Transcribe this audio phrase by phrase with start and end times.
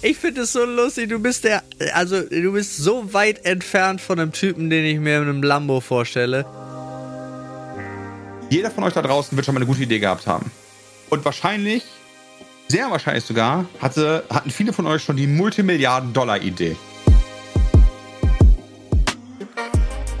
[0.00, 1.08] Ich finde es so lustig.
[1.08, 5.16] Du bist der, also du bist so weit entfernt von einem Typen, den ich mir
[5.16, 6.46] in einem Lambo vorstelle.
[8.48, 10.52] Jeder von euch da draußen wird schon mal eine gute Idee gehabt haben.
[11.10, 11.82] Und wahrscheinlich,
[12.68, 16.76] sehr wahrscheinlich sogar, hatte, hatten viele von euch schon die Multimilliarden-Dollar-Idee.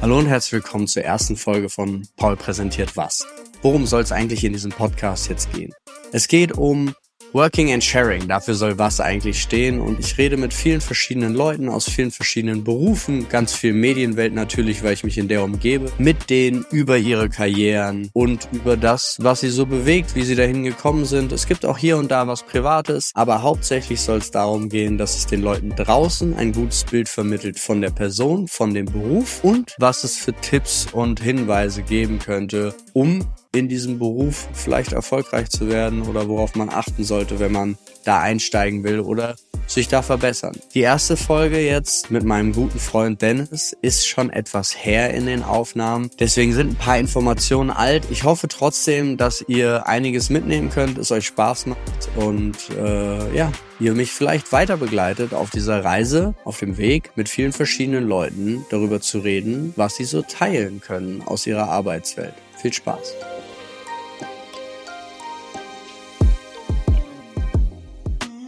[0.02, 3.26] Hallo und herzlich willkommen zur ersten Folge von Paul präsentiert was.
[3.62, 5.72] Worum soll es eigentlich in diesem Podcast jetzt gehen?
[6.10, 6.94] Es geht um
[7.34, 11.68] Working and Sharing, dafür soll was eigentlich stehen und ich rede mit vielen verschiedenen Leuten
[11.68, 16.30] aus vielen verschiedenen Berufen, ganz viel Medienwelt natürlich, weil ich mich in der umgebe, mit
[16.30, 21.04] denen über ihre Karrieren und über das, was sie so bewegt, wie sie dahin gekommen
[21.04, 21.32] sind.
[21.32, 25.16] Es gibt auch hier und da was Privates, aber hauptsächlich soll es darum gehen, dass
[25.16, 29.74] es den Leuten draußen ein gutes Bild vermittelt von der Person, von dem Beruf und
[29.78, 35.68] was es für Tipps und Hinweise geben könnte, um in diesem Beruf vielleicht erfolgreich zu
[35.68, 40.56] werden oder worauf man achten sollte, wenn man da einsteigen will oder sich da verbessern.
[40.74, 45.42] Die erste Folge jetzt mit meinem guten Freund Dennis ist schon etwas her in den
[45.42, 46.10] Aufnahmen.
[46.18, 48.04] Deswegen sind ein paar Informationen alt.
[48.10, 51.78] Ich hoffe trotzdem, dass ihr einiges mitnehmen könnt, es euch Spaß macht
[52.16, 57.28] und äh, ja, ihr mich vielleicht weiter begleitet auf dieser Reise, auf dem Weg mit
[57.28, 62.34] vielen verschiedenen Leuten darüber zu reden, was sie so teilen können aus ihrer Arbeitswelt.
[62.60, 63.14] Viel Spaß!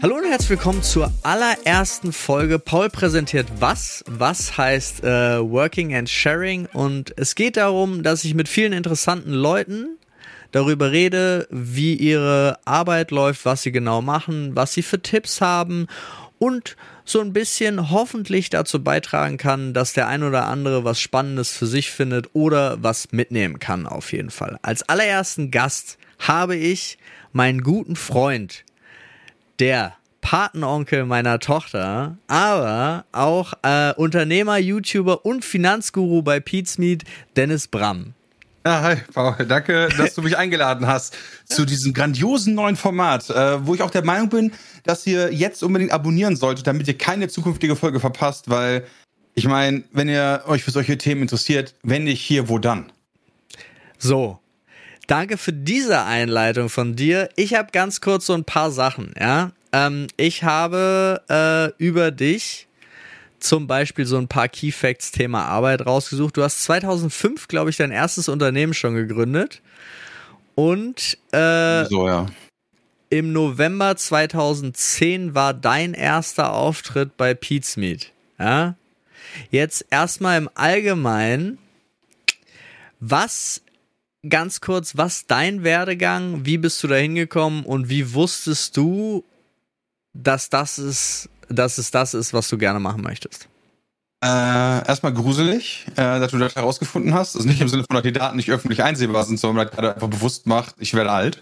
[0.02, 2.58] Hallo und herzlich willkommen zur allerersten Folge.
[2.58, 4.02] Paul präsentiert was?
[4.08, 6.64] Was heißt äh, Working and Sharing?
[6.72, 9.98] Und es geht darum, dass ich mit vielen interessanten Leuten
[10.52, 15.86] darüber rede, wie ihre Arbeit läuft, was sie genau machen, was sie für Tipps haben
[16.38, 21.54] und so ein bisschen hoffentlich dazu beitragen kann, dass der ein oder andere was Spannendes
[21.54, 24.58] für sich findet oder was mitnehmen kann auf jeden Fall.
[24.62, 26.96] Als allerersten Gast habe ich
[27.32, 28.64] meinen guten Freund,
[29.60, 36.42] der Patenonkel meiner Tochter, aber auch äh, Unternehmer, YouTuber und Finanzguru bei
[36.78, 37.04] Meet,
[37.36, 38.14] Dennis Bram.
[38.66, 39.34] Ja, hi, Paul.
[39.46, 43.90] Danke, dass du mich eingeladen hast zu diesem grandiosen neuen Format, äh, wo ich auch
[43.90, 44.52] der Meinung bin,
[44.84, 48.86] dass ihr jetzt unbedingt abonnieren solltet, damit ihr keine zukünftige Folge verpasst, weil
[49.34, 52.92] ich meine, wenn ihr euch für solche Themen interessiert, wenn nicht hier, wo dann?
[53.98, 54.40] So,
[55.10, 57.30] Danke für diese Einleitung von dir.
[57.34, 59.50] Ich habe ganz kurz so ein paar Sachen, ja.
[59.72, 62.66] Ähm, ich habe äh, über dich
[63.40, 66.36] zum Beispiel so ein paar Key Facts Thema Arbeit rausgesucht.
[66.36, 69.62] Du hast 2005, glaube ich, dein erstes Unternehmen schon gegründet.
[70.54, 72.26] Und äh, so, ja.
[73.08, 78.12] im November 2010 war dein erster Auftritt bei Pete's Meet.
[78.38, 78.76] Ja?
[79.50, 81.58] Jetzt erstmal im Allgemeinen,
[82.98, 83.62] was
[84.28, 89.24] ganz kurz, was dein Werdegang, wie bist du da hingekommen und wie wusstest du,
[90.12, 93.48] dass das ist, dass es das ist, was du gerne machen möchtest?
[94.22, 97.36] Äh, erstmal gruselig, äh, dass du das herausgefunden hast.
[97.36, 99.94] Also nicht im Sinne von, dass die Daten nicht öffentlich einsehbar sind, sondern dass gerade
[99.94, 101.40] einfach bewusst macht, ich werde alt.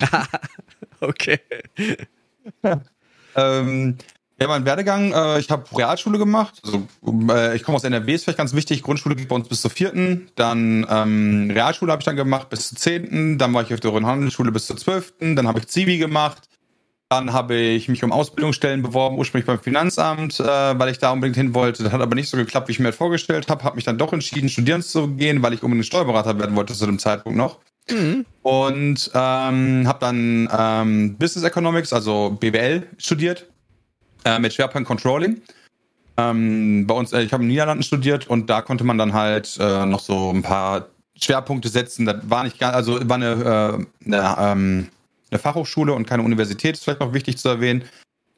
[1.00, 1.40] okay.
[3.34, 3.98] ähm,
[4.40, 6.60] ja, mein Werdegang, äh, ich habe Realschule gemacht.
[6.64, 6.86] Also,
[7.28, 8.82] äh, ich komme aus NRW, ist vielleicht ganz wichtig.
[8.82, 10.30] Grundschule geht bei uns bis zur vierten.
[10.36, 13.38] Dann ähm, Realschule habe ich dann gemacht bis zur zehnten.
[13.38, 15.36] Dann war ich auf der Handelsschule bis zur zwölften.
[15.36, 16.48] Dann habe ich Zivi gemacht.
[17.12, 21.36] Dann habe ich mich um Ausbildungsstellen beworben, ursprünglich beim Finanzamt, äh, weil ich da unbedingt
[21.36, 21.82] hin wollte.
[21.82, 23.64] Das hat aber nicht so geklappt, wie ich mir das vorgestellt habe.
[23.64, 26.86] Habe mich dann doch entschieden, studieren zu gehen, weil ich unbedingt Steuerberater werden wollte zu
[26.86, 27.58] dem Zeitpunkt noch.
[27.90, 28.24] Mhm.
[28.40, 33.46] Und ähm, habe dann ähm, Business Economics, also BWL, studiert
[34.24, 35.42] äh, mit Schwerpunkt Controlling.
[36.16, 39.12] Ähm, bei uns, äh, ich habe in den Niederlanden studiert und da konnte man dann
[39.12, 40.88] halt äh, noch so ein paar
[41.20, 42.06] Schwerpunkte setzen.
[42.06, 44.88] Das war nicht gar, also war eine, äh, eine, ähm,
[45.32, 47.84] eine Fachhochschule und keine Universität, ist vielleicht noch wichtig zu erwähnen.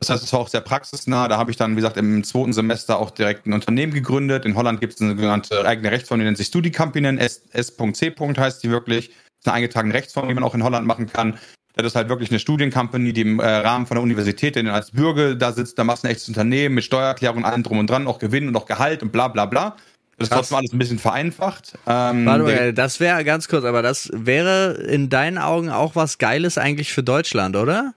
[0.00, 1.28] Das heißt, es war auch sehr praxisnah.
[1.28, 4.44] Da habe ich dann, wie gesagt, im zweiten Semester auch direkt ein Unternehmen gegründet.
[4.44, 8.14] In Holland gibt es eine sogenannte eigene Rechtsform, die nennt sich Studi Company, S.C.
[8.36, 9.08] heißt die wirklich.
[9.08, 11.38] Das ist eine eingetragene Rechtsform, die man auch in Holland machen kann.
[11.76, 14.92] Das ist halt wirklich eine Studiencompany, die im äh, Rahmen von der Universität, denn als
[14.92, 17.90] Bürger da sitzt, da machst du ein echtes Unternehmen mit Steuererklärung und allem drum und
[17.90, 19.76] dran, auch Gewinn und auch Gehalt und bla bla bla.
[20.18, 21.78] Das ist trotzdem alles ein bisschen vereinfacht.
[21.86, 26.18] Ähm, Warte mal, das wäre ganz kurz, aber das wäre in deinen Augen auch was
[26.18, 27.94] Geiles eigentlich für Deutschland, oder?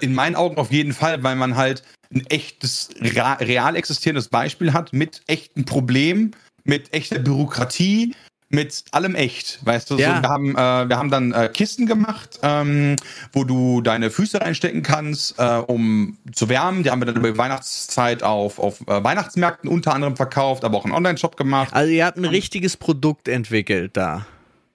[0.00, 1.82] in meinen Augen auf jeden Fall, weil man halt
[2.12, 6.34] ein echtes, real existierendes Beispiel hat mit echten Problemen,
[6.64, 8.14] mit echter Bürokratie,
[8.50, 9.96] mit allem echt, weißt du?
[9.96, 10.16] Ja.
[10.16, 12.96] So, wir, haben, äh, wir haben dann äh, Kisten gemacht, ähm,
[13.32, 16.82] wo du deine Füße reinstecken kannst, äh, um zu wärmen.
[16.82, 20.78] Die haben wir dann über die Weihnachtszeit auf, auf äh, Weihnachtsmärkten unter anderem verkauft, aber
[20.78, 21.74] auch einen Online-Shop gemacht.
[21.74, 24.26] Also ihr habt ein richtiges Produkt entwickelt da.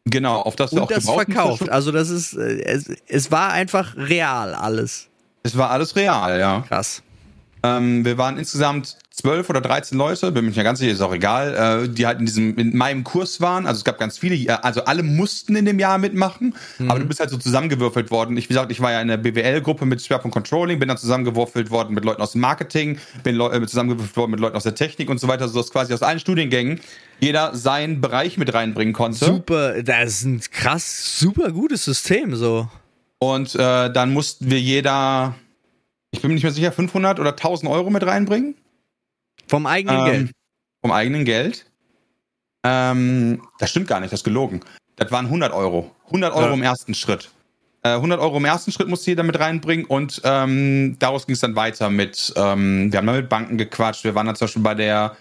[0.06, 1.70] Genau, auf das wir Und auch das verkauft.
[1.70, 5.08] Also das ist, äh, es, es war einfach real alles.
[5.44, 6.64] Es war alles real, ja.
[6.68, 7.02] Krass.
[7.64, 11.01] Ähm, wir waren insgesamt zwölf oder dreizehn Leute, bin mir nicht mehr ganz sicher, ist
[11.01, 13.68] auch egal, äh, die halt in diesem, in meinem Kurs waren.
[13.68, 16.89] Also es gab ganz viele, äh, also alle mussten in dem Jahr mitmachen, mhm.
[16.89, 18.36] aber du bist halt so zusammengewürfelt worden.
[18.38, 21.69] Ich, wie gesagt, ich war ja in der BWL-Gruppe mit Schwerpunkt Controlling, bin dann zusammengewürfelt
[21.69, 25.12] worden mit Leuten aus dem Marketing, bin äh, zusammengewürfelt worden mit Leuten aus der Technik
[25.12, 26.80] und so weiter, so dass quasi aus allen Studiengängen
[27.19, 29.24] jeder seinen Bereich mit reinbringen konnte.
[29.24, 32.68] Super, das ist ein krass, super gutes System, so.
[33.19, 35.36] Und äh, dann mussten wir jeder,
[36.10, 38.56] ich bin mir nicht mehr sicher, 500 oder 1000 Euro mit reinbringen.
[39.48, 40.31] Vom eigenen ähm, Geld.
[40.81, 41.66] Vom eigenen Geld.
[42.63, 44.62] Ähm, das stimmt gar nicht, das ist gelogen.
[44.95, 45.92] Das waren 100 Euro.
[46.07, 46.54] 100 Euro ja.
[46.54, 47.30] im ersten Schritt.
[47.84, 51.42] Äh, 100 Euro im ersten Schritt musste jeder mit reinbringen und ähm, daraus ging es
[51.42, 54.62] dann weiter mit, ähm, wir haben dann mit Banken gequatscht, wir waren dann zum Beispiel
[54.62, 55.18] bei der,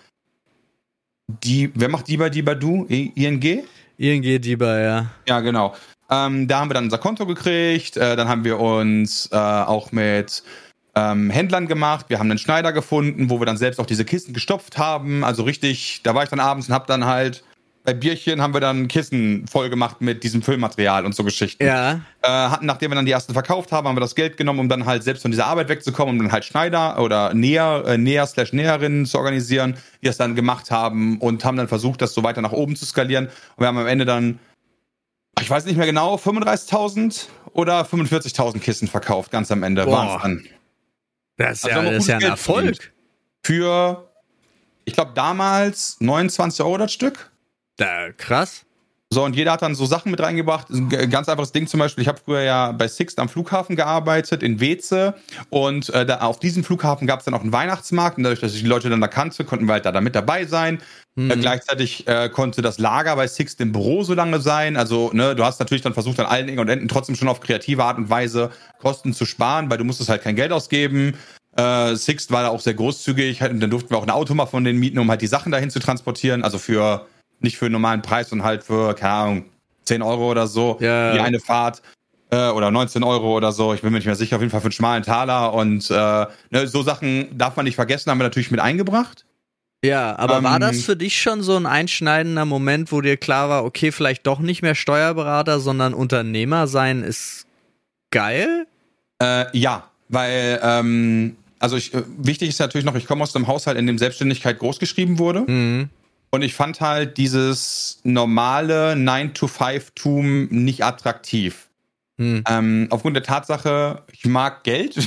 [1.42, 2.84] die, wer macht die bei die bei du?
[2.84, 3.64] ING?
[3.98, 5.06] ING Diba, ja.
[5.26, 5.74] Ja, genau.
[6.08, 9.90] Ähm, da haben wir dann unser Konto gekriegt, äh, dann haben wir uns äh, auch
[9.90, 10.44] mit
[10.94, 12.06] ähm, Händlern gemacht.
[12.08, 15.24] Wir haben einen Schneider gefunden, wo wir dann selbst auch diese Kissen gestopft haben.
[15.24, 17.42] Also richtig, da war ich dann abends und hab dann halt
[17.84, 21.64] bei Bierchen haben wir dann Kissen voll gemacht mit diesem Füllmaterial und so Geschichten.
[21.64, 22.00] Ja.
[22.22, 24.68] Äh, hatten, nachdem wir dann die ersten verkauft haben, haben wir das Geld genommen, um
[24.68, 28.26] dann halt selbst von dieser Arbeit wegzukommen, um dann halt Schneider oder Näher, äh, Näher
[28.26, 32.22] slash Näherinnen zu organisieren, die das dann gemacht haben und haben dann versucht, das so
[32.22, 33.26] weiter nach oben zu skalieren.
[33.26, 34.38] Und wir haben am Ende dann,
[35.40, 40.22] ich weiß nicht mehr genau, 35.000 oder 45.000 Kissen verkauft, ganz am Ende waren es
[40.22, 40.44] dann.
[41.42, 42.92] Das ist, also ja, das ist ja ein Erfolg.
[43.42, 44.08] Für,
[44.84, 47.30] ich glaube, damals 29 Euro das Stück.
[47.76, 48.64] Da, krass.
[49.12, 50.70] So, und jeder hat dann so Sachen mit reingebracht.
[50.70, 52.00] Ein ganz einfaches Ding zum Beispiel.
[52.00, 55.14] Ich habe früher ja bei Sixt am Flughafen gearbeitet, in Weze.
[55.50, 58.16] Und äh, da, auf diesem Flughafen gab es dann auch einen Weihnachtsmarkt.
[58.16, 60.14] Und dadurch, dass ich die Leute dann da kannte, konnten wir halt da, da mit
[60.14, 60.80] dabei sein.
[61.14, 61.30] Mhm.
[61.30, 64.76] Äh, gleichzeitig äh, konnte das Lager bei Sixt im Büro so lange sein.
[64.76, 67.40] Also, ne, du hast natürlich dann versucht, an allen Ecken und Enden trotzdem schon auf
[67.40, 68.50] kreative Art und Weise
[68.80, 71.14] Kosten zu sparen, weil du musstest halt kein Geld ausgeben.
[71.56, 73.42] Äh, Sixt war da auch sehr großzügig.
[73.42, 75.52] Und dann durften wir auch ein Auto mal von den mieten, um halt die Sachen
[75.52, 76.42] dahin zu transportieren.
[76.44, 77.06] Also für
[77.40, 79.44] nicht für einen normalen Preis, sondern halt für, keine Ahnung,
[79.84, 81.12] 10 Euro oder so, ja.
[81.12, 81.82] die eine Fahrt
[82.30, 84.60] äh, oder 19 Euro oder so, ich bin mir nicht mehr sicher, auf jeden Fall
[84.60, 88.24] für einen schmalen Taler und äh, ne, so Sachen darf man nicht vergessen, haben wir
[88.24, 89.26] natürlich mit eingebracht.
[89.84, 93.48] Ja, aber ähm, war das für dich schon so ein einschneidender Moment, wo dir klar
[93.48, 97.46] war, okay, vielleicht doch nicht mehr Steuerberater, sondern Unternehmer sein ist
[98.10, 98.66] geil?
[99.20, 103.48] Äh, ja, weil, ähm, also ich, äh, wichtig ist natürlich noch, ich komme aus einem
[103.48, 105.40] Haushalt, in dem Selbstständigkeit großgeschrieben wurde.
[105.40, 105.90] Mhm.
[106.30, 111.68] Und ich fand halt dieses normale 9-to-5-Tum nicht attraktiv.
[112.18, 112.44] Hm.
[112.48, 114.96] Ähm, aufgrund der Tatsache, ich mag Geld.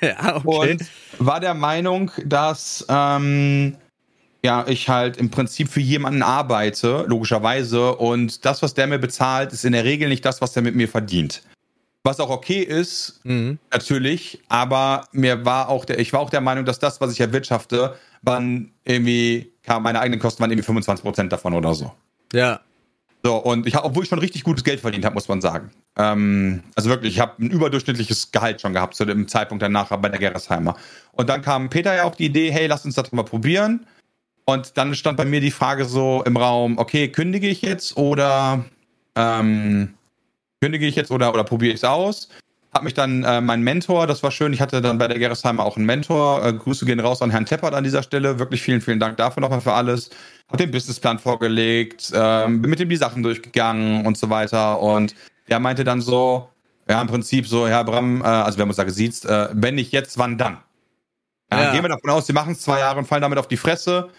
[0.00, 0.72] ja, okay.
[0.72, 0.84] Und
[1.18, 3.76] war der Meinung, dass ähm,
[4.42, 7.96] ja, ich halt im Prinzip für jemanden arbeite, logischerweise.
[7.96, 10.74] Und das, was der mir bezahlt, ist in der Regel nicht das, was der mit
[10.74, 11.42] mir verdient.
[12.02, 13.58] Was auch okay ist, mhm.
[13.70, 17.20] natürlich, aber mir war auch der, ich war auch der Meinung, dass das, was ich
[17.20, 21.92] erwirtschafte, waren irgendwie meine eigenen Kosten waren irgendwie 25 Prozent davon oder so.
[22.32, 22.60] Ja.
[23.22, 25.70] So, und ich habe, obwohl ich schon richtig gutes Geld verdient habe, muss man sagen.
[25.96, 30.08] Ähm, also wirklich, ich habe ein überdurchschnittliches Gehalt schon gehabt zu dem Zeitpunkt danach bei
[30.08, 30.76] der Gerresheimer.
[31.12, 33.86] Und dann kam Peter ja auf die Idee, hey, lass uns das mal probieren.
[34.46, 38.64] Und dann stand bei mir die Frage so im Raum, okay, kündige ich jetzt oder
[39.14, 39.94] ähm,
[40.60, 42.30] kündige ich jetzt oder, oder probiere ich es aus?
[42.72, 45.64] Hab mich dann äh, mein Mentor, das war schön, ich hatte dann bei der Gerresheimer
[45.64, 46.44] auch einen Mentor.
[46.44, 48.38] Äh, Grüße gehen raus an Herrn Teppert an dieser Stelle.
[48.38, 50.10] Wirklich vielen, vielen Dank dafür nochmal für alles.
[50.48, 54.80] Hab den Businessplan vorgelegt, äh, bin mit ihm die Sachen durchgegangen und so weiter.
[54.80, 55.16] Und
[55.48, 56.48] der meinte dann so,
[56.88, 59.74] ja, im Prinzip so, Herr Bram, äh, also wir haben uns da gesiezt, äh, wenn
[59.74, 60.58] nicht jetzt, wann dann?
[61.52, 61.72] Ja, ja.
[61.72, 64.10] Gehen wir davon aus, Sie machen es zwei Jahre und fallen damit auf die Fresse.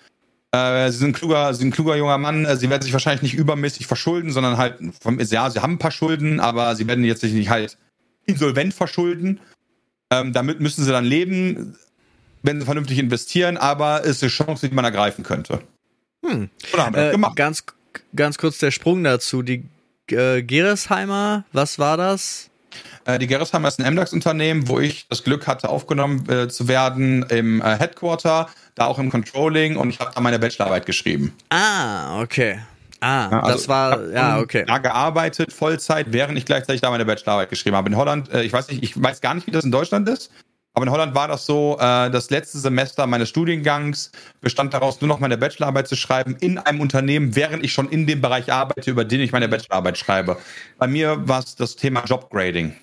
[0.51, 2.43] Äh, sie sind ein kluger, sie sind ein kluger junger Mann.
[2.43, 4.79] Äh, sie werden sich wahrscheinlich nicht übermäßig verschulden, sondern halt,
[5.31, 7.77] ja, sie haben ein paar Schulden, aber sie werden jetzt nicht halt
[8.25, 9.39] insolvent verschulden.
[10.11, 11.75] Ähm, damit müssen sie dann leben,
[12.43, 15.61] wenn sie vernünftig investieren, aber es ist eine Chance, die man ergreifen könnte.
[16.25, 16.49] Hm.
[16.73, 17.35] Oder haben wir äh, gemacht.
[17.35, 17.63] Ganz,
[18.15, 19.41] ganz kurz der Sprung dazu.
[19.41, 19.65] Die
[20.09, 22.49] äh, Geresheimer, was war das?
[23.05, 27.23] Äh, die Geresheimer ist ein MDAX-Unternehmen, wo ich das Glück hatte, aufgenommen äh, zu werden
[27.29, 31.33] im äh, Headquarter, da auch im Controlling und ich habe da meine Bachelorarbeit geschrieben.
[31.49, 32.59] Ah, okay.
[33.01, 34.63] Ah, ja, also das war, ja, okay.
[34.65, 37.89] Da gearbeitet, Vollzeit, während ich gleichzeitig da meine Bachelorarbeit geschrieben habe.
[37.89, 40.31] In Holland, äh, ich weiß nicht, ich weiß gar nicht, wie das in Deutschland ist,
[40.73, 45.07] aber in Holland war das so, äh, das letzte Semester meines Studiengangs bestand daraus, nur
[45.07, 48.91] noch meine Bachelorarbeit zu schreiben in einem Unternehmen, während ich schon in dem Bereich arbeite,
[48.91, 50.37] über den ich meine Bachelorarbeit schreibe.
[50.77, 52.75] Bei mir war es das Thema Jobgrading.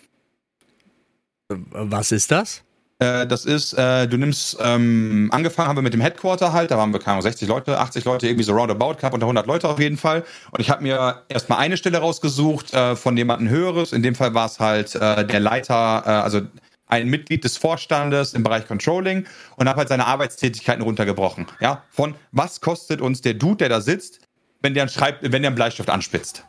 [1.48, 2.62] Was ist das?
[3.00, 6.78] Äh, das ist, äh, du nimmst, ähm, angefangen haben wir mit dem Headquarter halt, da
[6.78, 9.68] waren wir, keine Ahnung, 60 Leute, 80 Leute, irgendwie so roundabout, knapp unter 100 Leute
[9.68, 10.24] auf jeden Fall.
[10.50, 13.92] Und ich habe mir erstmal eine Stelle rausgesucht, äh, von jemandem Höheres.
[13.92, 16.40] In dem Fall war es halt äh, der Leiter, äh, also
[16.88, 19.26] ein Mitglied des Vorstandes im Bereich Controlling
[19.56, 21.46] und habe halt seine Arbeitstätigkeiten runtergebrochen.
[21.60, 24.20] Ja, von was kostet uns der Dude, der da sitzt,
[24.60, 26.44] wenn der einen, Schreib wenn der einen Bleistift anspitzt?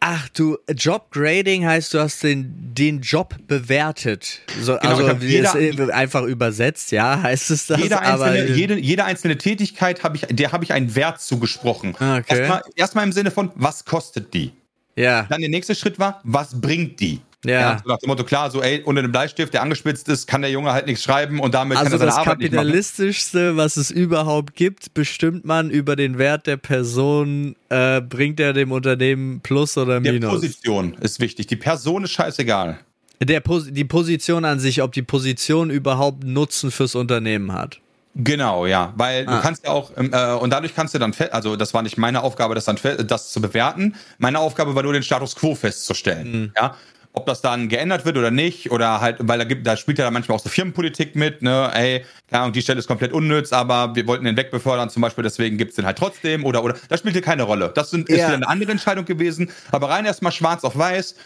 [0.00, 4.40] Ach du, Jobgrading heißt, du hast den, den Job bewertet.
[4.60, 7.80] So, genau, also jeder, es einfach übersetzt, ja, heißt es das?
[7.80, 11.94] Jede einzelne, aber, jede, jede einzelne Tätigkeit habe ich, der habe ich einen Wert zugesprochen.
[11.94, 12.24] Okay.
[12.28, 14.52] Erstmal, erstmal im Sinne von, was kostet die?
[14.96, 15.24] Ja.
[15.24, 17.20] Dann der nächste Schritt war, was bringt die?
[17.44, 17.60] Ja.
[17.60, 20.42] ja so nach dem Motto, klar, so, ey, unter einem Bleistift, der angespitzt ist, kann
[20.42, 22.66] der Junge halt nichts schreiben und damit also kann er seine Arbeit nicht machen.
[22.66, 28.40] das kapitalistischste, was es überhaupt gibt, bestimmt man über den Wert der Person, äh, bringt
[28.40, 30.20] er dem Unternehmen Plus oder Minus.
[30.20, 31.46] Die Position ist wichtig.
[31.46, 32.78] Die Person ist scheißegal.
[33.22, 37.80] Der, die Position an sich, ob die Position überhaupt Nutzen fürs Unternehmen hat.
[38.18, 39.36] Genau, ja, weil ah.
[39.36, 41.98] du kannst ja auch ähm, äh, und dadurch kannst du dann, also das war nicht
[41.98, 43.94] meine Aufgabe, das dann das zu bewerten.
[44.18, 46.32] Meine Aufgabe war nur den Status quo festzustellen.
[46.32, 46.52] Mhm.
[46.56, 46.76] Ja,
[47.16, 50.10] ob das dann geändert wird oder nicht, oder halt, weil da gibt, da spielt ja
[50.10, 53.96] manchmal auch so Firmenpolitik mit, ne, ey, keine Ahnung, die Stelle ist komplett unnütz, aber
[53.96, 57.14] wir wollten den wegbefördern zum Beispiel, deswegen gibt's den halt trotzdem, oder, oder, das spielt
[57.14, 57.72] hier keine Rolle.
[57.74, 58.28] Das sind, ist ja.
[58.28, 61.16] eine andere Entscheidung gewesen, aber rein erstmal schwarz auf weiß,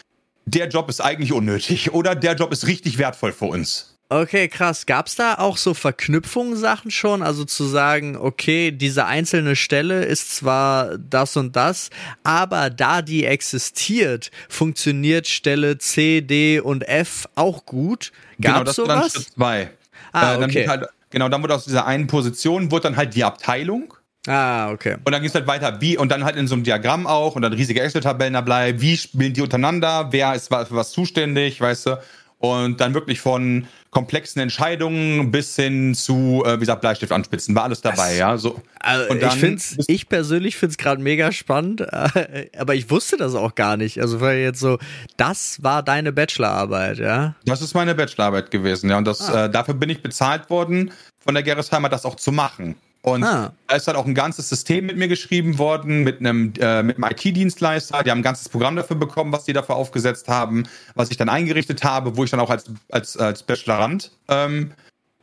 [0.45, 3.90] der Job ist eigentlich unnötig, oder der Job ist richtig wertvoll für uns.
[4.11, 4.85] Okay, krass.
[4.87, 7.21] Gab's da auch so Verknüpfungssachen schon?
[7.21, 11.91] Also zu sagen, okay, diese einzelne Stelle ist zwar das und das,
[12.21, 18.11] aber da die existiert, funktioniert Stelle C, D und F auch gut.
[18.41, 19.13] Gab's genau, das sowas?
[19.13, 19.69] dann Schritt zwei.
[20.11, 20.67] Ah, äh, okay.
[20.67, 23.93] Halt, genau, dann wurde aus dieser einen Position, wurde dann halt die Abteilung.
[24.27, 24.97] Ah, okay.
[25.05, 27.37] Und dann ging es halt weiter, wie, und dann halt in so einem Diagramm auch,
[27.37, 31.85] und dann riesige Excel-Tabellen dabei, wie spielen die untereinander, wer ist für was zuständig, weißt
[31.85, 31.97] du?
[32.41, 37.65] Und dann wirklich von komplexen Entscheidungen bis hin zu, äh, wie gesagt, Bleistift anspitzen, war
[37.65, 38.37] alles dabei, das, ja.
[38.37, 38.59] So.
[38.79, 43.35] Also ich, find's, ich persönlich finde es gerade mega spannend, äh, aber ich wusste das
[43.35, 44.01] auch gar nicht.
[44.01, 44.79] Also war jetzt so,
[45.17, 47.35] das war deine Bachelorarbeit, ja?
[47.45, 48.97] Das ist meine Bachelorarbeit gewesen, ja.
[48.97, 49.45] Und das, ah.
[49.45, 52.75] äh, dafür bin ich bezahlt worden von der Gerresheimer, das auch zu machen.
[53.03, 53.53] Und ah.
[53.67, 56.97] da ist halt auch ein ganzes System mit mir geschrieben worden, mit einem, äh, mit
[56.97, 58.03] einem IT-Dienstleister.
[58.03, 61.29] Die haben ein ganzes Programm dafür bekommen, was die dafür aufgesetzt haben, was ich dann
[61.29, 64.71] eingerichtet habe, wo ich dann auch als, als, als Bachelorand ähm,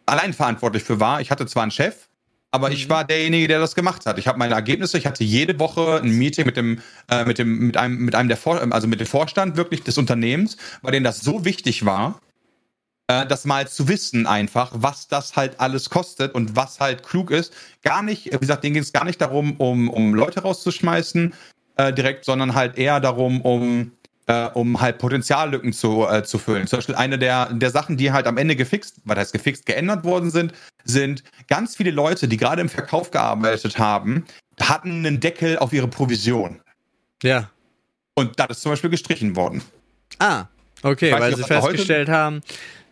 [0.06, 1.20] allein verantwortlich für war.
[1.20, 2.08] Ich hatte zwar einen Chef,
[2.50, 2.74] aber mhm.
[2.74, 4.18] ich war derjenige, der das gemacht hat.
[4.18, 7.58] Ich habe meine Ergebnisse, ich hatte jede Woche ein Meeting mit dem, äh, mit dem,
[7.58, 11.04] mit einem, mit einem der Vor also mit dem Vorstand wirklich des Unternehmens, bei denen
[11.04, 12.20] das so wichtig war,
[13.08, 17.30] äh, das mal zu wissen einfach, was das halt alles kostet und was halt klug
[17.30, 17.52] ist.
[17.82, 21.34] Gar nicht, wie gesagt, denen ging es gar nicht darum, um, um Leute rauszuschmeißen
[21.76, 23.92] äh, direkt, sondern halt eher darum, um
[24.28, 26.66] äh, um halt Potenziallücken zu, äh, zu füllen.
[26.66, 30.04] Zum Beispiel eine der, der Sachen, die halt am Ende gefixt, was heißt gefixt, geändert
[30.04, 30.52] worden sind,
[30.84, 34.26] sind ganz viele Leute, die gerade im Verkauf gearbeitet haben,
[34.60, 36.60] hatten einen Deckel auf ihre Provision.
[37.22, 37.50] Ja.
[38.14, 39.62] Und das ist zum Beispiel gestrichen worden.
[40.18, 40.46] Ah,
[40.82, 42.42] okay, weil nicht, sie festgestellt haben,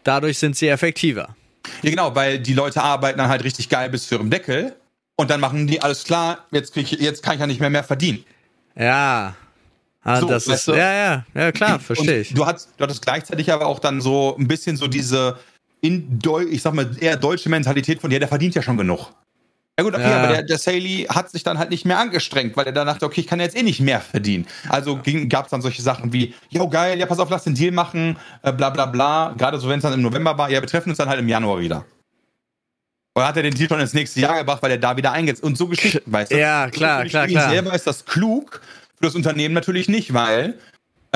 [0.06, 1.34] Dadurch sind sie effektiver.
[1.82, 4.76] Ja, genau, weil die Leute arbeiten dann halt richtig geil bis zu ihrem Deckel
[5.16, 7.82] und dann machen die alles klar, jetzt, ich, jetzt kann ich ja nicht mehr mehr
[7.82, 8.24] verdienen.
[8.76, 9.34] Ja.
[10.02, 10.74] Ah, so, das ist, du?
[10.74, 12.32] ja, ja, ja, klar, verstehe ich.
[12.32, 15.40] Du hattest, du hattest gleichzeitig aber auch dann so ein bisschen so diese,
[15.80, 19.12] in Deu ich sag mal, eher deutsche Mentalität von, ja, der verdient ja schon genug.
[19.78, 20.22] Ja gut, okay, ja.
[20.22, 23.04] aber der, der Saley hat sich dann halt nicht mehr angestrengt, weil er dann dachte,
[23.04, 24.46] okay, ich kann jetzt eh nicht mehr verdienen.
[24.70, 27.72] Also gab es dann solche Sachen wie, jo geil, ja pass auf, lass den Deal
[27.72, 29.34] machen, äh, bla bla bla.
[29.36, 31.28] Gerade so, wenn es dann im November war, ja, wir treffen uns dann halt im
[31.28, 31.84] Januar wieder.
[33.14, 35.40] Oder hat er den Deal schon ins nächste Jahr gebracht, weil er da wieder eingeht?
[35.40, 36.38] Und so Geschichten, weißt du?
[36.38, 37.50] Ja, klar, klar, klar.
[37.50, 38.62] selber ist das klug,
[38.96, 40.58] für das Unternehmen natürlich nicht, weil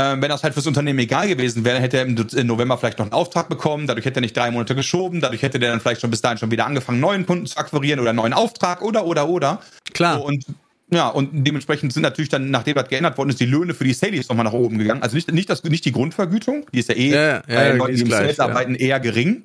[0.01, 3.07] ähm, wenn das halt fürs Unternehmen egal gewesen wäre, hätte er im November vielleicht noch
[3.07, 6.01] einen Auftrag bekommen, dadurch hätte er nicht drei Monate geschoben, dadurch hätte der dann vielleicht
[6.01, 9.05] schon bis dahin schon wieder angefangen, neuen Kunden zu akquirieren oder einen neuen Auftrag oder,
[9.05, 9.61] oder, oder.
[9.93, 10.19] Klar.
[10.19, 10.45] So, und
[10.93, 13.93] ja, und dementsprechend sind natürlich dann, nachdem das geändert worden ist, die Löhne für die
[13.93, 15.03] Salies nochmal nach oben gegangen.
[15.03, 17.95] Also nicht, nicht, das, nicht die Grundvergütung, die ist ja eh ja, ja, bei Leuten,
[17.95, 19.45] die im Sales arbeiten, eher gering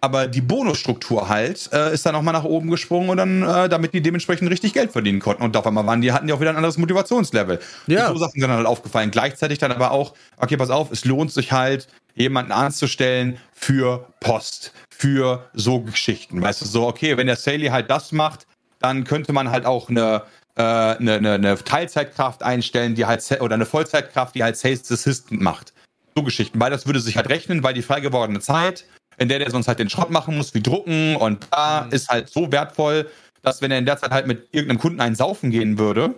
[0.00, 3.68] aber die Bonusstruktur halt äh, ist dann auch mal nach oben gesprungen und dann, äh,
[3.68, 5.42] damit die dementsprechend richtig Geld verdienen konnten.
[5.42, 7.58] Und auf einmal waren die, hatten die auch wieder ein anderes Motivationslevel.
[7.88, 8.08] Ja.
[8.08, 9.10] Und so Sachen sind dann halt aufgefallen.
[9.10, 14.72] Gleichzeitig dann aber auch, okay, pass auf, es lohnt sich halt, jemanden anzustellen für Post,
[14.90, 16.42] für so Geschichten.
[16.42, 18.46] Weißt du, so, okay, wenn der Saley halt das macht,
[18.80, 20.22] dann könnte man halt auch eine,
[20.56, 25.40] äh, eine, eine, eine Teilzeitkraft einstellen, die halt, oder eine Vollzeitkraft, die halt Sales Assistant
[25.40, 25.72] macht.
[26.16, 28.84] So Geschichten, weil das würde sich halt rechnen, weil die frei gewordene Zeit
[29.18, 31.92] in der der sonst halt den Schrott machen muss, wie drucken und da mhm.
[31.92, 33.10] ist halt so wertvoll,
[33.42, 36.14] dass wenn er in der Zeit halt mit irgendeinem Kunden einen saufen gehen würde,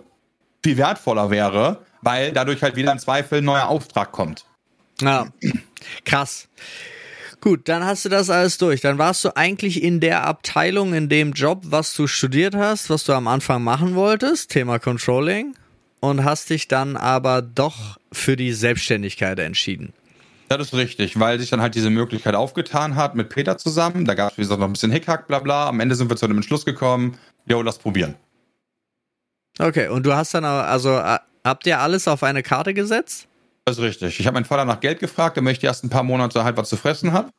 [0.63, 4.45] viel wertvoller wäre, weil dadurch halt wieder im Zweifel ein neuer Auftrag kommt.
[5.01, 5.27] Ja,
[6.05, 6.47] krass.
[7.41, 8.81] Gut, dann hast du das alles durch.
[8.81, 13.03] Dann warst du eigentlich in der Abteilung, in dem Job, was du studiert hast, was
[13.03, 15.55] du am Anfang machen wolltest, Thema Controlling,
[16.01, 19.93] und hast dich dann aber doch für die Selbstständigkeit entschieden.
[20.57, 24.03] Das ist richtig, weil sich dann halt diese Möglichkeit aufgetan hat mit Peter zusammen.
[24.03, 25.69] Da gab es, wie gesagt, noch ein bisschen Hickhack, bla bla.
[25.69, 28.15] Am Ende sind wir zu einem Entschluss gekommen, jo, lass probieren.
[29.59, 33.27] Okay, und du hast dann also, äh, habt ihr alles auf eine Karte gesetzt?
[33.63, 34.19] Das ist richtig.
[34.19, 36.67] Ich habe meinen Vater nach Geld gefragt, damit ich die ersten paar Monate halt was
[36.67, 37.29] zu fressen habe.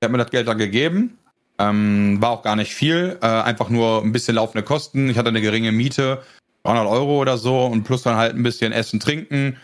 [0.00, 1.18] Er hat mir das Geld dann gegeben.
[1.58, 5.10] Ähm, war auch gar nicht viel, äh, einfach nur ein bisschen laufende Kosten.
[5.10, 6.22] Ich hatte eine geringe Miete,
[6.62, 9.58] 300 Euro oder so und plus dann halt ein bisschen Essen, Trinken,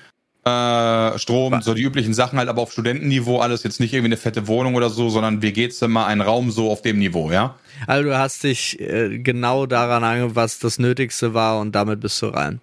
[0.45, 4.17] äh, Strom, so die üblichen Sachen halt, aber auf Studentenniveau alles jetzt nicht irgendwie eine
[4.17, 7.55] fette Wohnung oder so, sondern WG-Zimmer, ein Raum so auf dem Niveau, ja.
[7.87, 12.21] Also du hast dich äh, genau daran angepasst, was das Nötigste war und damit bist
[12.21, 12.61] du rein.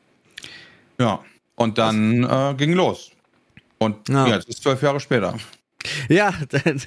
[1.00, 1.21] Ja,
[1.55, 3.11] und dann äh, ging los.
[3.79, 4.27] Und ja.
[4.27, 5.35] ja, jetzt ist zwölf Jahre später.
[6.09, 6.33] Ja,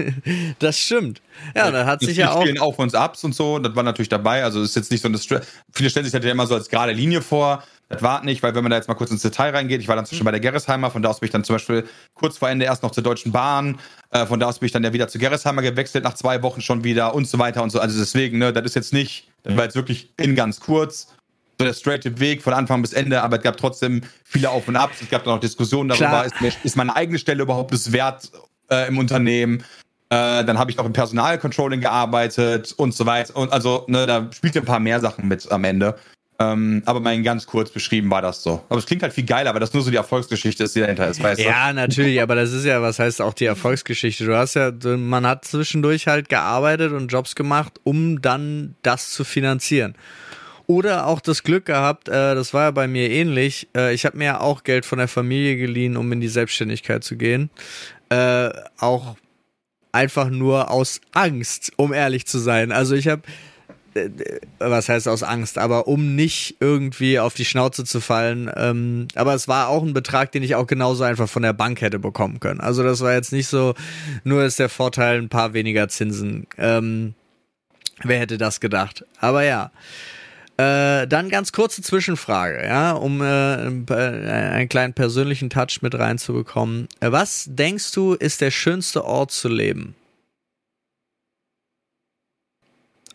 [0.58, 1.20] das stimmt.
[1.54, 2.42] Ja, da hat sich ja auch.
[2.42, 4.44] Spielen Auf und Abs und so, das war natürlich dabei.
[4.44, 5.46] Also ist jetzt nicht so ein Stress.
[5.72, 7.62] Viele stellen sich das ja immer so als gerade Linie vor.
[7.88, 9.96] Das war nicht, weil wenn man da jetzt mal kurz ins Detail reingeht, ich war
[9.96, 10.26] dann zwischen mhm.
[10.26, 11.84] bei der Gerresheimer, von da aus bin ich dann zum Beispiel
[12.14, 13.78] kurz vor Ende erst noch zur Deutschen Bahn,
[14.10, 16.62] äh, von da aus bin ich dann ja wieder zu Gerresheimer gewechselt, nach zwei Wochen
[16.62, 17.80] schon wieder und so weiter und so.
[17.80, 21.08] Also deswegen, ne, das ist jetzt nicht, das war jetzt wirklich in ganz kurz
[21.58, 24.76] so der straight Weg von Anfang bis Ende, aber es gab trotzdem viele Auf und
[24.76, 25.02] Abs.
[25.02, 28.30] Es gab dann auch Diskussionen darüber, ist, ist, meine eigene Stelle überhaupt das wert
[28.74, 29.64] äh, im Unternehmen?
[30.10, 33.36] Äh, dann habe ich noch im Personalcontrolling gearbeitet und so weiter.
[33.36, 35.96] Und also, ne, da spielt ein paar mehr Sachen mit am Ende.
[36.40, 38.62] Ähm, aber mal ganz kurz beschrieben war das so.
[38.68, 41.06] Aber es klingt halt viel geiler, weil das nur so die Erfolgsgeschichte ist, die dahinter
[41.06, 41.76] ist, weißt Ja, du?
[41.76, 44.24] natürlich, aber das ist ja, was heißt auch die Erfolgsgeschichte?
[44.24, 49.22] Du hast ja, man hat zwischendurch halt gearbeitet und Jobs gemacht, um dann das zu
[49.22, 49.94] finanzieren.
[50.66, 53.68] Oder auch das Glück gehabt, äh, das war ja bei mir ähnlich.
[53.76, 57.04] Äh, ich habe mir ja auch Geld von der Familie geliehen, um in die Selbstständigkeit
[57.04, 57.50] zu gehen.
[58.14, 59.16] Äh, auch
[59.90, 62.70] einfach nur aus Angst, um ehrlich zu sein.
[62.70, 63.22] Also ich habe
[63.94, 64.08] äh,
[64.58, 68.50] was heißt aus Angst, aber um nicht irgendwie auf die Schnauze zu fallen.
[68.54, 71.80] Ähm, aber es war auch ein Betrag, den ich auch genauso einfach von der Bank
[71.80, 72.60] hätte bekommen können.
[72.60, 73.74] Also das war jetzt nicht so,
[74.22, 76.46] nur ist der Vorteil ein paar weniger Zinsen.
[76.56, 77.14] Ähm,
[78.02, 79.04] wer hätte das gedacht?
[79.18, 79.72] Aber ja.
[80.56, 86.86] Äh, dann ganz kurze Zwischenfrage, ja, um äh, äh, einen kleinen persönlichen Touch mit reinzubekommen.
[87.00, 89.96] Äh, was denkst du, ist der schönste Ort zu leben?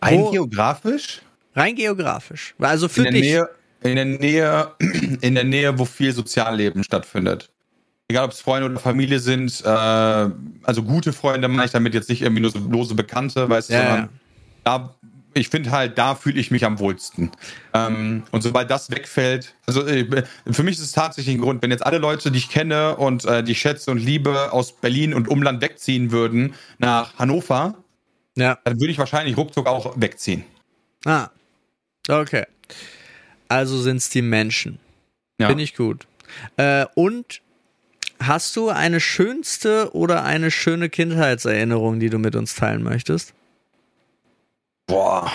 [0.01, 1.21] Rein Wo, geografisch?
[1.55, 2.55] Rein geografisch.
[2.59, 3.21] Also für in dich.
[3.21, 3.49] Nähe,
[3.83, 4.71] in der Nähe,
[5.21, 7.49] in der Nähe, wo viel Sozialleben stattfindet.
[8.09, 12.09] Egal, ob es Freunde oder Familie sind, äh, also gute Freunde meine ich damit jetzt
[12.09, 14.09] nicht irgendwie nur so lose Bekannte, weißt du, ja, sondern ja.
[14.63, 14.95] da
[15.33, 17.31] ich finde halt, da fühle ich mich am wohlsten.
[17.73, 21.71] Ähm, und sobald das wegfällt, also äh, für mich ist es tatsächlich ein Grund, wenn
[21.71, 25.13] jetzt alle Leute, die ich kenne und äh, die ich schätze und liebe, aus Berlin
[25.13, 27.75] und Umland wegziehen würden nach Hannover,
[28.35, 28.57] ja.
[28.63, 30.43] dann würde ich wahrscheinlich ruckzuck auch wegziehen.
[31.05, 31.29] Ah,
[32.07, 32.45] okay.
[33.47, 34.79] Also sind es die Menschen.
[35.39, 35.47] Ja.
[35.47, 36.07] Finde ich gut.
[36.57, 37.41] Äh, und
[38.19, 43.33] hast du eine schönste oder eine schöne Kindheitserinnerung, die du mit uns teilen möchtest?
[44.89, 45.31] Boah,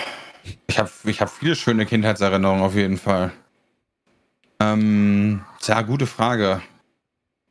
[0.67, 3.31] ich habe ich hab viele schöne Kindheitserinnerungen auf jeden Fall.
[4.59, 6.61] Ähm, ja, gute Frage.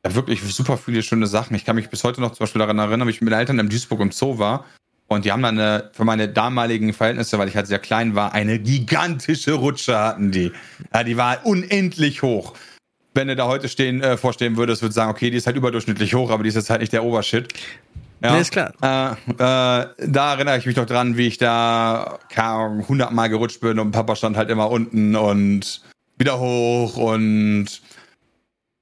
[0.05, 1.57] Ja, wirklich super viele schöne Sachen.
[1.57, 3.59] Ich kann mich bis heute noch zum Beispiel daran erinnern, wie ich mit meinen Eltern
[3.59, 4.67] im Duisburg im Zoo war.
[5.07, 8.35] Und die haben dann eine, für meine damaligen Verhältnisse, weil ich halt sehr klein war,
[8.35, 10.53] eine gigantische Rutsche hatten die.
[10.93, 12.53] Ja, die war unendlich hoch.
[13.15, 15.57] Wenn du da heute stehen, äh, vorstehen würdest, würdest du sagen, okay, die ist halt
[15.57, 17.49] überdurchschnittlich hoch, aber die ist jetzt halt nicht der Obershit.
[18.25, 18.73] Ja, nee, ist klar.
[18.81, 23.91] Äh, äh, da erinnere ich mich noch dran, wie ich da hundertmal gerutscht bin und
[23.91, 25.83] Papa stand halt immer unten und
[26.17, 27.67] wieder hoch und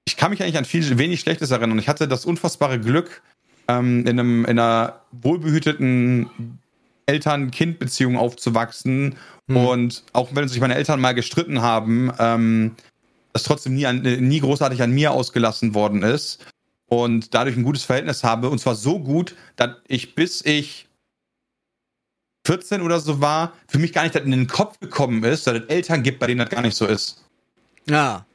[0.05, 1.78] ich kann mich eigentlich an viel wenig Schlechtes erinnern.
[1.81, 3.22] Ich hatte das unfassbare Glück,
[3.66, 6.31] ähm, in, einem, in einer wohlbehüteten
[7.07, 9.16] Eltern-Kind-Beziehung aufzuwachsen.
[9.48, 9.57] Hm.
[9.57, 12.76] Und auch wenn sich meine Eltern mal gestritten haben, ähm,
[13.33, 16.44] das trotzdem nie, an, nie großartig an mir ausgelassen worden ist
[16.92, 18.50] und dadurch ein gutes Verhältnis habe.
[18.50, 20.88] Und zwar so gut, dass ich bis ich
[22.46, 25.66] 14 oder so war, für mich gar nicht in den Kopf gekommen ist, dass es
[25.68, 27.24] Eltern gibt, bei denen das gar nicht so ist.
[27.87, 28.26] Ja.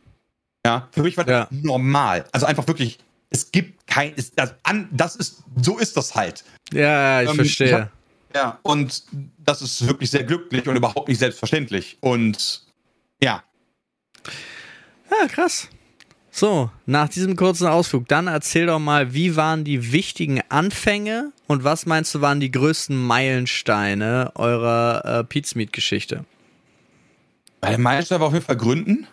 [0.65, 1.57] Ja, für mich war das ja.
[1.61, 2.25] normal.
[2.31, 2.97] Also einfach wirklich,
[3.29, 6.43] es gibt kein, ist das, an, das ist, so ist das halt.
[6.73, 7.67] Ja, ich ähm, verstehe.
[7.67, 7.91] Ich hab,
[8.35, 9.03] ja, und
[9.37, 11.97] das ist wirklich sehr glücklich und überhaupt nicht selbstverständlich.
[12.01, 12.65] Und
[13.21, 13.43] ja.
[15.11, 15.69] Ja, krass.
[16.37, 21.63] So, nach diesem kurzen Ausflug, dann erzähl doch mal, wie waren die wichtigen Anfänge und
[21.63, 26.25] was meinst du waren die größten Meilensteine eurer äh, Pizmeet-Geschichte?
[27.63, 29.07] Der Meilenstein war auf jeden Fall Gründen.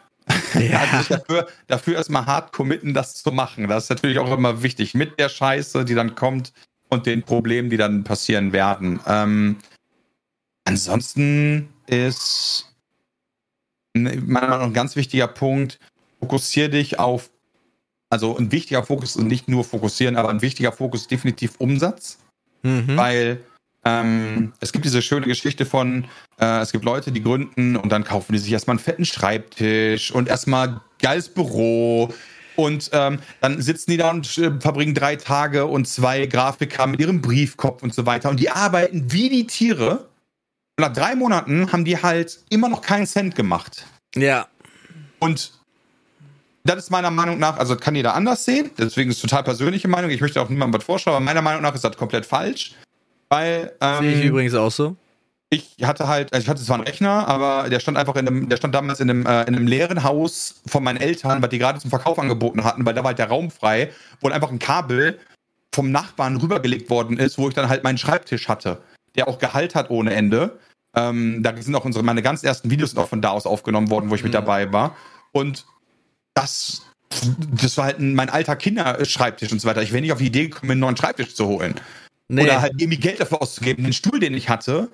[0.53, 0.81] Ja.
[0.81, 3.69] also sich dafür, dafür erstmal hart committen, das zu machen.
[3.69, 4.93] Das ist natürlich auch immer wichtig.
[4.93, 6.53] Mit der Scheiße, die dann kommt
[6.91, 9.01] und den Problemen, die dann passieren werden.
[9.07, 9.57] Ähm,
[10.67, 12.71] ansonsten ist
[13.95, 15.79] meiner Meinung nach ein ganz wichtiger Punkt,
[16.25, 17.31] fokussier dich auf
[18.11, 22.19] Also ein wichtiger Fokus ist nicht nur fokussieren, aber ein wichtiger Fokus ist definitiv Umsatz.
[22.63, 22.97] Mhm.
[22.97, 23.41] Weil
[23.85, 26.07] ähm, es gibt diese schöne Geschichte von,
[26.39, 30.11] äh, es gibt Leute, die gründen und dann kaufen die sich erstmal einen fetten Schreibtisch
[30.13, 32.13] und erstmal geiles Büro.
[32.57, 37.01] Und ähm, dann sitzen die da und äh, verbringen drei Tage und zwei Grafiker mit
[37.01, 38.31] ihrem Briefkopf und so weiter.
[38.31, 40.09] Und die arbeiten wie die Tiere.
[40.79, 43.87] Und nach drei Monaten haben die halt immer noch keinen Cent gemacht.
[44.15, 44.47] Ja.
[45.19, 45.53] Und
[46.65, 49.87] das ist meiner Meinung nach, also kann jeder anders sehen, deswegen ist es total persönliche
[49.87, 50.11] Meinung.
[50.11, 52.75] Ich möchte auch niemandem was vorschreiben, aber meiner Meinung nach ist das komplett falsch.
[53.29, 53.73] Weil.
[53.81, 54.97] Ähm, Sehe ich übrigens auch so.
[55.51, 58.49] Ich hatte halt, also ich hatte zwar einen Rechner, aber der stand einfach in einem,
[58.49, 61.59] der stand damals in einem, äh, in einem leeren Haus von meinen Eltern, was die
[61.59, 64.59] gerade zum Verkauf angeboten hatten, weil da war halt der Raum frei, wo einfach ein
[64.59, 65.19] Kabel
[65.73, 68.81] vom Nachbarn rübergelegt worden ist, wo ich dann halt meinen Schreibtisch hatte,
[69.17, 70.59] der auch Gehalt hat ohne Ende.
[70.97, 73.91] Ähm, da sind auch unsere, meine ganz ersten Videos sind auch von da aus aufgenommen
[73.91, 74.29] worden, wo ich mhm.
[74.29, 74.97] mit dabei war.
[75.33, 75.67] Und
[76.35, 76.83] das,
[77.61, 79.83] das war halt mein alter Kinderschreibtisch und so weiter.
[79.83, 81.75] Ich wäre nicht auf die Idee gekommen, einen neuen Schreibtisch zu holen.
[82.29, 82.45] Nee.
[82.45, 83.85] Oder halt irgendwie Geld dafür auszugeben.
[83.85, 84.91] Den Stuhl, den ich hatte,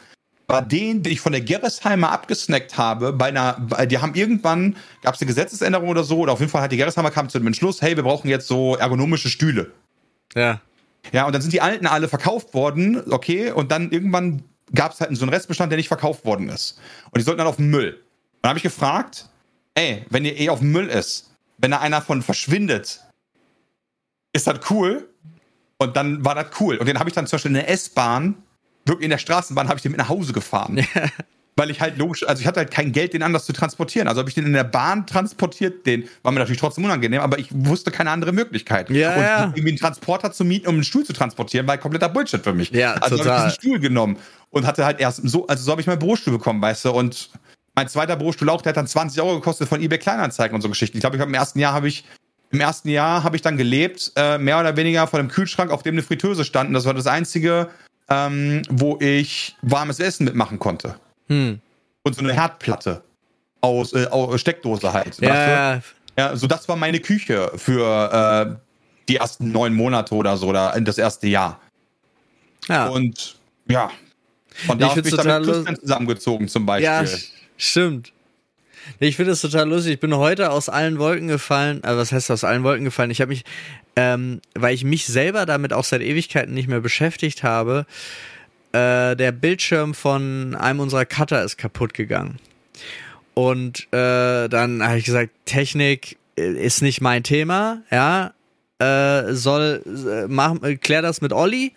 [0.51, 3.13] war den, den ich von der Gerresheimer abgesnackt habe.
[3.13, 6.63] Bei einer, die haben irgendwann, gab es eine Gesetzesänderung oder so, oder auf jeden Fall
[6.63, 9.71] hat die Gerresheimer kam zu dem Entschluss, hey, wir brauchen jetzt so ergonomische Stühle.
[10.35, 10.61] Ja.
[11.13, 14.43] Ja, und dann sind die alten alle verkauft worden, okay, und dann irgendwann
[14.75, 16.79] gab es halt so einen Restbestand, der nicht verkauft worden ist.
[17.07, 17.93] Und die sollten dann auf den Müll.
[17.93, 19.29] Und dann habe ich gefragt,
[19.75, 21.30] ey, wenn ihr eh auf dem Müll ist,
[21.61, 23.01] wenn da einer von verschwindet,
[24.33, 25.09] ist das cool?
[25.79, 26.77] Und dann war das cool.
[26.77, 28.37] Und den habe ich dann zum Beispiel in der S-Bahn,
[28.85, 30.87] wirklich in der Straßenbahn, habe ich den mit nach Hause gefahren.
[31.57, 34.09] Weil ich halt logisch, also ich hatte halt kein Geld, den anders zu transportieren.
[34.09, 37.39] Also habe ich den in der Bahn transportiert, den war mir natürlich trotzdem unangenehm, aber
[37.39, 38.89] ich wusste keine andere Möglichkeit.
[38.89, 39.45] Ja, und ja.
[39.45, 42.71] irgendwie einen Transporter zu mieten, um einen Stuhl zu transportieren, war kompletter Bullshit für mich.
[42.71, 44.17] Ja, also habe ich diesen Stuhl genommen
[44.51, 47.31] und hatte halt erst so, also so habe ich meinen Bürostuhl bekommen, weißt du, und
[47.75, 50.69] mein zweiter Bürostuhl auch, der hat dann 20 Euro gekostet von eBay Kleinanzeigen und so
[50.69, 50.97] Geschichten.
[50.97, 52.05] Ich glaube, ich habe im ersten Jahr habe ich
[52.53, 55.85] im ersten Jahr habe ich dann gelebt, äh, mehr oder weniger vor dem Kühlschrank, auf
[55.85, 56.69] dem eine Fritteuse stand.
[56.69, 57.69] Und das war das einzige,
[58.09, 60.97] ähm, wo ich warmes Essen mitmachen konnte.
[61.29, 61.61] Hm.
[62.03, 63.03] Und so eine Herdplatte
[63.61, 65.21] aus, äh, aus Steckdose halt.
[65.21, 65.83] Ja, ja.
[66.19, 70.79] ja, so das war meine Küche für äh, die ersten neun Monate oder so, oder
[70.81, 71.61] das erste Jahr.
[72.69, 72.89] Ja.
[72.89, 73.37] Und
[73.69, 73.91] ja,
[74.67, 76.85] und da bin ich dann mit zusammengezogen zum Beispiel.
[76.85, 77.05] Ja,
[77.61, 78.15] Stimmt.
[79.01, 79.93] Ich finde es total lustig.
[79.93, 81.85] Ich bin heute aus allen Wolken gefallen.
[81.85, 83.11] Also was heißt aus allen Wolken gefallen?
[83.11, 83.45] Ich habe mich,
[83.97, 87.85] ähm, weil ich mich selber damit auch seit Ewigkeiten nicht mehr beschäftigt habe,
[88.73, 92.39] äh, der Bildschirm von einem unserer Cutter ist kaputt gegangen.
[93.35, 98.33] Und äh, dann habe ich gesagt, Technik äh, ist nicht mein Thema, ja.
[98.79, 101.75] Äh, soll, äh, mach, klär das mit Olli,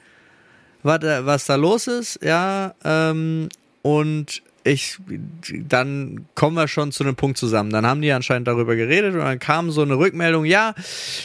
[0.82, 2.74] was, was da los ist, ja.
[2.86, 3.50] Ähm,
[3.82, 4.98] und ich,
[5.68, 7.70] dann kommen wir schon zu einem Punkt zusammen.
[7.70, 10.74] Dann haben die anscheinend darüber geredet und dann kam so eine Rückmeldung, ja,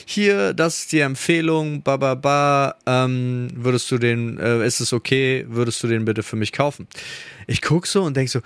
[0.04, 5.46] hier, das ist die Empfehlung, ba, ba, ähm, würdest du den, äh, ist es okay,
[5.48, 6.88] würdest du den bitte für mich kaufen?
[7.46, 8.40] Ich guck so und denk so,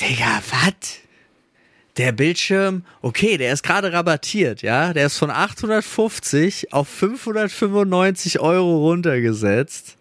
[0.00, 0.98] Digga, was?
[1.98, 8.78] Der Bildschirm, okay, der ist gerade rabattiert, ja, der ist von 850 auf 595 Euro
[8.78, 9.98] runtergesetzt.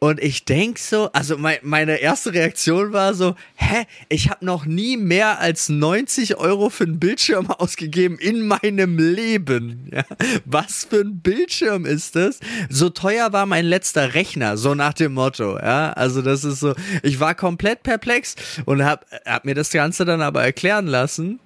[0.00, 4.64] Und ich denk so, also mein, meine erste Reaktion war so, hä, ich habe noch
[4.64, 9.90] nie mehr als 90 Euro für einen Bildschirm ausgegeben in meinem Leben.
[9.92, 10.04] Ja,
[10.44, 12.38] was für ein Bildschirm ist das?
[12.68, 15.58] So teuer war mein letzter Rechner, so nach dem Motto.
[15.58, 20.04] Ja, also das ist so, ich war komplett perplex und hab, hab mir das Ganze
[20.04, 21.40] dann aber erklären lassen,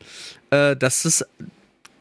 [0.51, 1.25] äh, dass es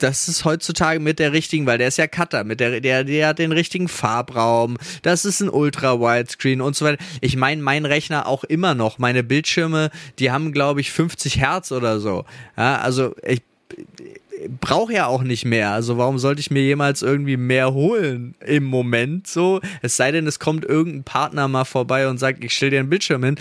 [0.04, 3.28] das ist heutzutage mit der richtigen, weil der ist ja Cutter, mit der, der, der
[3.28, 7.04] hat den richtigen Farbraum, das ist ein Ultra-Widescreen und so weiter.
[7.22, 11.72] Ich meine, mein Rechner auch immer noch, meine Bildschirme, die haben, glaube ich, 50 Hertz
[11.72, 12.26] oder so.
[12.58, 13.42] Ja, also ich
[14.60, 15.72] brauche ja auch nicht mehr.
[15.72, 19.62] Also warum sollte ich mir jemals irgendwie mehr holen im Moment so?
[19.82, 22.90] Es sei denn, es kommt irgendein Partner mal vorbei und sagt, ich stell dir einen
[22.90, 23.36] Bildschirm hin.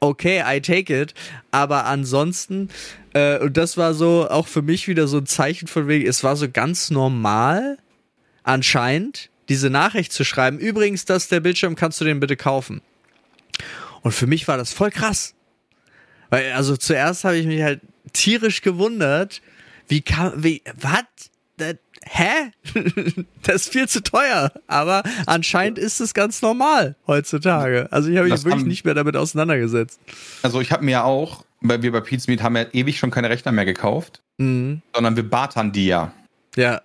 [0.00, 1.14] Okay, I take it.
[1.50, 2.68] Aber ansonsten
[3.14, 6.22] äh, und das war so auch für mich wieder so ein Zeichen von wegen, es
[6.22, 7.78] war so ganz normal,
[8.42, 10.58] anscheinend, diese Nachricht zu schreiben.
[10.58, 12.82] Übrigens, das ist der Bildschirm, kannst du den bitte kaufen?
[14.02, 15.34] Und für mich war das voll krass.
[16.28, 17.80] Weil, also zuerst habe ich mich halt
[18.12, 19.40] tierisch gewundert,
[19.88, 21.04] wie kann, wie, was?
[22.06, 22.52] Hä?
[23.42, 24.52] das ist viel zu teuer.
[24.66, 27.88] Aber anscheinend ist es ganz normal heutzutage.
[27.90, 30.00] Also ich habe mich wirklich haben, nicht mehr damit auseinandergesetzt.
[30.42, 33.50] Also ich habe mir auch weil wir bei Pizmeet haben ja ewig schon keine Rechner
[33.50, 34.82] mehr gekauft, mhm.
[34.94, 36.12] sondern wir bartern die ja.
[36.56, 36.82] Ja.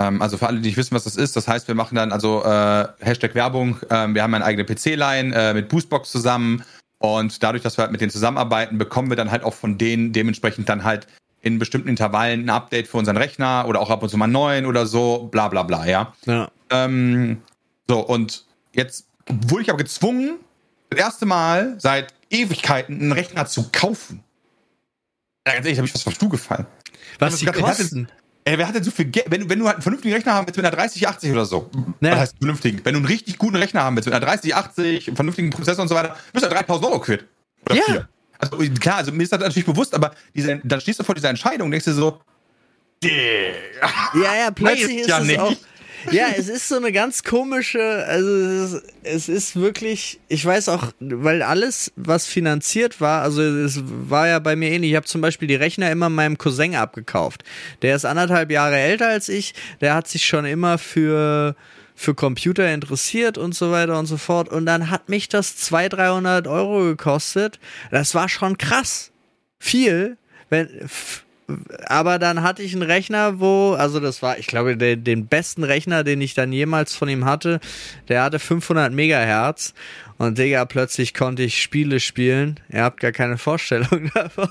[0.00, 2.12] Ähm, also für alle, die nicht wissen, was das ist, das heißt, wir machen dann
[2.12, 6.62] also äh, Hashtag Werbung, äh, wir haben eine eigene PC-Line äh, mit Boostbox zusammen
[6.98, 10.12] und dadurch, dass wir halt mit denen zusammenarbeiten, bekommen wir dann halt auch von denen
[10.12, 11.08] dementsprechend dann halt
[11.46, 14.66] in bestimmten Intervallen ein Update für unseren Rechner oder auch ab und zu mal neuen
[14.66, 16.12] oder so, bla bla bla, ja.
[16.24, 16.50] Ja.
[16.70, 17.40] Ähm,
[17.86, 20.38] so, und jetzt wurde ich aber gezwungen,
[20.90, 24.24] das erste Mal seit Ewigkeiten einen Rechner zu kaufen.
[25.46, 26.66] Ja, ganz ehrlich, habe ich was vom Stuhl gefallen.
[27.20, 28.08] Was die wer hat kosten?
[28.44, 29.26] Ey, wer hat denn so viel Geld?
[29.28, 31.70] Wenn, wenn du halt einen vernünftigen Rechner haben willst mit einer 3080 oder so.
[32.00, 32.10] Ja.
[32.12, 32.80] Was heißt vernünftigen?
[32.84, 35.88] Wenn du einen richtig guten Rechner haben willst mit einer 3080, einen vernünftigen Prozessor und
[35.88, 37.24] so weiter, bist du ja 3000 Euro quitt.
[37.64, 37.82] Oder Ja.
[37.84, 38.08] vier.
[38.38, 41.30] Also klar, also mir ist das natürlich bewusst, aber diese, dann stehst du vor dieser
[41.30, 42.20] Entscheidung und denkst dir so,
[43.02, 45.38] Ja, ja, plötzlich ist ja es nicht.
[45.38, 45.54] auch.
[46.12, 50.68] Ja, es ist so eine ganz komische, also es ist, es ist wirklich, ich weiß
[50.68, 54.90] auch, weil alles, was finanziert war, also es war ja bei mir ähnlich.
[54.92, 57.42] Ich habe zum Beispiel die Rechner immer meinem Cousin abgekauft.
[57.82, 61.56] Der ist anderthalb Jahre älter als ich, der hat sich schon immer für
[61.96, 64.48] für Computer interessiert und so weiter und so fort.
[64.50, 67.58] Und dann hat mich das 200, 300 Euro gekostet.
[67.90, 69.10] Das war schon krass.
[69.58, 70.18] Viel.
[70.50, 70.68] Wenn,
[71.86, 75.64] aber dann hatte ich einen Rechner, wo, also das war, ich glaube, der, den besten
[75.64, 77.60] Rechner, den ich dann jemals von ihm hatte,
[78.08, 79.72] der hatte 500 Megahertz.
[80.18, 82.60] Und Digga, plötzlich konnte ich Spiele spielen.
[82.70, 84.50] Ihr habt gar keine Vorstellung davon.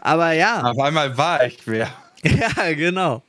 [0.00, 0.62] aber ja.
[0.62, 1.92] auf einmal war ich wer.
[2.24, 3.22] Ja, genau.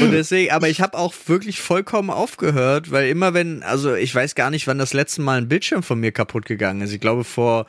[0.00, 4.34] Und deswegen, aber ich habe auch wirklich vollkommen aufgehört, weil immer wenn, also ich weiß
[4.34, 6.92] gar nicht, wann das letzte Mal ein Bildschirm von mir kaputt gegangen ist.
[6.92, 7.66] Ich glaube vor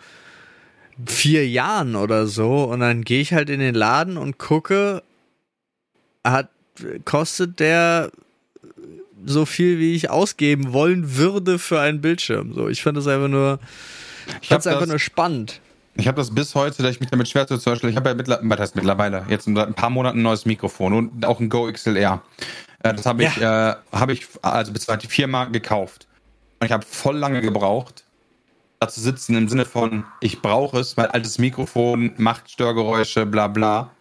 [1.06, 2.64] vier Jahren oder so.
[2.66, 5.02] Und dann gehe ich halt in den Laden und gucke,
[6.24, 6.50] hat,
[7.06, 8.12] kostet der
[9.26, 12.54] so viel, wie ich ausgeben wollen würde für einen Bildschirm.
[12.54, 13.60] So, ich finde das einfach nur,
[14.42, 15.60] Ich fand's einfach nur spannend.
[16.00, 17.60] Ich hab das bis heute, dass ich mich damit schwer tue.
[17.60, 20.24] Zum Beispiel, ich habe ja mittler, was heißt mittlerweile jetzt seit ein paar Monaten ein
[20.24, 22.22] neues Mikrofon und auch ein Go XLR.
[22.84, 26.08] Äh, Das habe ich, äh, habe ich also bis die Firma gekauft.
[26.60, 28.04] Und ich habe voll lange gebraucht,
[28.80, 33.48] da zu sitzen im Sinne von, ich brauche es, mein altes Mikrofon macht Störgeräusche, bla
[33.48, 33.92] bla.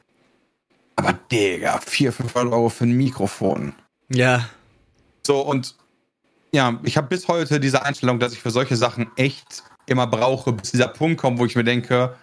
[0.97, 3.73] Aber Digga, 400, 500 Euro für ein Mikrofon.
[4.09, 4.49] Ja.
[5.25, 5.77] So, und
[6.53, 10.53] ja, ich habe bis heute diese Einstellung, dass ich für solche Sachen echt immer brauche,
[10.53, 12.15] bis dieser Punkt kommt, wo ich mir denke,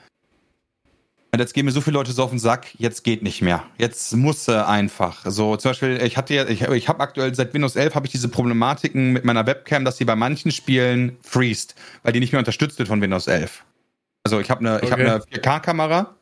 [1.36, 3.66] und jetzt gehen mir so viele Leute so auf den Sack, jetzt geht nicht mehr.
[3.78, 5.26] Jetzt muss einfach.
[5.26, 8.14] So, zum Beispiel, ich hatte ja, ich, ich habe aktuell seit Windows 11 habe ich
[8.14, 12.40] diese Problematiken mit meiner Webcam, dass sie bei manchen Spielen freest, weil die nicht mehr
[12.40, 13.66] unterstützt wird von Windows 11.
[14.24, 15.12] Also ich habe eine, ich habe Okay.
[15.12, 16.16] eine 4K-Kamera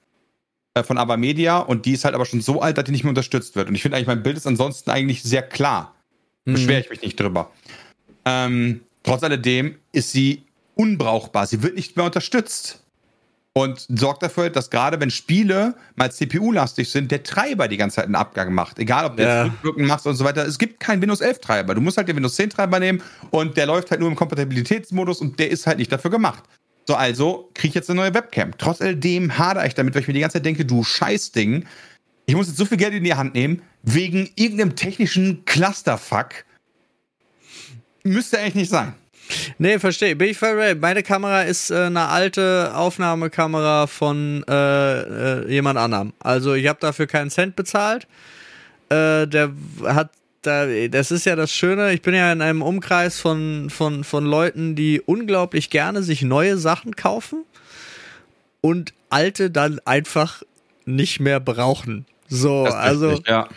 [0.73, 3.11] äh, von Avamedia und die ist halt aber schon so alt, dass die nicht mehr
[3.11, 3.69] unterstützt wird.
[3.69, 5.93] Und ich finde eigentlich, mein Bild ist ansonsten eigentlich sehr klar.
[6.45, 7.51] Beschwere ich mich nicht drüber.
[8.25, 10.43] Ähm, trotz alledem ist sie
[10.75, 11.47] unbrauchbar.
[11.47, 12.79] Sie wird nicht mehr unterstützt.
[13.55, 18.05] Und sorgt dafür, dass gerade wenn Spiele mal CPU-lastig sind, der Treiber die ganze Zeit
[18.05, 18.79] einen Abgang macht.
[18.79, 19.43] Egal, ob du Ja.
[19.43, 20.43] Rückwirken machst und so weiter.
[20.47, 21.75] Es gibt keinen Windows 11 Treiber.
[21.75, 25.21] Du musst halt den Windows 10 Treiber nehmen und der läuft halt nur im Kompatibilitätsmodus
[25.21, 26.43] und der ist halt nicht dafür gemacht.
[26.87, 28.57] So, also kriege ich jetzt eine neue Webcam.
[28.57, 31.65] Trotz alledem hadere ich damit, weil ich mir die ganze Zeit denke, du Scheißding,
[32.25, 36.43] ich muss jetzt so viel Geld in die Hand nehmen, wegen irgendeinem technischen Clusterfuck.
[38.03, 38.95] Müsste eigentlich nicht sein.
[39.57, 40.15] Nee, verstehe.
[40.15, 40.75] Bin ich voll.
[40.75, 46.13] Meine Kamera ist äh, eine alte Aufnahmekamera von äh, äh, jemand anderem.
[46.19, 48.07] Also ich habe dafür keinen Cent bezahlt.
[48.89, 49.51] Äh, der
[49.85, 50.11] hat
[50.43, 54.25] da, das ist ja das Schöne, ich bin ja in einem Umkreis von, von, von
[54.25, 57.45] Leuten, die unglaublich gerne sich neue Sachen kaufen
[58.61, 60.43] und alte dann einfach
[60.85, 62.05] nicht mehr brauchen.
[62.27, 63.47] So, also richtig, ja.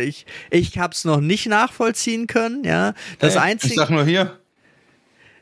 [0.00, 2.94] ich, ich habe es noch nicht nachvollziehen können, ja.
[3.18, 3.74] Das Ey, einzige.
[3.74, 4.38] Ich sag nur hier,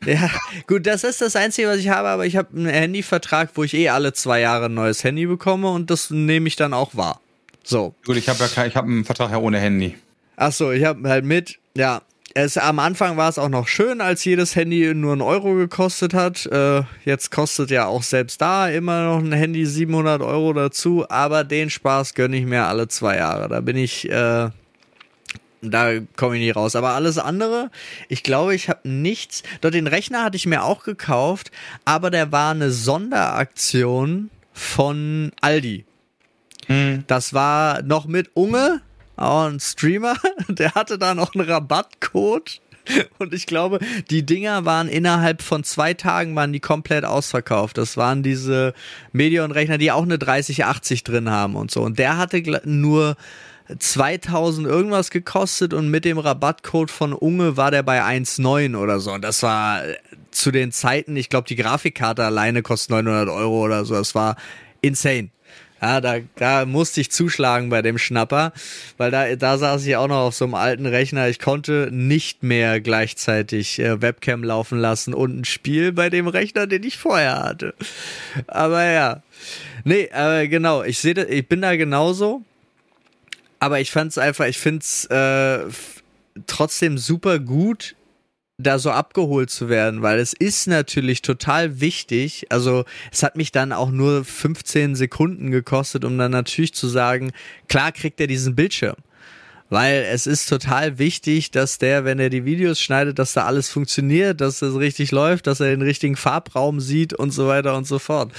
[0.07, 0.31] Ja,
[0.67, 3.75] gut, das ist das Einzige, was ich habe, aber ich habe einen Handyvertrag, wo ich
[3.75, 7.21] eh alle zwei Jahre ein neues Handy bekomme und das nehme ich dann auch wahr.
[7.63, 7.95] So.
[8.05, 9.97] gut, ich habe ja kein, ich habe einen Vertrag ja ohne Handy.
[10.37, 12.03] Ach so, ich habe halt mit, ja.
[12.37, 16.15] Es, am Anfang war es auch noch schön, als jedes Handy nur einen Euro gekostet
[16.15, 16.47] hat.
[16.47, 21.45] Äh, jetzt kostet ja auch selbst da immer noch ein Handy 700 Euro dazu, aber
[21.45, 23.49] den Spaß gönne ich mir alle zwei Jahre.
[23.49, 24.49] Da bin ich, äh,
[25.71, 26.77] da komme ich nicht raus.
[26.77, 27.71] Aber alles andere,
[28.09, 29.43] ich glaube, ich habe nichts.
[29.61, 31.51] Dort den Rechner hatte ich mir auch gekauft,
[31.85, 35.85] aber der war eine Sonderaktion von Aldi.
[37.07, 38.81] Das war noch mit Unge,
[39.17, 40.17] auch ein Streamer,
[40.49, 42.61] der hatte da noch einen Rabattcode.
[43.19, 43.79] Und ich glaube,
[44.11, 47.79] die Dinger waren innerhalb von zwei Tagen waren die komplett ausverkauft.
[47.79, 48.75] Das waren diese
[49.13, 51.83] Medion-Rechner, die auch eine 3080 drin haben und so.
[51.83, 53.17] Und der hatte nur
[53.79, 59.13] 2000 irgendwas gekostet und mit dem Rabattcode von Unge war der bei 1,9 oder so.
[59.13, 59.97] Und das war äh,
[60.31, 63.95] zu den Zeiten, ich glaube, die Grafikkarte alleine kostet 900 Euro oder so.
[63.95, 64.37] Das war
[64.83, 65.31] insane.
[65.81, 68.55] Ja, da, da musste ich zuschlagen bei dem Schnapper,
[68.97, 71.29] weil da, da saß ich auch noch auf so einem alten Rechner.
[71.29, 76.67] Ich konnte nicht mehr gleichzeitig äh, Webcam laufen lassen und ein Spiel bei dem Rechner,
[76.67, 77.75] den ich vorher hatte.
[78.47, 79.23] Aber ja.
[79.85, 82.43] Nee, äh, genau, ich sehe, ich bin da genauso.
[83.59, 85.61] Aber ich fand's einfach, ich find's äh,
[86.47, 87.97] trotzdem super gut,
[88.59, 92.47] da so abgeholt zu werden, weil es ist natürlich total wichtig.
[92.51, 97.33] Also es hat mich dann auch nur 15 Sekunden gekostet, um dann natürlich zu sagen,
[97.69, 98.97] klar kriegt er diesen Bildschirm.
[99.71, 103.71] Weil es ist total wichtig, dass der, wenn er die Videos schneidet, dass da alles
[103.71, 107.87] funktioniert, dass das richtig läuft, dass er den richtigen Farbraum sieht und so weiter und
[107.87, 108.31] so fort.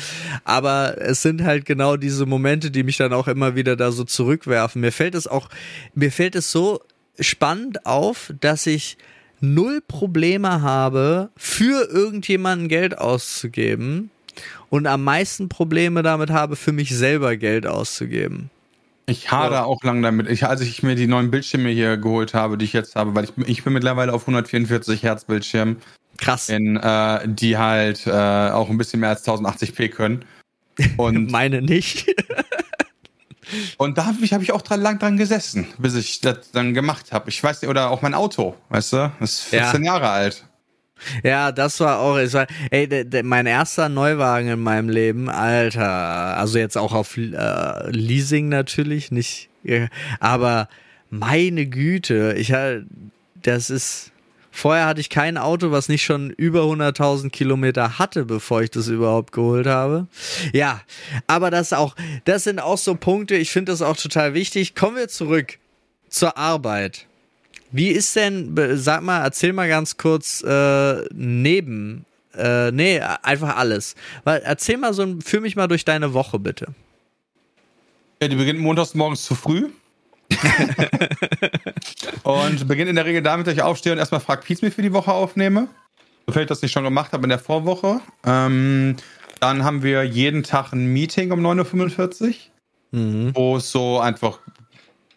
[0.43, 4.03] Aber es sind halt genau diese Momente, die mich dann auch immer wieder da so
[4.03, 4.81] zurückwerfen.
[4.81, 5.49] Mir fällt es auch,
[5.95, 6.81] mir fällt es so
[7.19, 8.97] spannend auf, dass ich
[9.41, 14.11] null Probleme habe, für irgendjemanden Geld auszugeben
[14.69, 18.49] und am meisten Probleme damit habe, für mich selber Geld auszugeben.
[19.07, 19.63] Ich hader ja.
[19.65, 20.29] auch lang damit.
[20.29, 23.25] Ich, als ich mir die neuen Bildschirme hier geholt habe, die ich jetzt habe, weil
[23.25, 25.77] ich, ich bin mittlerweile auf 144 Hertz Bildschirm.
[26.17, 26.49] Krass.
[26.49, 30.25] In, äh, die halt äh, auch ein bisschen mehr als 1080p können.
[30.97, 32.07] Und Meine nicht.
[33.77, 36.73] Und da habe ich, hab ich auch dran, lang dran gesessen, bis ich das dann
[36.73, 37.29] gemacht habe.
[37.29, 39.11] Ich weiß nicht, oder auch mein Auto, weißt du?
[39.19, 39.93] Das ist 14 ja.
[39.93, 40.45] Jahre alt.
[41.23, 45.29] Ja, das war auch, es war, ey, de, de, mein erster Neuwagen in meinem Leben,
[45.29, 46.37] Alter.
[46.37, 49.49] Also jetzt auch auf äh, Leasing natürlich, nicht,
[50.19, 50.69] aber
[51.09, 52.85] meine Güte, ich halt,
[53.41, 54.11] das ist,
[54.55, 58.87] Vorher hatte ich kein Auto, was nicht schon über 100.000 Kilometer hatte, bevor ich das
[58.87, 60.07] überhaupt geholt habe.
[60.53, 60.81] Ja,
[61.27, 63.35] aber das auch, das sind auch so Punkte.
[63.35, 64.73] Ich finde das auch total wichtig.
[64.73, 65.57] Kommen wir zurück
[66.07, 67.05] zur Arbeit.
[67.75, 73.95] Wie ist denn, sag mal, erzähl mal ganz kurz äh, neben, äh, nee, einfach alles.
[74.23, 76.67] Weil, erzähl mal so, führ mich mal durch deine Woche bitte.
[78.21, 79.71] Ja, die beginnt montags morgens zu früh.
[82.23, 84.81] und beginnt in der Regel damit, dass ich aufstehe und erstmal frage, wie ich für
[84.81, 85.67] die Woche aufnehme.
[86.27, 87.99] Sofern ich das nicht schon gemacht habe in der Vorwoche.
[88.25, 88.95] Ähm,
[89.41, 93.35] dann haben wir jeden Tag ein Meeting um 9.45 Uhr, mhm.
[93.35, 94.39] wo es so einfach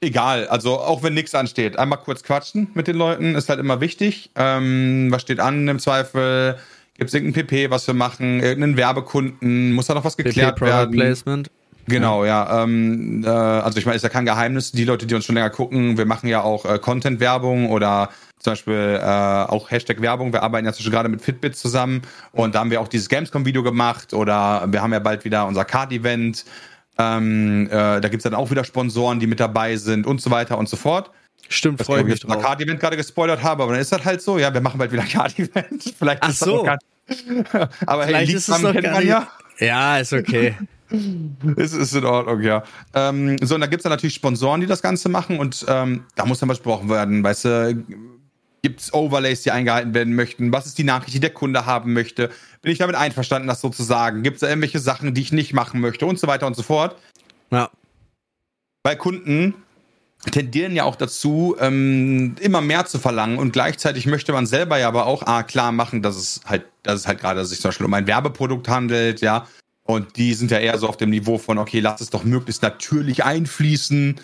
[0.01, 3.81] egal, also auch wenn nichts ansteht, einmal kurz quatschen mit den Leuten ist halt immer
[3.81, 4.31] wichtig.
[4.37, 6.59] Ähm, was steht an im Zweifel?
[6.97, 8.41] Gibt es irgendein PP, was wir machen?
[8.41, 9.73] Irgendeinen Werbekunden?
[9.73, 10.95] Muss da noch was geklärt PP werden?
[10.95, 11.51] Placement.
[11.87, 12.63] Genau, ja.
[12.63, 14.73] Ähm, äh, also ich meine, ist ja kein Geheimnis.
[14.73, 18.53] Die Leute, die uns schon länger gucken, wir machen ja auch äh, Content-Werbung oder zum
[18.53, 20.33] Beispiel äh, auch Hashtag Werbung.
[20.33, 23.09] Wir arbeiten ja zum Beispiel gerade mit Fitbit zusammen und da haben wir auch dieses
[23.09, 26.45] Gamescom-Video gemacht oder wir haben ja bald wieder unser Card-Event.
[26.99, 30.59] Ähm, äh, da gibt's dann auch wieder Sponsoren, die mit dabei sind und so weiter
[30.59, 31.11] und so fort.
[31.49, 32.37] Stimmt, freue mich drauf.
[32.37, 34.39] Ich Card-Event gerade gespoilert habe, aber dann ist das halt so.
[34.39, 35.95] Ja, wir machen bald wieder Card-Event.
[35.99, 36.65] Vielleicht Ach ist so.
[36.65, 36.79] das
[37.87, 39.29] aber Vielleicht hey, ist es noch kennt man ja.
[39.59, 40.57] Ja, ist okay.
[41.57, 42.65] ist, ist in Ordnung, ja.
[42.95, 46.05] Ähm, so, und da gibt es dann natürlich Sponsoren, die das Ganze machen und ähm,
[46.17, 47.85] da muss dann besprochen werden, weißt du,
[48.63, 50.53] gibt es Overlays, die eingehalten werden möchten?
[50.53, 52.31] Was ist die Nachricht, die der Kunde haben möchte?
[52.63, 54.23] Bin ich damit einverstanden, das sozusagen?
[54.23, 56.63] Gibt es da irgendwelche Sachen, die ich nicht machen möchte und so weiter und so
[56.63, 56.97] fort?
[57.51, 57.71] Ja.
[58.83, 59.55] Weil Kunden
[60.31, 64.89] tendieren ja auch dazu, ähm, immer mehr zu verlangen und gleichzeitig möchte man selber ja
[64.89, 67.87] aber auch ah, klar machen, dass es halt, dass es halt gerade sich zum Beispiel
[67.87, 69.47] um ein Werbeprodukt handelt, ja,
[69.89, 72.63] und die sind ja eher so auf dem Niveau von, okay, lass es doch möglichst
[72.63, 74.21] natürlich einfließen.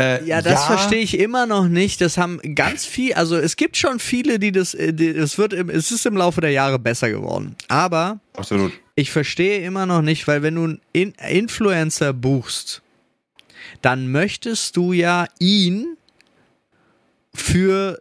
[0.00, 0.76] Äh, ja, das ja.
[0.76, 2.00] verstehe ich immer noch nicht.
[2.00, 5.52] Das haben ganz viel, also es gibt schon viele, die das, äh, die, es wird,
[5.52, 7.56] im, es ist im Laufe der Jahre besser geworden.
[7.66, 8.72] Aber Absolut.
[8.94, 12.82] ich verstehe immer noch nicht, weil wenn du einen In Influencer buchst,
[13.82, 15.96] dann möchtest du ja ihn
[17.34, 17.98] für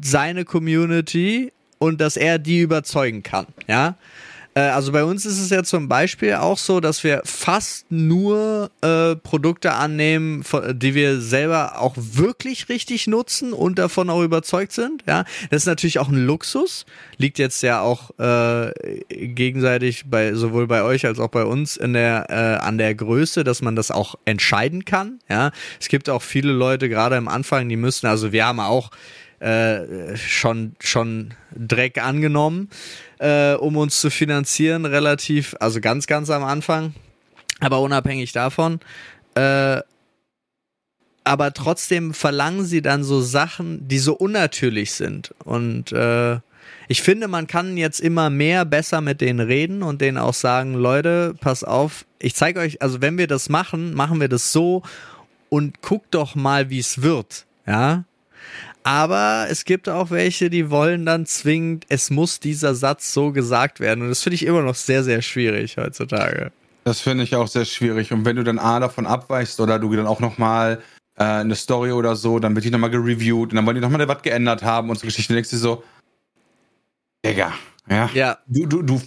[0.00, 3.96] seine Community und dass er die überzeugen kann, ja.
[4.58, 8.70] Äh, also bei uns ist es ja zum Beispiel auch so, dass wir fast nur
[8.80, 15.04] äh, Produkte annehmen, die wir selber auch wirklich richtig nutzen und davon auch überzeugt sind.
[15.06, 16.86] Ja, das ist natürlich auch ein Luxus.
[17.18, 18.72] Liegt jetzt ja auch äh,
[19.10, 23.44] gegenseitig bei sowohl bei euch als auch bei uns in der äh, an der Größe,
[23.44, 25.20] dass man das auch entscheiden kann.
[25.28, 28.06] Ja, es gibt auch viele Leute gerade am Anfang, die müssen.
[28.06, 28.90] Also wir haben auch
[29.40, 32.68] äh, schon schon Dreck angenommen
[33.18, 36.94] äh, um uns zu finanzieren, relativ, also ganz, ganz am Anfang.
[37.60, 38.80] Aber unabhängig davon,
[39.34, 39.80] äh,
[41.24, 45.34] aber trotzdem verlangen sie dann so Sachen, die so unnatürlich sind.
[45.44, 46.38] Und äh,
[46.86, 50.74] ich finde, man kann jetzt immer mehr besser mit denen reden und denen auch sagen,
[50.74, 54.82] Leute, pass auf, ich zeige euch, also wenn wir das machen, machen wir das so
[55.50, 57.44] und guckt doch mal, wie es wird.
[57.66, 58.04] Ja,
[58.88, 63.80] aber es gibt auch welche, die wollen dann zwingend, es muss dieser Satz so gesagt
[63.80, 64.00] werden.
[64.00, 66.52] Und das finde ich immer noch sehr, sehr schwierig heutzutage.
[66.84, 68.14] Das finde ich auch sehr schwierig.
[68.14, 70.80] Und wenn du dann A davon abweichst oder du dann auch nochmal
[71.16, 74.08] äh, eine Story oder so, dann wird die nochmal gereviewt und dann wollen die nochmal
[74.08, 75.34] was geändert haben und so Geschichten.
[75.34, 75.84] Dann denkst du dir so,
[77.26, 77.52] Digga,
[77.90, 78.08] ja.
[78.14, 78.38] Ja.
[78.46, 78.98] Du, du, du,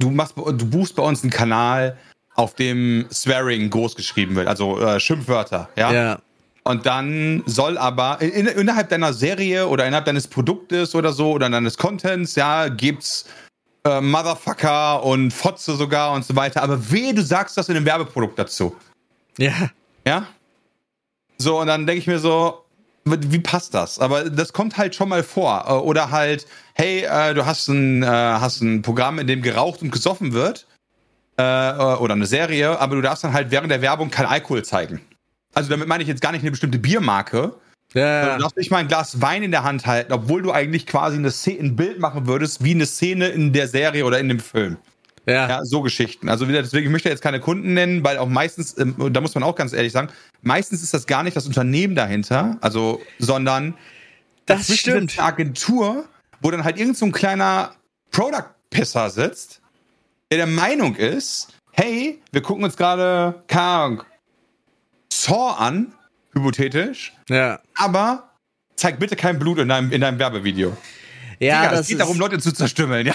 [0.00, 1.96] du, machst, du buchst bei uns einen Kanal,
[2.34, 5.92] auf dem Swearing groß geschrieben wird, also äh, Schimpfwörter, ja.
[5.92, 6.18] Ja.
[6.64, 11.50] Und dann soll aber in, innerhalb deiner Serie oder innerhalb deines Produktes oder so oder
[11.50, 13.26] deines Contents, ja, gibt's
[13.84, 16.62] äh, Motherfucker und Fotze sogar und so weiter.
[16.62, 18.76] Aber wehe, du sagst das in einem Werbeprodukt dazu.
[19.38, 19.70] Ja.
[20.06, 20.26] Ja?
[21.38, 22.64] So, und dann denke ich mir so,
[23.04, 23.98] wie passt das?
[23.98, 25.64] Aber das kommt halt schon mal vor.
[25.66, 29.82] Äh, Oder halt, hey, äh, du hast ein, äh, hast ein Programm, in dem geraucht
[29.82, 30.66] und gesoffen wird.
[31.38, 35.00] Äh, oder eine Serie, aber du darfst dann halt während der Werbung kein Alkohol zeigen.
[35.54, 37.54] Also damit meine ich jetzt gar nicht eine bestimmte Biermarke.
[37.94, 38.36] Ja.
[38.36, 41.16] Du darfst nicht mal ein Glas Wein in der Hand halten, obwohl du eigentlich quasi
[41.16, 44.40] eine Szene, ein Bild machen würdest, wie eine Szene in der Serie oder in dem
[44.40, 44.78] Film.
[45.26, 45.48] Ja.
[45.48, 46.28] Ja, so Geschichten.
[46.28, 49.34] Also wieder, deswegen, ich möchte jetzt keine Kunden nennen, weil auch meistens, ähm, da muss
[49.34, 50.08] man auch ganz ehrlich sagen,
[50.42, 53.74] meistens ist das gar nicht das Unternehmen dahinter, also, sondern
[54.46, 55.18] Das stimmt.
[55.18, 56.04] Eine Agentur,
[56.40, 57.72] wo dann halt irgend so ein kleiner
[58.10, 59.60] Product-Pisser sitzt,
[60.30, 64.02] der der Meinung ist, hey, wir gucken uns gerade, keine Ahnung,
[65.22, 65.92] Saw an,
[66.34, 67.60] hypothetisch, Ja.
[67.76, 68.30] aber
[68.74, 70.76] zeig bitte kein Blut in deinem, in deinem Werbevideo.
[71.38, 73.14] Ja, Digga, das es geht darum, Leute zu zerstümmeln, ja.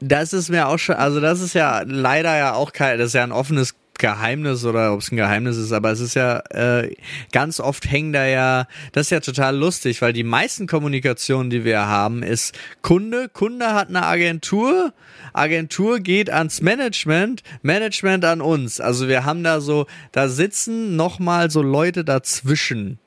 [0.00, 3.12] das ist mir auch schon, also das ist ja leider ja auch kein, das ist
[3.14, 6.94] ja ein offenes Geheimnis oder ob es ein Geheimnis ist, aber es ist ja äh,
[7.32, 11.64] ganz oft hängen da ja, das ist ja total lustig, weil die meisten Kommunikationen, die
[11.64, 14.92] wir haben, ist Kunde, Kunde hat eine Agentur,
[15.32, 18.80] Agentur geht ans Management, Management an uns.
[18.80, 22.98] Also wir haben da so, da sitzen nochmal so Leute dazwischen.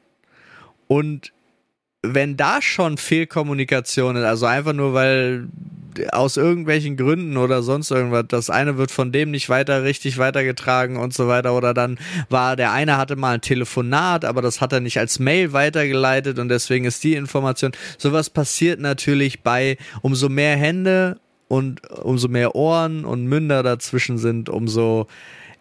[0.87, 1.33] Und
[2.03, 5.47] wenn da schon Fehlkommunikation ist, also einfach nur weil
[6.11, 10.97] aus irgendwelchen Gründen oder sonst irgendwas, das eine wird von dem nicht weiter richtig weitergetragen
[10.97, 11.97] und so weiter oder dann
[12.29, 16.37] war der eine hatte mal ein Telefonat, aber das hat er nicht als Mail weitergeleitet
[16.37, 22.55] und deswegen ist die Information, sowas passiert natürlich bei umso mehr Hände und umso mehr
[22.55, 25.07] Ohren und Münder dazwischen sind, umso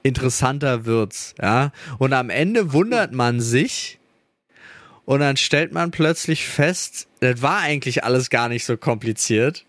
[0.03, 1.73] interessanter wird's, ja?
[1.99, 3.96] Und am Ende wundert man sich,
[5.07, 9.65] und dann stellt man plötzlich fest, das war eigentlich alles gar nicht so kompliziert.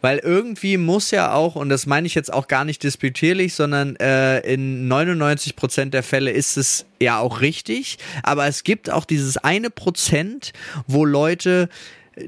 [0.00, 3.96] Weil irgendwie muss ja auch, und das meine ich jetzt auch gar nicht disputierlich, sondern
[3.96, 9.38] äh, in 99% der Fälle ist es ja auch richtig, aber es gibt auch dieses
[9.38, 10.52] eine Prozent,
[10.86, 11.68] wo Leute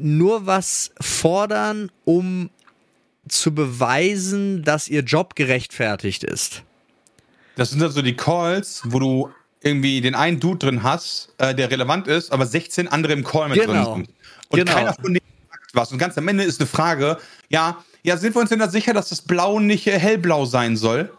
[0.01, 2.51] nur was fordern, um
[3.29, 6.65] zu beweisen, dass ihr Job gerechtfertigt ist.
[7.55, 9.31] Das sind dann so die Calls, wo du
[9.63, 13.49] irgendwie den einen Dude drin hast, äh, der relevant ist, aber 16 andere im Call
[13.49, 13.95] mit Genau.
[13.95, 14.17] drin sind.
[14.49, 14.73] Und Genau.
[14.73, 15.93] keiner von denen sagt was.
[15.93, 18.95] Und ganz am Ende ist eine Frage, ja, ja, sind wir uns denn da sicher,
[18.95, 21.11] dass das Blau nicht äh, hellblau sein soll?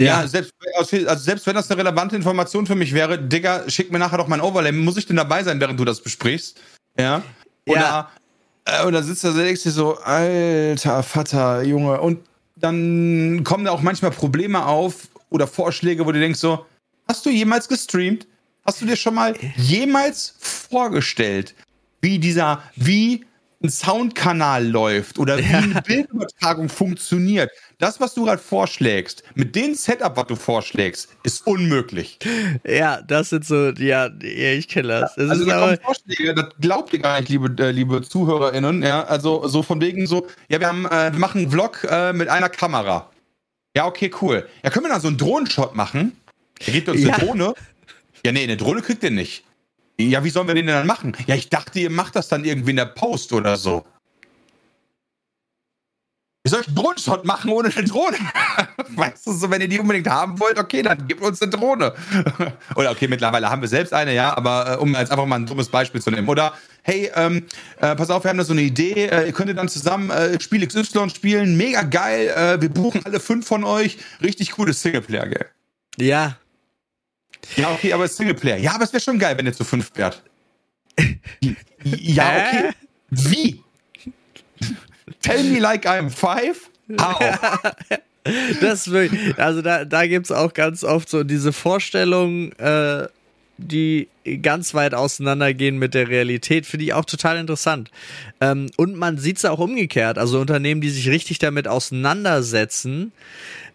[0.00, 3.98] Ja, selbst, also selbst wenn das eine relevante Information für mich wäre, Digga, schick mir
[3.98, 4.70] nachher doch mein Overlay.
[4.70, 6.60] Muss ich denn dabei sein, während du das besprichst?
[6.96, 7.20] Ja.
[7.66, 8.10] Oder, Ja.
[8.64, 12.00] äh, oder sitzt da so, denkst du dir so, alter Vater, Junge.
[12.00, 12.20] Und
[12.54, 16.64] dann kommen da auch manchmal Probleme auf oder Vorschläge, wo du denkst so,
[17.08, 18.26] hast du jemals gestreamt?
[18.64, 21.54] Hast du dir schon mal jemals vorgestellt,
[22.02, 23.24] wie dieser, wie
[23.62, 27.50] ein Soundkanal läuft oder wie eine Bildübertragung funktioniert?
[27.78, 32.18] Das, was du gerade vorschlägst, mit dem Setup, was du vorschlägst, ist unmöglich.
[32.64, 35.16] Ja, das sind so, ja, ich kenne das.
[35.16, 38.82] Es Also ist da kommen Vorschläge, das glaubt ihr gar nicht, liebe, äh, liebe ZuhörerInnen.
[38.82, 42.12] Ja, also so von wegen so, ja, wir haben, äh, wir machen einen Vlog äh,
[42.12, 43.10] mit einer Kamera.
[43.74, 44.46] Ja, okay, cool.
[44.62, 46.12] Ja, können wir dann so einen Drohnenshot machen?
[46.66, 47.14] Der gibt uns Ja.
[47.14, 47.54] eine Drohne.
[48.24, 49.44] Ja, nee, eine Drohne kriegt ihr nicht.
[50.00, 51.16] Ja, wie sollen wir den denn dann machen?
[51.26, 53.84] Ja, ich dachte, ihr macht das dann irgendwie in der Post oder so.
[56.44, 58.16] Wie soll ich einen Drohnenshot machen ohne eine Drohne?
[58.90, 61.92] weißt du, so, wenn ihr die unbedingt haben wollt, okay, dann gebt uns eine Drohne.
[62.76, 65.46] Oder okay, mittlerweile haben wir selbst eine, ja, aber äh, um jetzt einfach mal ein
[65.46, 66.28] dummes Beispiel zu nehmen.
[66.28, 67.44] Oder, hey, ähm,
[67.80, 70.40] äh, pass auf, wir haben da so eine Idee, äh, ihr könntet dann zusammen äh,
[70.40, 75.48] Spiel XY spielen, mega geil, äh, wir buchen alle fünf von euch, richtig cooles Singleplayer-Game.
[75.98, 76.36] ja,
[77.56, 78.58] Ja, okay, aber Singleplayer.
[78.58, 80.22] Ja, aber es wäre schon geil, wenn ihr zu fünf wärt.
[81.82, 82.70] Ja, okay.
[83.10, 83.62] Wie?
[85.22, 86.70] Tell me like I'm five?
[87.00, 87.18] How?
[88.60, 93.08] Das wirklich, also da, da gibt's auch ganz oft so diese Vorstellungen, äh,
[93.56, 94.08] die
[94.42, 97.90] ganz weit auseinandergehen mit der Realität, finde ich auch total interessant.
[98.40, 103.12] Ähm, und man sieht's auch umgekehrt, also Unternehmen, die sich richtig damit auseinandersetzen,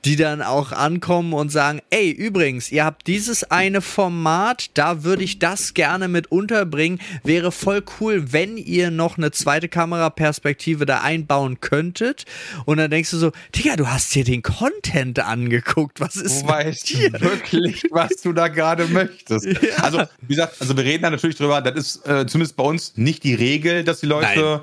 [0.05, 5.23] die dann auch ankommen und sagen, ey, übrigens, ihr habt dieses eine Format, da würde
[5.23, 6.99] ich das gerne mit unterbringen.
[7.23, 12.25] Wäre voll cool, wenn ihr noch eine zweite Kameraperspektive da einbauen könntet.
[12.65, 15.99] Und dann denkst du so, Digga, du hast dir den Content angeguckt.
[15.99, 17.13] Was ist du weißt dir?
[17.21, 19.47] wirklich, was du da gerade möchtest.
[19.63, 19.83] Ja.
[19.83, 22.93] Also, wie gesagt, also wir reden da natürlich drüber, das ist äh, zumindest bei uns
[22.97, 24.59] nicht die Regel, dass die Leute Nein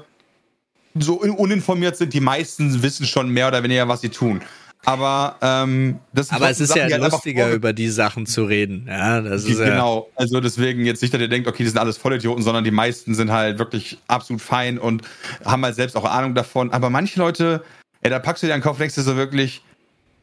[0.98, 2.12] so uninformiert sind.
[2.12, 4.40] Die meisten wissen schon mehr oder weniger, was sie tun.
[4.84, 8.86] Aber ähm, das Aber es ist Sachen, ja lustiger, über die Sachen zu reden.
[8.88, 10.08] Ja, das ist genau.
[10.10, 12.70] Ja also deswegen jetzt nicht, dass ihr denkt, okay, die sind alles Vollidioten, sondern die
[12.70, 15.02] meisten sind halt wirklich absolut fein und
[15.44, 16.72] haben halt selbst auch Ahnung davon.
[16.72, 17.62] Aber manche Leute,
[18.00, 19.62] ey, da packst du dir einen Kopf, denkst du so wirklich,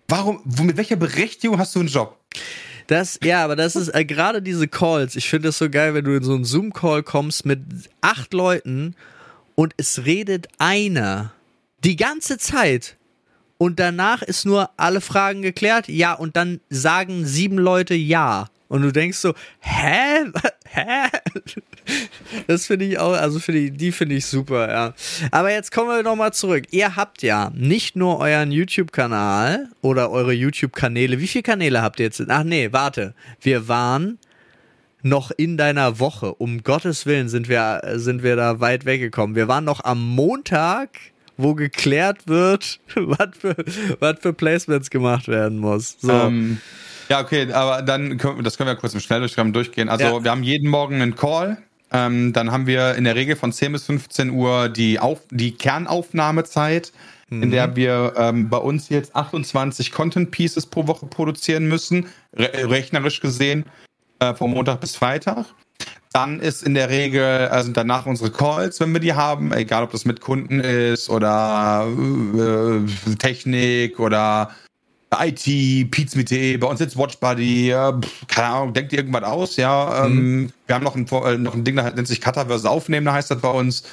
[0.07, 2.17] warum, mit welcher Berechtigung hast du einen Job?
[2.87, 5.15] Das, ja, aber das ist äh, gerade diese Calls.
[5.15, 7.59] Ich finde es so geil, wenn du in so einen Zoom-Call kommst mit
[8.01, 8.95] acht Leuten
[9.55, 11.33] und es redet einer
[11.83, 12.96] die ganze Zeit
[13.57, 18.47] und danach ist nur alle Fragen geklärt, ja, und dann sagen sieben Leute ja.
[18.69, 20.25] Und du denkst so, hä?
[20.69, 21.07] Hä?
[22.47, 24.93] Das finde ich auch, also finde ich, die finde ich super, ja.
[25.31, 26.65] Aber jetzt kommen wir nochmal zurück.
[26.71, 31.19] Ihr habt ja nicht nur euren YouTube-Kanal oder eure YouTube-Kanäle.
[31.19, 32.21] Wie viele Kanäle habt ihr jetzt?
[32.27, 33.13] Ach nee, warte.
[33.39, 34.19] Wir waren
[35.03, 36.33] noch in deiner Woche.
[36.35, 39.35] Um Gottes Willen sind wir, sind wir da weit weggekommen.
[39.35, 40.99] Wir waren noch am Montag,
[41.37, 43.55] wo geklärt wird, was für,
[43.99, 45.97] was für Placements gemacht werden muss.
[45.99, 46.11] So.
[46.11, 46.59] Ähm,
[47.09, 49.87] ja, okay, aber dann können, das können wir kurz im Schnelldurchgang durchgehen.
[49.87, 50.23] Also ja.
[50.23, 51.57] wir haben jeden Morgen einen Call.
[51.91, 55.53] Ähm, dann haben wir in der Regel von 10 bis 15 Uhr die, Auf, die
[55.53, 56.91] Kernaufnahmezeit,
[57.29, 57.43] mhm.
[57.43, 62.69] in der wir ähm, bei uns jetzt 28 Content Pieces pro Woche produzieren müssen, re
[62.69, 63.65] rechnerisch gesehen
[64.19, 65.45] äh, vom Montag bis Freitag.
[66.17, 69.91] Dann ist in der Regel, also danach unsere Calls, wenn wir die haben, egal ob
[69.91, 74.49] das mit Kunden ist oder äh, Technik oder
[75.15, 77.93] IT, Pizza.de, bei uns jetzt WatchBuddy, äh,
[78.27, 80.05] keine Ahnung, denkt ihr irgendwas aus, ja.
[80.05, 80.53] Ähm, mhm.
[80.65, 83.13] wir haben noch ein, äh, noch ein Ding, das nennt sich Cutter versus Aufnehmen, da
[83.13, 83.83] heißt das bei uns.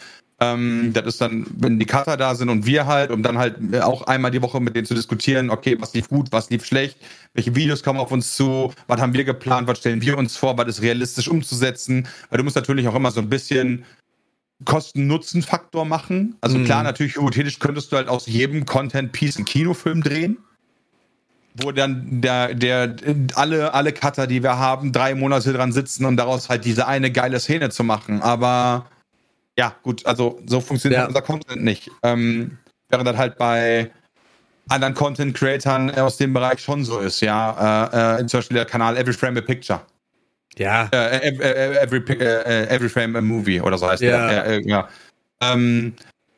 [0.40, 3.56] Ähm, das ist dann, wenn die Cutter da sind und wir halt, um dann halt
[3.80, 6.98] auch einmal die Woche mit denen zu diskutieren, okay, was lief gut, was lief schlecht,
[7.34, 10.58] welche Videos kommen auf uns zu, was haben wir geplant, was stellen wir uns vor,
[10.58, 12.08] was ist realistisch umzusetzen.
[12.30, 13.84] Weil du musst natürlich auch immer so ein bisschen
[14.64, 16.36] Kosten-Nutzen-Faktor machen.
[16.40, 16.64] Also mhm.
[16.64, 20.38] klar, natürlich hypothetisch könntest du halt aus jedem Content-Piece einen Kinofilm drehen
[21.54, 22.96] wo dann der, der,
[23.34, 27.12] alle, alle Cutter, die wir haben, drei Monate dran sitzen und daraus halt diese eine
[27.12, 28.22] geile Szene zu machen.
[28.22, 28.86] Aber
[29.58, 31.06] ja, gut, also so funktioniert ja.
[31.06, 31.90] unser Content nicht.
[32.02, 33.90] Ähm, während das halt bei
[34.68, 38.16] anderen Content Creatern aus dem Bereich schon so ist, ja.
[38.18, 39.80] Äh, äh, zum Beispiel der Kanal Every Frame a Picture.
[40.56, 40.88] Ja.
[40.92, 41.30] Äh,
[41.82, 44.28] every, äh, every Frame a Movie oder so heißt ja.
[44.28, 44.46] der.
[44.46, 44.88] Äh, ja.
[45.40, 45.94] Ähm,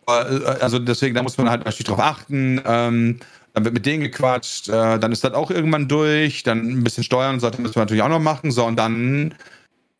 [0.09, 2.61] äh, also deswegen, da muss man halt natürlich drauf achten.
[2.65, 3.21] Ähm,
[3.53, 7.05] dann wird mit denen gequatscht, äh, dann ist das auch irgendwann durch, dann ein bisschen
[7.05, 8.51] steuern und so, das müssen wir natürlich auch noch machen.
[8.51, 9.35] So, und dann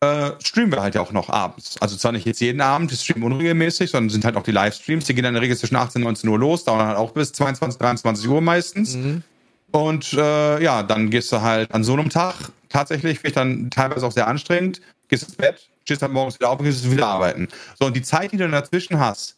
[0.01, 1.77] äh, streamen wir halt ja auch noch abends.
[1.81, 5.05] Also zwar nicht jetzt jeden Abend, wir streamen unregelmäßig, sondern sind halt auch die Livestreams.
[5.05, 7.11] Die gehen dann in der Regel zwischen 18 und 19 Uhr los, dauern halt auch
[7.11, 8.95] bis 22, 23 Uhr meistens.
[8.95, 9.23] Mhm.
[9.71, 12.35] Und äh, ja, dann gehst du halt an so einem Tag,
[12.69, 16.49] tatsächlich, finde ich dann teilweise auch sehr anstrengend, gehst ins Bett, stehst dann morgens wieder
[16.49, 17.47] auf und gehst wieder arbeiten.
[17.79, 19.35] So, und die Zeit, die du dazwischen hast,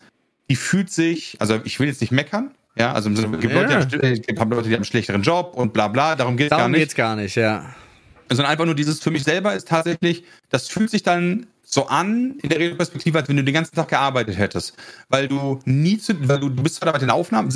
[0.50, 3.62] die fühlt sich, also ich will jetzt nicht meckern, ja, also es gibt, ja.
[3.62, 6.50] Leute, die haben, Leute, die haben einen schlechteren Job und bla bla, darum geht es
[6.52, 6.62] gar nicht.
[6.62, 7.76] Darum geht's gar nicht, ja
[8.30, 12.38] sondern einfach nur dieses für mich selber ist tatsächlich, das fühlt sich dann so an
[12.42, 14.76] in der Regelperspektive, als wenn du den ganzen Tag gearbeitet hättest.
[15.10, 17.50] Weil du nie zu, weil du, du bist zwar dabei den Aufnahmen,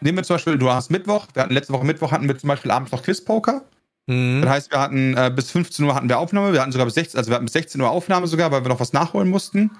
[0.00, 2.48] nehmen wir zum Beispiel, du hast Mittwoch, wir hatten letzte Woche Mittwoch hatten wir zum
[2.48, 3.62] Beispiel abends noch Quizpoker.
[4.06, 4.42] Mhm.
[4.42, 6.94] Das heißt, wir hatten äh, bis 15 Uhr hatten wir Aufnahme, wir hatten sogar bis
[6.94, 9.70] 16, also wir hatten bis 16 Uhr Aufnahme sogar, weil wir noch was nachholen mussten.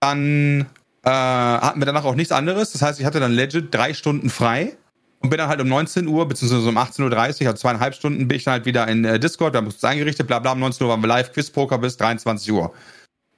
[0.00, 0.66] Dann
[1.04, 2.72] äh, hatten wir danach auch nichts anderes.
[2.72, 4.76] Das heißt, ich hatte dann legit drei Stunden frei
[5.22, 8.36] und bin dann halt um 19 Uhr, beziehungsweise um 18.30 Uhr, also zweieinhalb Stunden, bin
[8.36, 10.84] ich dann halt wieder in äh, Discord, da wir uns eingerichtet, bla bla, um 19
[10.84, 12.74] Uhr waren wir live, Quizpoker bis 23 Uhr.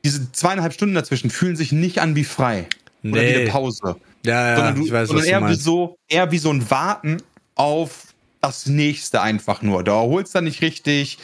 [0.03, 2.67] Diese zweieinhalb Stunden dazwischen fühlen sich nicht an wie frei.
[3.03, 3.13] Nee.
[3.13, 3.97] Oder wie eine Pause.
[4.25, 7.23] Ja, ja, sondern du, ich weiß, sondern eher wie so, eher wie so ein Warten
[7.55, 9.85] auf das nächste einfach nur.
[9.85, 11.19] Da erholst dann nicht richtig.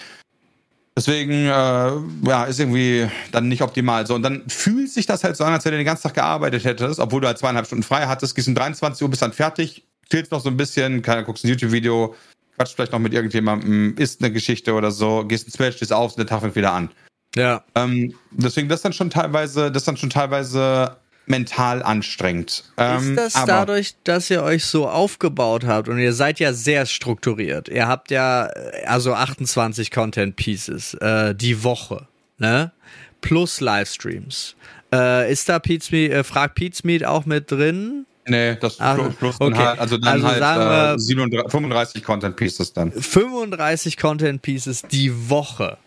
[0.97, 4.07] Deswegen, äh, ja, ist irgendwie dann nicht optimal.
[4.07, 6.15] So, und dann fühlt sich das halt so an, als wenn du den ganzen Tag
[6.15, 9.33] gearbeitet hättest, obwohl du halt zweieinhalb Stunden frei hattest, gehst um 23 Uhr, bist dann
[9.33, 12.15] fertig, chillst noch so ein bisschen, keiner guckst ein YouTube-Video,
[12.57, 16.13] quatscht vielleicht noch mit irgendjemandem, isst eine Geschichte oder so, gehst ins Bett, stehst auf
[16.13, 16.91] und der Tag fängt wieder an.
[17.37, 17.63] Ja.
[17.75, 20.97] Ähm, deswegen, das dann schon teilweise, das dann schon teilweise
[21.27, 22.65] mental anstrengend.
[22.77, 26.87] Ähm, ist das dadurch, dass ihr euch so aufgebaut habt und ihr seid ja sehr
[26.87, 27.69] strukturiert.
[27.69, 28.51] Ihr habt ja
[28.85, 32.09] also 28 Content Pieces äh, die Woche,
[32.39, 32.73] ne?
[33.21, 34.57] Plus Livestreams.
[34.93, 38.07] Äh, ist da Pete's Meet, äh, fragt Pete's Meet auch mit drin?
[38.31, 39.65] Nee, das also, plus dann okay.
[39.65, 42.93] halt, also dann also halt äh, 37, 35 Content Pieces dann.
[42.93, 45.79] 35 Content Pieces die Woche.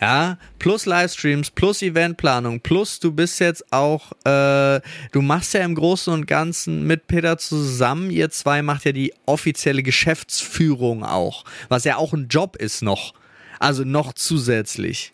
[0.00, 4.80] Ja, plus Livestreams, plus Eventplanung, plus du bist jetzt auch, äh,
[5.12, 9.12] du machst ja im Großen und Ganzen mit Peter zusammen, ihr zwei macht ja die
[9.26, 13.12] offizielle Geschäftsführung auch, was ja auch ein Job ist noch.
[13.58, 15.12] Also noch zusätzlich.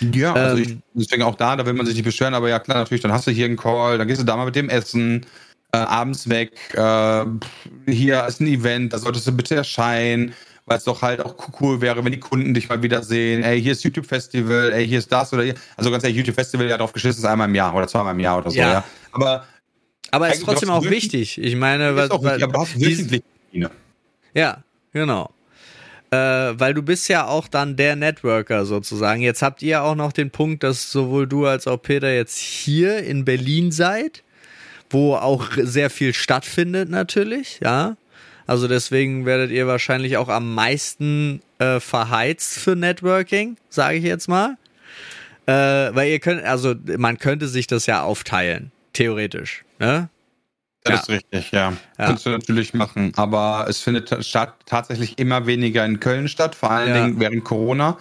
[0.00, 2.58] Ja, also ähm, ich, deswegen auch da, da will man sich nicht beschweren, aber ja
[2.58, 4.68] klar, natürlich, dann hast du hier einen Call, dann gehst du da mal mit dem
[4.68, 5.24] Essen,
[5.72, 7.24] äh, abends weg, äh,
[7.86, 10.34] hier ist ein Event, da solltest du bitte erscheinen
[10.68, 13.42] weil es doch halt auch cool wäre, wenn die Kunden dich mal wieder sehen.
[13.42, 15.54] Ey, hier ist YouTube Festival, ey, hier ist das oder hier.
[15.76, 18.20] Also ganz ehrlich, YouTube Festival ja drauf geschissen ist einmal im Jahr oder zweimal im
[18.20, 18.72] Jahr oder so, ja.
[18.72, 18.84] ja.
[19.12, 19.46] Aber
[20.10, 21.38] aber ist trotzdem auch wichtig.
[21.38, 23.22] Ich meine, was, auch wichtig, aber hast wöchentlich
[24.34, 24.62] Ja,
[24.92, 25.30] genau.
[26.10, 29.20] Äh, weil du bist ja auch dann der Networker sozusagen.
[29.20, 33.02] Jetzt habt ihr auch noch den Punkt, dass sowohl du als auch Peter jetzt hier
[33.02, 34.22] in Berlin seid,
[34.90, 37.96] wo auch sehr viel stattfindet natürlich, ja.
[38.46, 44.26] Also deswegen werdet ihr wahrscheinlich auch am meisten äh, verheizt für Networking, sage ich jetzt
[44.26, 44.56] mal.
[45.46, 45.52] Äh,
[45.94, 49.64] weil ihr könnt, also man könnte sich das ja aufteilen, theoretisch.
[49.78, 50.08] Ne?
[50.84, 51.00] Das ja.
[51.00, 51.72] ist richtig, ja.
[51.98, 52.06] ja.
[52.06, 53.12] Kannst du natürlich machen.
[53.16, 57.04] Aber es findet statt, tatsächlich immer weniger in Köln statt, vor allen ja.
[57.04, 57.98] Dingen während Corona.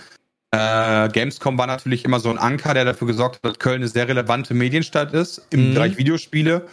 [0.52, 3.88] Äh, Gamescom war natürlich immer so ein Anker, der dafür gesorgt hat, dass Köln eine
[3.88, 5.74] sehr relevante Medienstadt ist im mhm.
[5.74, 6.68] Bereich Videospiele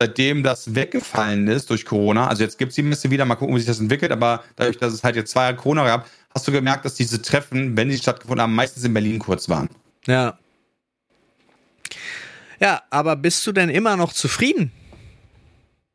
[0.00, 3.54] seitdem das weggefallen ist durch Corona, also jetzt gibt es die Messe wieder, mal gucken,
[3.54, 6.46] wie sich das entwickelt, aber dadurch, dass es halt jetzt zwei Jahre Corona gab, hast
[6.46, 9.68] du gemerkt, dass diese Treffen, wenn sie stattgefunden haben, meistens in Berlin kurz waren.
[10.06, 10.38] Ja.
[12.60, 14.72] Ja, aber bist du denn immer noch zufrieden?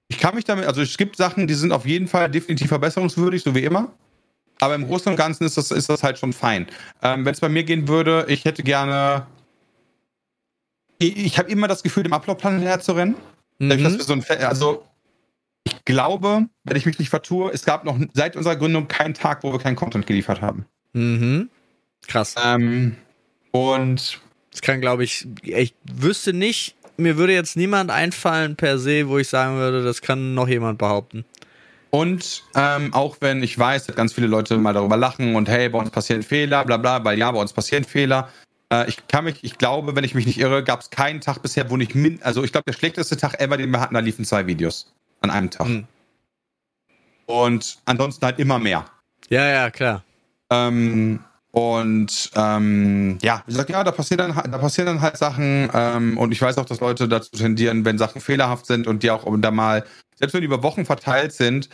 [0.09, 3.41] Ich kann mich damit, also es gibt Sachen, die sind auf jeden Fall definitiv verbesserungswürdig,
[3.43, 3.93] so wie immer.
[4.59, 6.67] Aber im Großen und Ganzen ist das, ist das halt schon fein.
[7.01, 9.25] Ähm, wenn es bei mir gehen würde, ich hätte gerne.
[10.99, 13.15] Ich, ich habe immer das Gefühl, dem Upload-Plan hinterher zu rennen.
[13.59, 13.99] Mhm.
[13.99, 14.85] So ein, also
[15.63, 19.43] ich glaube, wenn ich mich nicht vertue, es gab noch seit unserer Gründung keinen Tag,
[19.43, 20.65] wo wir keinen Content geliefert haben.
[20.93, 21.49] Mhm.
[22.07, 22.35] Krass.
[22.43, 22.97] Ähm,
[23.51, 29.07] und das kann, glaube ich, ich wüsste nicht, mir würde jetzt niemand einfallen per se,
[29.07, 31.25] wo ich sagen würde, das kann noch jemand behaupten.
[31.93, 35.69] Und ähm, auch wenn ich weiß, dass ganz viele Leute mal darüber lachen und hey,
[35.69, 38.29] bei uns passieren Fehler, bla bla, weil ja, bei uns passieren Fehler.
[38.71, 41.43] Äh, ich kann mich, ich glaube, wenn ich mich nicht irre, gab es keinen Tag
[41.43, 43.99] bisher, wo nicht min, also ich glaube, der schlechteste Tag ever, den wir hatten, da
[43.99, 44.91] liefen zwei Videos
[45.21, 45.67] an einem Tag.
[45.67, 45.85] Mhm.
[47.27, 48.85] Und ansonsten halt immer mehr.
[49.29, 50.03] Ja, ja, klar.
[50.49, 51.19] Ähm,
[51.53, 55.69] und ähm, ja, wie gesagt, ja, da passieren dann, da passieren dann halt Sachen.
[55.71, 59.11] Ähm, und ich weiß auch, dass Leute dazu tendieren, wenn Sachen fehlerhaft sind und die
[59.11, 59.83] auch da mal,
[60.15, 61.69] selbst wenn die über Wochen verteilt sind,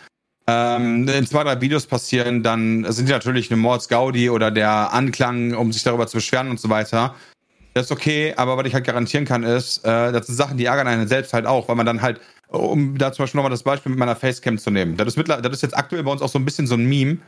[0.47, 4.91] ähm, in zwei, drei Videos passieren, dann sind die natürlich eine Mords Gaudi oder der
[4.91, 7.15] Anklang, um sich darüber zu beschweren und so weiter.
[7.73, 10.65] Das ist okay, aber was ich halt garantieren kann, ist, äh, das sind Sachen, die
[10.65, 12.19] ärgern einen selbst halt auch, weil man dann halt,
[12.49, 15.41] um da zum Beispiel nochmal das Beispiel mit meiner Facecam zu nehmen, das ist, mittler
[15.41, 17.19] das ist jetzt aktuell bei uns auch so ein bisschen so ein Meme,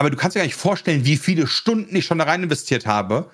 [0.00, 2.86] aber du kannst dir gar nicht vorstellen, wie viele Stunden ich schon da rein investiert
[2.86, 3.30] habe.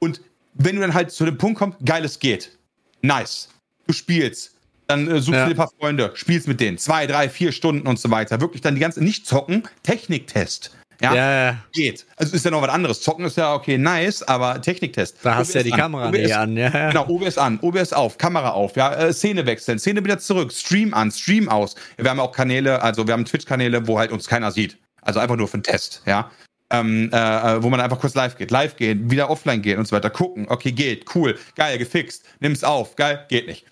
[0.00, 0.20] Und
[0.54, 2.58] wenn du dann halt zu dem Punkt kommst, geil, es geht.
[3.00, 3.48] Nice.
[3.86, 4.56] Du spielst
[4.88, 5.44] dann äh, suchst ja.
[5.44, 6.76] dir ein paar Freunde, spielst mit denen.
[6.76, 8.40] Zwei, drei, vier Stunden und so weiter.
[8.40, 10.76] Wirklich dann die ganze, nicht zocken, Techniktest.
[11.00, 12.04] Ja, ja, geht.
[12.16, 13.00] Also ist ja noch was anderes.
[13.00, 15.16] Zocken ist ja okay, nice, aber Techniktest.
[15.22, 15.78] Da hast du ja die an.
[15.78, 16.88] Kamera OBS, nicht an, ja.
[16.90, 20.92] Genau, OBS an, OBS auf, Kamera auf, ja, äh, Szene wechseln, Szene wieder zurück, Stream
[20.92, 21.76] an, Stream aus.
[21.96, 24.76] Wir haben auch Kanäle, also wir haben Twitch-Kanäle, wo halt uns keiner sieht.
[25.02, 26.30] Also einfach nur für einen Test, ja.
[26.72, 29.88] Ähm, äh, äh wo man einfach kurz live geht, live gehen, wieder offline gehen und
[29.88, 33.66] so weiter, gucken, okay, geht, cool, geil, gefixt, nimm's auf, geil, geht nicht.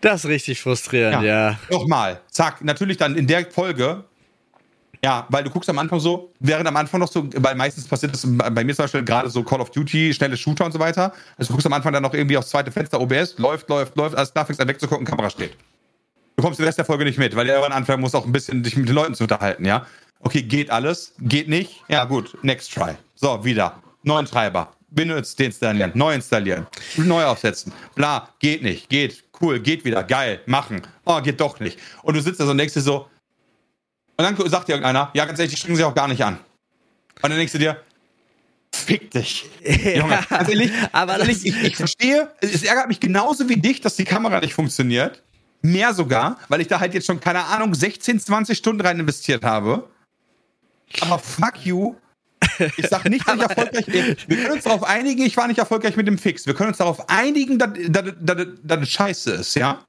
[0.00, 1.50] Das ist richtig frustrierend, ja.
[1.50, 1.58] ja.
[1.70, 4.04] Nochmal, zack, natürlich dann in der Folge
[5.04, 8.12] ja, weil du guckst am Anfang so, während am Anfang noch so, weil meistens passiert
[8.12, 11.12] das bei mir zum Beispiel gerade so Call of Duty, schnelle Shooter und so weiter.
[11.36, 14.16] Also du guckst am Anfang dann noch irgendwie aufs zweite Fenster, OBS, läuft, läuft, läuft,
[14.16, 15.56] alles klar, fängst an wegzugucken, Kamera steht.
[16.38, 18.30] Du kommst den Rest der Folge nicht mit, weil der am Anfang muss auch ein
[18.30, 19.84] bisschen dich mit den Leuten zu unterhalten, ja.
[20.20, 22.92] Okay, geht alles, geht nicht, ja gut, next try.
[23.16, 23.82] So, wieder.
[24.04, 24.72] Neuen Treiber.
[24.88, 27.72] Benutzt, deinstallieren, neu installieren, neu aufsetzen.
[27.96, 30.82] Bla, geht nicht, geht, cool, geht wieder, geil, machen.
[31.04, 31.76] Oh, geht doch nicht.
[32.04, 33.08] Und du sitzt da so und denkst dir so,
[34.16, 36.38] und dann sagt dir irgendeiner, ja, ganz ehrlich, die strengen sich auch gar nicht an.
[37.16, 37.82] Und dann denkst du dir,
[38.72, 39.50] fick dich.
[39.64, 43.80] Junge, ganz ehrlich, aber ganz ehrlich ich, ich verstehe, es ärgert mich genauso wie dich,
[43.80, 45.20] dass die Kamera nicht funktioniert.
[45.60, 49.44] Mehr sogar, weil ich da halt jetzt schon, keine Ahnung, 16, 20 Stunden rein investiert
[49.44, 49.88] habe.
[51.00, 51.96] Aber fuck you,
[52.76, 54.16] ich sage nicht, dass ich erfolgreich bin.
[54.26, 56.46] Wir können uns darauf einigen, ich war nicht erfolgreich mit dem Fix.
[56.46, 57.70] Wir können uns darauf einigen, dass
[58.62, 59.84] das scheiße ist, ja?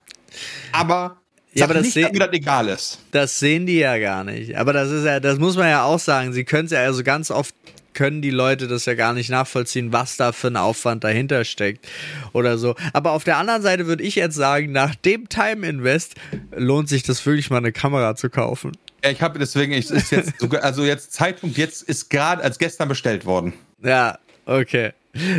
[0.71, 1.17] Aber
[1.53, 2.99] ja, aber das, nicht, dass das egal ist.
[3.11, 4.55] Das sehen die ja gar nicht.
[4.55, 6.31] Aber das ist ja, das muss man ja auch sagen.
[6.31, 7.55] Sie können es ja also ganz oft
[7.99, 11.85] können die Leute das ja gar nicht nachvollziehen, was da für ein Aufwand dahinter steckt
[12.31, 12.75] oder so.
[12.93, 16.15] Aber auf der anderen Seite würde ich jetzt sagen, nach dem Time Invest
[16.55, 18.71] lohnt sich das wirklich mal eine Kamera zu kaufen.
[19.03, 22.57] Ja, ich habe deswegen, ich ist jetzt sogar, also jetzt Zeitpunkt, jetzt ist gerade als
[22.57, 23.51] gestern bestellt worden.
[23.83, 24.93] Ja, okay.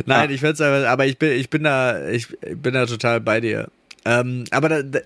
[0.05, 0.35] Nein, ja.
[0.35, 3.71] ich würde aber, aber ich bin, ich bin da, ich bin da total bei dir.
[4.05, 5.01] Ähm, aber da, da,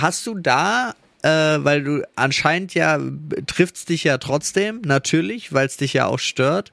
[0.00, 1.28] hast du da, äh,
[1.64, 2.98] weil du anscheinend ja
[3.46, 6.70] trifft's dich ja trotzdem, natürlich, weil es dich ja auch stört.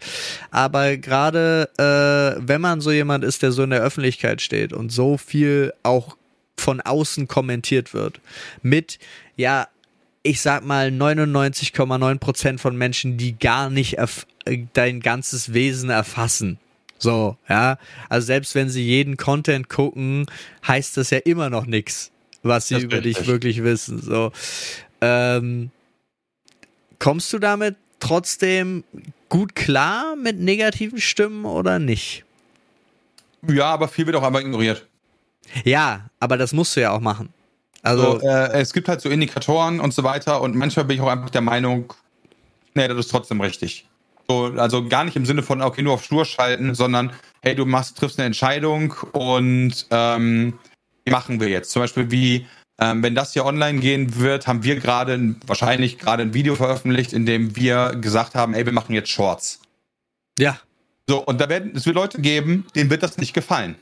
[0.51, 4.91] Aber gerade äh, wenn man so jemand ist, der so in der Öffentlichkeit steht und
[4.91, 6.17] so viel auch
[6.57, 8.19] von außen kommentiert wird,
[8.61, 8.99] mit
[9.35, 9.67] ja
[10.23, 13.95] ich sag mal 99,9% von Menschen, die gar nicht
[14.73, 16.59] dein ganzes Wesen erfassen.
[16.97, 17.77] So, ja.
[18.09, 20.25] Also selbst wenn sie jeden Content gucken,
[20.67, 22.11] heißt das ja immer noch nichts,
[22.43, 24.01] was sie das über dich wirklich wissen.
[24.01, 24.31] So.
[25.01, 25.71] Ähm,
[26.99, 28.83] kommst du damit trotzdem
[29.29, 32.23] gut klar mit negativen Stimmen oder nicht?
[33.47, 34.85] Ja, aber viel wird auch einmal ignoriert.
[35.63, 37.29] Ja, aber das musst du ja auch machen.
[37.83, 41.01] Also so, äh, es gibt halt so Indikatoren und so weiter und manchmal bin ich
[41.01, 41.93] auch einfach der Meinung,
[42.73, 43.88] nee, das ist trotzdem richtig.
[44.27, 47.65] So, also gar nicht im Sinne von, okay, nur auf Stur schalten, sondern hey, du
[47.65, 50.59] machst, triffst eine Entscheidung und ähm,
[51.12, 51.72] machen wir jetzt?
[51.72, 52.47] Zum Beispiel wie,
[52.80, 57.14] ähm, wenn das hier online gehen wird, haben wir gerade wahrscheinlich gerade ein Video veröffentlicht,
[57.14, 59.60] in dem wir gesagt haben, ey, wir machen jetzt Shorts.
[60.38, 60.60] Ja.
[61.08, 63.76] So, und da werden es wird Leute geben, denen wird das nicht gefallen.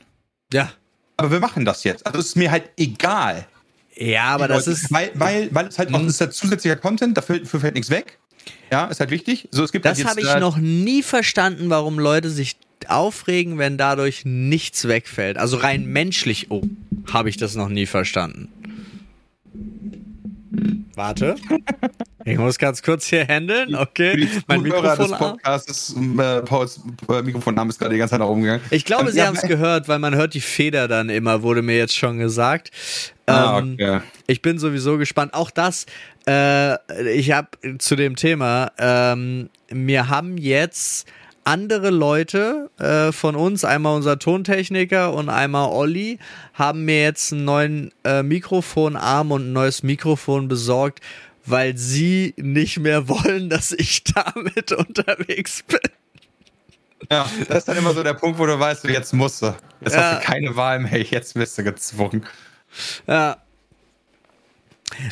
[0.52, 0.72] Ja.
[1.16, 2.06] Aber wir machen das jetzt.
[2.06, 3.46] Also es ist mir halt egal.
[3.94, 4.92] Ja, aber das ist.
[4.92, 6.08] Weil, weil, weil es halt auch, mhm.
[6.08, 8.18] ist halt zusätzlicher Content, dafür, dafür fällt nichts weg.
[8.70, 9.48] Ja, ist halt wichtig.
[9.50, 12.56] So, es gibt das halt habe ich noch nie verstanden, warum Leute sich
[12.88, 15.38] aufregen, wenn dadurch nichts wegfällt.
[15.38, 16.62] Also rein menschlich, oh,
[17.12, 18.48] habe ich das noch nie verstanden.
[20.94, 21.36] Warte.
[22.24, 23.74] Ich muss ganz kurz hier handeln.
[23.76, 24.28] Okay.
[24.48, 28.42] Mein Mikrofon des Podcasts, äh, Pauls äh, Mikrofonarm ist gerade die ganze Zeit nach oben
[28.42, 28.62] gegangen.
[28.70, 31.62] Ich glaube, Sie ja, haben es gehört, weil man hört die Feder dann immer, wurde
[31.62, 32.70] mir jetzt schon gesagt.
[33.26, 34.00] Ah, ähm, okay.
[34.26, 35.34] Ich bin sowieso gespannt.
[35.34, 35.86] Auch das,
[36.26, 36.74] äh,
[37.12, 37.48] ich habe
[37.78, 41.06] zu dem Thema, ähm, mir haben jetzt
[41.46, 46.18] andere Leute äh, von uns, einmal unser Tontechniker und einmal Olli,
[46.54, 51.00] haben mir jetzt einen neuen äh, Mikrofonarm und ein neues Mikrofon besorgt,
[51.44, 55.80] weil sie nicht mehr wollen, dass ich damit unterwegs bin.
[57.10, 59.54] Ja, das ist dann immer so der Punkt, wo du weißt, du jetzt musst du.
[59.80, 60.02] Jetzt ja.
[60.02, 62.26] hast du keine Wahl mehr, jetzt bist du gezwungen.
[63.06, 63.36] Ja.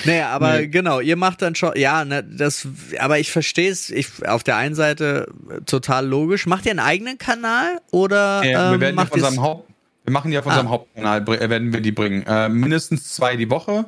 [0.04, 0.68] Naja, aber nee.
[0.68, 2.66] genau, ihr macht dann schon, ja, ne, das,
[3.00, 5.26] aber ich verstehe es, ich, auf der einen Seite
[5.66, 6.46] total logisch.
[6.46, 8.44] Macht ihr einen eigenen Kanal oder?
[8.44, 9.68] Ja, wir, ähm, werden von unserem Haupt,
[10.04, 10.70] wir machen die auf unserem ah.
[10.70, 12.24] Hauptkanal, äh, werden wir die bringen.
[12.26, 13.86] Äh, mindestens zwei die Woche.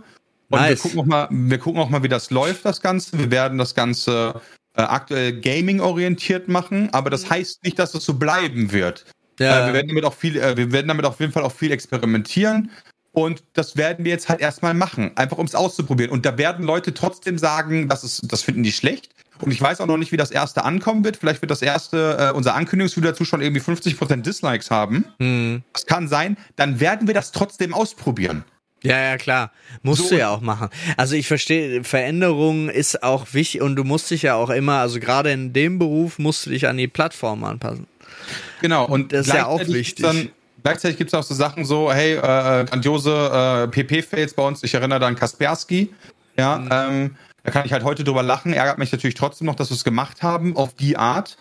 [0.48, 0.70] Und nice.
[0.70, 3.18] wir gucken auch mal, wir gucken auch mal, wie das läuft, das Ganze.
[3.18, 4.40] Wir werden das Ganze
[4.74, 9.04] äh, aktuell Gaming-orientiert machen, aber das heißt nicht, dass es so bleiben wird.
[9.38, 9.64] Ja.
[9.64, 11.72] Äh, wir werden damit auch viel, äh, wir werden damit auf jeden Fall auch viel
[11.72, 12.70] experimentieren.
[13.16, 16.12] Und das werden wir jetzt halt erstmal machen, einfach um es auszuprobieren.
[16.12, 19.08] Und da werden Leute trotzdem sagen, das, ist, das finden die schlecht.
[19.40, 21.16] Und ich weiß auch noch nicht, wie das erste ankommen wird.
[21.16, 25.06] Vielleicht wird das erste, äh, unser Ankündigungsvideo dazu schon irgendwie 50% Dislikes haben.
[25.18, 25.62] Hm.
[25.72, 26.36] Das kann sein.
[26.56, 28.44] Dann werden wir das trotzdem ausprobieren.
[28.82, 29.50] Ja, ja, klar.
[29.82, 30.08] Musst so.
[30.10, 30.68] du ja auch machen.
[30.98, 35.00] Also ich verstehe, Veränderung ist auch wichtig und du musst dich ja auch immer, also
[35.00, 37.86] gerade in dem Beruf musst du dich an die Plattform anpassen.
[38.60, 40.04] Genau, und, das ist ja auch wichtig.
[40.04, 40.28] Dann,
[40.66, 44.64] Gleichzeitig gibt es auch so Sachen so, hey, äh, grandiose äh, PP-Fails bei uns.
[44.64, 45.94] Ich erinnere da an Kaspersky.
[46.36, 46.68] Ja, mhm.
[46.72, 48.52] ähm, da kann ich halt heute drüber lachen.
[48.52, 51.36] Ärgert mich natürlich trotzdem noch, dass wir es gemacht haben auf die Art.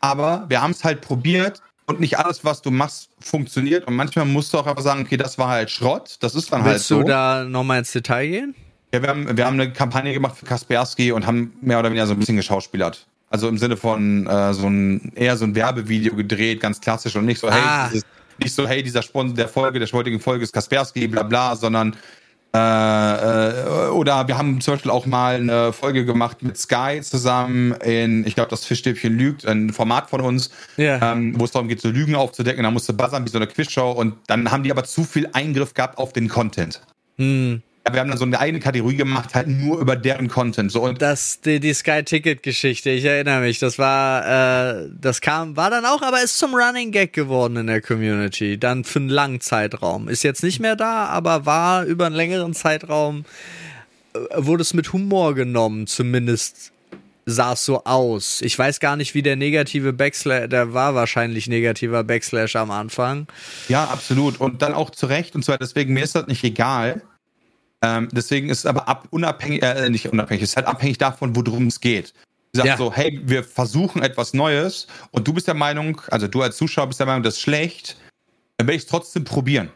[0.00, 3.86] Aber wir haben es halt probiert und nicht alles, was du machst, funktioniert.
[3.86, 6.16] Und manchmal musst du auch einfach sagen, okay, das war halt Schrott.
[6.20, 6.96] Das ist dann Willst halt so.
[7.00, 8.54] Willst du da nochmal ins Detail gehen?
[8.94, 12.06] Ja, wir haben, wir haben eine Kampagne gemacht für Kaspersky und haben mehr oder weniger
[12.06, 13.06] so ein bisschen geschauspielert.
[13.28, 17.26] Also im Sinne von äh, so ein eher so ein Werbevideo gedreht, ganz klassisch und
[17.26, 17.88] nicht so, hey, ah.
[17.88, 18.06] dieses
[18.42, 21.96] nicht so, hey, dieser Sponsor der Folge, der heutigen Folge ist Kaspersky, bla bla, sondern
[22.52, 27.72] äh, äh, oder wir haben zum Beispiel auch mal eine Folge gemacht mit Sky zusammen
[27.74, 31.12] in, ich glaube, das Fischstäbchen lügt, ein Format von uns, yeah.
[31.12, 32.64] ähm, wo es darum geht, so Lügen aufzudecken.
[32.64, 35.74] Da musste buzzern wie so eine Quizshow und dann haben die aber zu viel Eingriff
[35.74, 36.82] gehabt auf den Content.
[37.18, 40.70] Hm wir haben dann so eine eigene Kategorie gemacht, halt nur über deren Content.
[40.70, 43.58] So und das die, die Sky Ticket Geschichte, ich erinnere mich.
[43.58, 47.66] Das war, äh, das kam, war dann auch, aber ist zum Running Gag geworden in
[47.66, 48.58] der Community.
[48.58, 50.08] Dann für einen langen Zeitraum.
[50.08, 53.24] Ist jetzt nicht mehr da, aber war über einen längeren Zeitraum
[54.12, 56.72] äh, wurde es mit Humor genommen, zumindest
[57.26, 58.42] sah es so aus.
[58.42, 63.26] Ich weiß gar nicht, wie der negative Backslash, der war wahrscheinlich negativer Backslash am Anfang.
[63.68, 64.40] Ja, absolut.
[64.40, 67.02] Und dann auch zu Recht und zwar deswegen, mir ist das nicht egal.
[67.82, 71.34] Ähm, deswegen ist es aber ab, unabhängig, äh, nicht unabhängig, es ist halt abhängig davon,
[71.34, 72.12] worum es geht.
[72.52, 72.76] Sagt Ja.
[72.76, 76.88] so, hey, wir versuchen etwas Neues und du bist der Meinung, also du als Zuschauer
[76.88, 77.96] bist der Meinung, das ist schlecht,
[78.58, 79.70] dann werde ich es trotzdem probieren.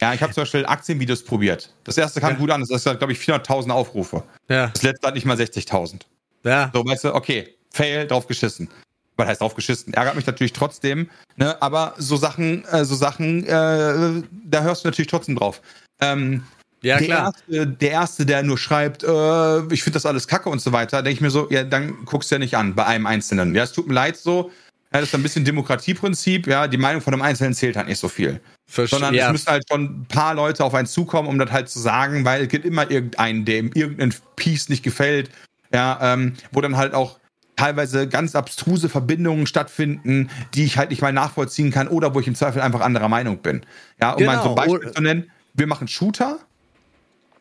[0.00, 1.72] Ja, ich habe zum Beispiel Aktienvideos probiert.
[1.84, 2.36] Das erste kam Ja.
[2.36, 4.22] gut an, das hat, glaube ich, 400.000 Aufrufe.
[4.48, 6.02] Ja, Das letzte hat nicht mal 60.000.
[6.44, 8.68] ja, So, weißt du, okay, fail, drauf geschissen.
[9.16, 9.94] Was heißt drauf geschissen?
[9.94, 11.56] Ärgert mich natürlich trotzdem, ne?
[11.62, 15.62] aber so Sachen, äh, so Sachen, äh, da hörst du natürlich trotzdem drauf.
[16.02, 16.44] Ähm,
[16.86, 17.32] ja der, klar.
[17.48, 21.02] Erste, der Erste, der nur schreibt, äh, ich finde das alles kacke und so weiter,
[21.02, 23.54] denke ich mir so, ja, dann guckst du ja nicht an bei einem Einzelnen.
[23.54, 24.50] Ja, es tut mir leid so.
[24.92, 27.98] Ja, das ist ein bisschen Demokratieprinzip, ja, die Meinung von einem Einzelnen zählt halt nicht
[27.98, 28.40] so viel.
[28.70, 31.50] Verste- Sondern ja, es müssen halt schon ein paar Leute auf einen zukommen, um das
[31.50, 35.30] halt zu sagen, weil es gibt immer irgendeinen, dem irgendein Piece nicht gefällt,
[35.72, 37.18] ja, ähm, wo dann halt auch
[37.56, 42.28] teilweise ganz abstruse Verbindungen stattfinden, die ich halt nicht mal nachvollziehen kann oder wo ich
[42.28, 43.66] im Zweifel einfach anderer Meinung bin.
[44.00, 46.38] Ja, um mal so ein Genau, Beispiel zu nennen, wir machen Shooter.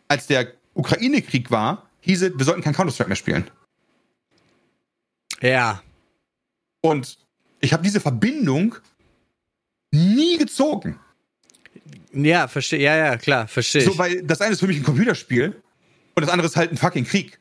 [0.08, 3.49] Als der Ukraine-Krieg war, hieß es, wir sollten kein Counter-Strike mehr spielen.
[5.41, 5.82] ja,
[6.82, 7.18] Und
[7.60, 8.76] ich habe diese Verbindung
[9.91, 10.99] nie gezogen.
[12.14, 13.82] ja, verstehe, ja, ja, klar, verstehe.
[13.82, 15.62] So, weil das eine ist für mich ein Computerspiel
[16.16, 17.39] und das andere ist halt ein fucking Krieg.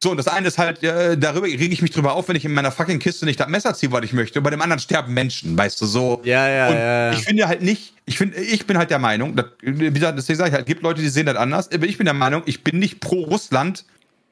[0.00, 2.44] So, und das eine ist halt, äh, darüber rege ich mich drüber auf, wenn ich
[2.44, 4.38] in meiner fucking Kiste nicht das Messer ziehe, was ich möchte.
[4.38, 6.20] Und bei dem anderen sterben Menschen, weißt du, so.
[6.24, 7.12] ja, ja, und ja, ja.
[7.12, 10.38] ich finde halt nicht, ich finde, ich bin halt der Meinung, das, wie gesagt, deswegen
[10.38, 12.62] sage ich halt, gibt Leute, die sehen das anders, aber ich bin der Meinung, ich
[12.62, 13.86] bin nicht pro Russland,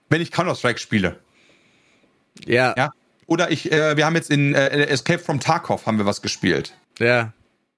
[0.08, 1.18] wenn ich Counter-Strike spiele.
[2.46, 2.92] ja, Ja.
[3.26, 6.74] Oder ich, äh, wir haben jetzt in äh, Escape from Tarkov haben wir was gespielt.
[7.00, 7.32] ja.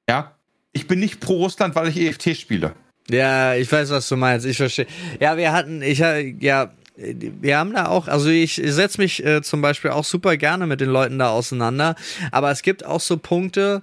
[0.08, 0.34] Ja.
[0.72, 2.74] Ich bin nicht pro Russland, weil ich EFT spiele.
[3.10, 4.46] Ja, ich weiß, was du meinst.
[4.46, 4.86] Ich verstehe.
[5.18, 9.42] Ja, wir hatten, ich äh, ja, wir haben da auch, also ich setze mich äh,
[9.42, 11.94] zum Beispiel auch super gerne mit den Leuten da auseinander,
[12.32, 13.82] aber es gibt auch so Punkte.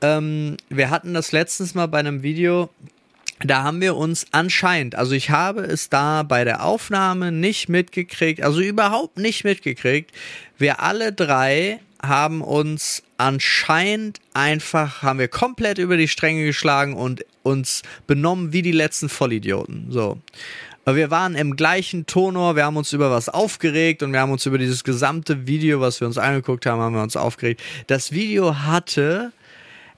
[0.00, 2.70] Ähm, wir hatten das letztens mal bei einem Video.
[3.40, 8.42] Da haben wir uns anscheinend, also ich habe es da bei der Aufnahme nicht mitgekriegt,
[8.42, 10.12] also überhaupt nicht mitgekriegt.
[10.56, 17.24] Wir alle drei haben uns anscheinend einfach, haben wir komplett über die Stränge geschlagen und
[17.42, 19.86] uns benommen wie die letzten Vollidioten.
[19.90, 20.18] So.
[20.84, 24.32] Aber wir waren im gleichen Tonor, wir haben uns über was aufgeregt und wir haben
[24.32, 27.62] uns über dieses gesamte Video, was wir uns angeguckt haben, haben wir uns aufgeregt.
[27.86, 29.32] Das Video hatte,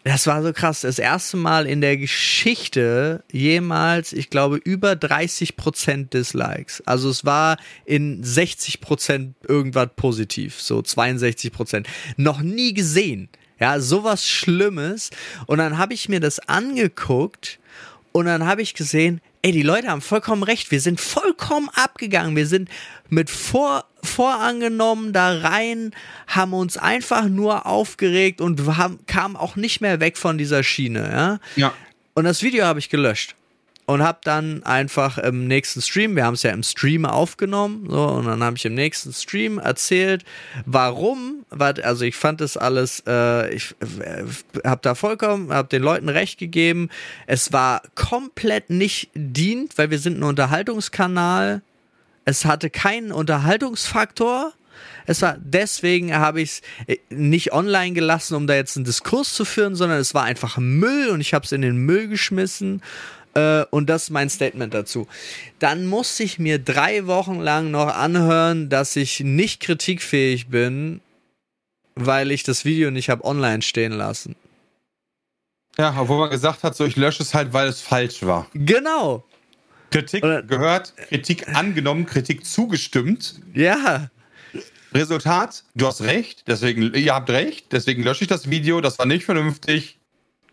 [0.05, 6.11] das war so krass, das erste Mal in der Geschichte jemals, ich glaube, über 30%
[6.11, 6.80] Dislikes.
[6.87, 11.87] Also es war in 60% irgendwas positiv, so 62%.
[12.16, 13.28] Noch nie gesehen.
[13.59, 15.11] Ja, sowas Schlimmes.
[15.47, 17.59] Und dann habe ich mir das angeguckt
[18.12, 20.72] und dann habe ich gesehen, ey, die Leute haben vollkommen recht.
[20.72, 22.34] Wir sind vollkommen abgegangen.
[22.34, 22.68] Wir sind
[23.09, 25.94] mit vor, vorangenommen da rein,
[26.26, 31.09] haben uns einfach nur aufgeregt und haben, kamen auch nicht mehr weg von dieser Schiene.
[31.12, 31.38] Ja?
[31.55, 31.72] Ja.
[32.14, 33.36] Und das Video habe ich gelöscht.
[33.87, 38.05] Und habe dann einfach im nächsten Stream, wir haben es ja im Stream aufgenommen, so,
[38.05, 40.24] und dann habe ich im nächsten Stream erzählt,
[40.64, 44.24] warum, also ich fand das alles, äh, ich äh,
[44.66, 46.89] habe da vollkommen, habe den Leuten recht gegeben,
[47.28, 51.62] es war komplett nicht dient, weil wir sind ein Unterhaltungskanal,
[52.24, 54.53] es hatte keinen Unterhaltungsfaktor,
[55.07, 59.45] es war, deswegen habe ich es nicht online gelassen, um da jetzt einen Diskurs zu
[59.45, 62.82] führen, sondern es war einfach Müll und ich habe es in den Müll geschmissen.
[63.37, 65.07] Äh, und das ist mein Statement dazu.
[65.59, 71.01] Dann musste ich mir drei Wochen lang noch anhören, dass ich nicht kritikfähig bin,
[71.95, 74.37] weil ich das Video nicht habe online stehen lassen.
[75.78, 78.49] Ja, obwohl man gesagt hat, so ich lösche es halt, weil es falsch war.
[78.55, 79.22] Genau.
[79.91, 83.34] Kritik Oder- gehört, Kritik angenommen, Kritik zugestimmt.
[83.53, 84.11] Ja.
[84.95, 89.05] Resultat, du hast recht, deswegen, ihr habt recht, deswegen lösche ich das Video, das war
[89.05, 89.99] nicht vernünftig.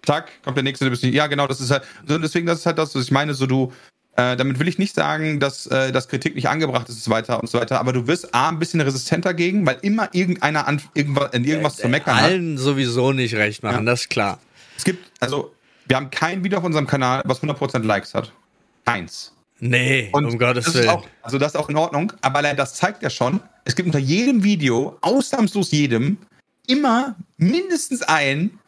[0.06, 1.14] Zack, kommt der nächste, du bist nicht.
[1.14, 3.46] Ja, genau, das ist halt, so, deswegen, das ist halt das, was ich meine, so
[3.48, 3.72] du,
[4.16, 7.12] äh, damit will ich nicht sagen, dass, äh, dass Kritik nicht angebracht ist und so
[7.12, 10.68] weiter und so weiter, aber du wirst A, ein bisschen resistent dagegen, weil immer irgendeiner
[10.68, 12.24] an irgendwas, in irgendwas zu meckern hat.
[12.24, 13.92] Allen sowieso nicht recht machen, Ja.
[13.92, 14.40] das ist klar.
[14.78, 15.54] Es gibt, also,
[15.88, 18.32] wir haben kein Video auf unserem Kanal, was 100% Likes hat.
[18.86, 19.34] Keins.
[19.60, 20.90] Nee, Und um Gottes Willen.
[20.90, 24.00] Auch, also das ist auch in Ordnung, aber das zeigt ja schon, es gibt unter
[24.00, 26.18] jedem Video, ausnahmslos jedem,
[26.68, 28.60] immer mindestens einen,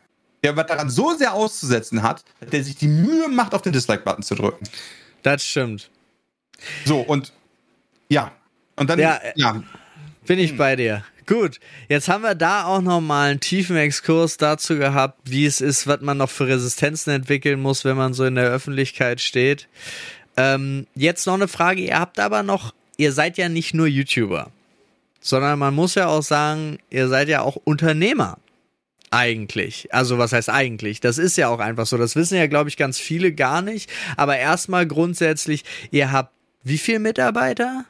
[0.46, 4.22] der was daran so sehr auszusetzen hat, der sich die Mühe macht, auf den Dislike-Button
[4.24, 4.66] zu drücken.
[5.24, 5.90] das stimmt.
[6.86, 7.34] So, und
[8.10, 8.32] ja.
[8.76, 9.62] Und dann, Ja, ja, äh,
[10.28, 10.46] Bin Hm.
[10.46, 11.04] ich bei dir.
[11.26, 15.60] Gut, jetzt haben wir da auch noch mal einen tiefen Exkurs dazu gehabt, wie es
[15.62, 19.68] ist, was man noch für Resistenzen entwickeln muss, wenn man so in der Öffentlichkeit steht.
[20.38, 24.52] Ähm, jetzt noch eine Frage, ihr habt aber noch, ihr seid ja nicht nur YouTuber,
[25.20, 28.38] sondern man muss ja auch sagen, ihr seid ja auch Unternehmer.
[29.12, 29.94] Eigentlich.
[29.94, 31.00] Also was heißt eigentlich?
[31.00, 31.98] Das ist ja auch einfach so.
[31.98, 33.90] Das wissen ja, glaube ich, ganz viele gar nicht.
[34.18, 36.34] Aber erstmal grundsätzlich, ihr habt
[36.64, 37.86] wie viele Mitarbeiter?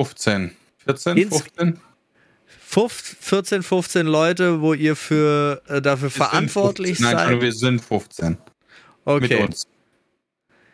[0.00, 0.56] 15.
[0.84, 1.80] 14, 15?
[3.20, 7.28] 14, 15 Leute, wo ihr für, äh, dafür wir verantwortlich 15, seid?
[7.28, 8.38] Nein, wir sind 15.
[9.04, 9.48] Okay.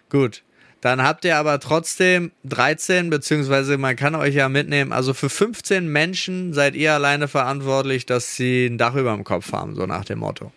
[0.09, 0.43] Gut.
[0.81, 4.93] Dann habt ihr aber trotzdem 13, beziehungsweise man kann euch ja mitnehmen.
[4.93, 9.53] Also für 15 Menschen seid ihr alleine verantwortlich, dass sie ein Dach über dem Kopf
[9.53, 10.53] haben, so nach dem Motto.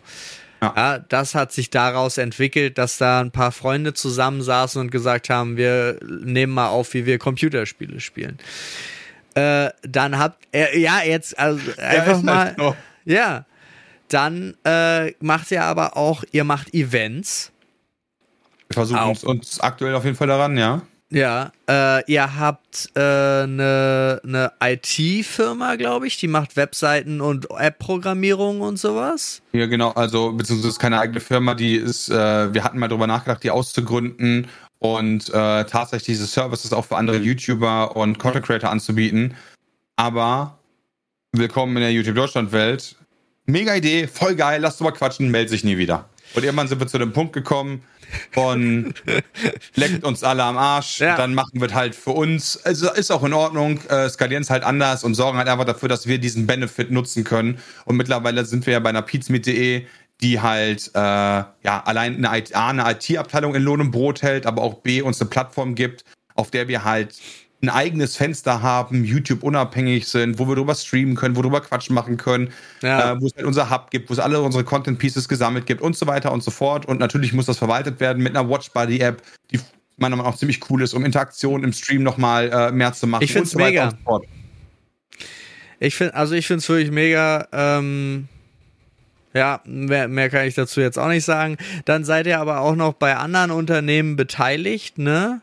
[0.60, 0.74] Ja.
[0.76, 0.98] ja.
[1.00, 5.98] das hat sich daraus entwickelt, dass da ein paar Freunde zusammensaßen und gesagt haben, wir
[6.02, 8.38] nehmen mal auf, wie wir Computerspiele spielen.
[9.34, 13.44] Äh, dann habt er, ja, jetzt also einfach ja, mal, halt ja,
[14.08, 17.50] dann äh, macht ihr aber auch, ihr macht Events.
[18.72, 20.80] Wir versuchen uns, uns aktuell auf jeden Fall daran, ja.
[21.10, 28.62] Ja, äh, ihr habt eine äh, ne, IT-Firma, glaube ich, die macht Webseiten und App-Programmierung
[28.62, 29.42] und sowas.
[29.52, 33.06] Ja, genau, also beziehungsweise ist keine eigene Firma, die ist, äh, wir hatten mal drüber
[33.06, 34.48] nachgedacht, die auszugründen
[34.78, 39.34] und äh, tatsächlich diese Services auch für andere YouTuber und Content Creator anzubieten.
[39.96, 40.60] Aber
[41.32, 42.96] willkommen in der YouTube Deutschland Welt.
[43.44, 46.08] Mega Idee, voll geil, lass mal quatschen, meld sich nie wieder.
[46.34, 47.82] Und irgendwann sind wir zu dem Punkt gekommen,
[48.30, 48.94] von
[49.74, 51.16] leckt uns alle am Arsch, ja.
[51.16, 54.64] dann machen wir halt für uns, also ist auch in Ordnung, äh, skalieren es halt
[54.64, 57.58] anders und sorgen halt einfach dafür, dass wir diesen Benefit nutzen können.
[57.84, 59.86] Und mittlerweile sind wir ja bei einer pizmeet.de,
[60.20, 64.62] die halt äh, ja allein eine, A, eine IT-Abteilung in Lohn und Brot hält, aber
[64.62, 66.04] auch B uns eine Plattform gibt,
[66.34, 67.14] auf der wir halt
[67.62, 71.60] ein eigenes Fenster haben, YouTube unabhängig sind, wo wir drüber streamen können, wo wir drüber
[71.60, 72.50] Quatsch machen können,
[72.82, 73.12] ja.
[73.12, 75.80] äh, wo es halt unser Hub gibt, wo es alle unsere Content Pieces gesammelt gibt
[75.80, 76.86] und so weiter und so fort.
[76.86, 79.60] Und natürlich muss das verwaltet werden mit einer Watchbody App, die
[79.96, 83.06] meiner Meinung nach auch ziemlich cool ist, um Interaktion im Stream nochmal äh, mehr zu
[83.06, 83.22] machen.
[83.22, 83.92] Ich finde es so mega.
[84.04, 84.22] So
[85.78, 87.46] ich finde, also ich finde es wirklich mega.
[87.52, 88.28] Ähm
[89.34, 91.56] ja, mehr, mehr kann ich dazu jetzt auch nicht sagen.
[91.86, 95.40] Dann seid ihr aber auch noch bei anderen Unternehmen beteiligt, ne?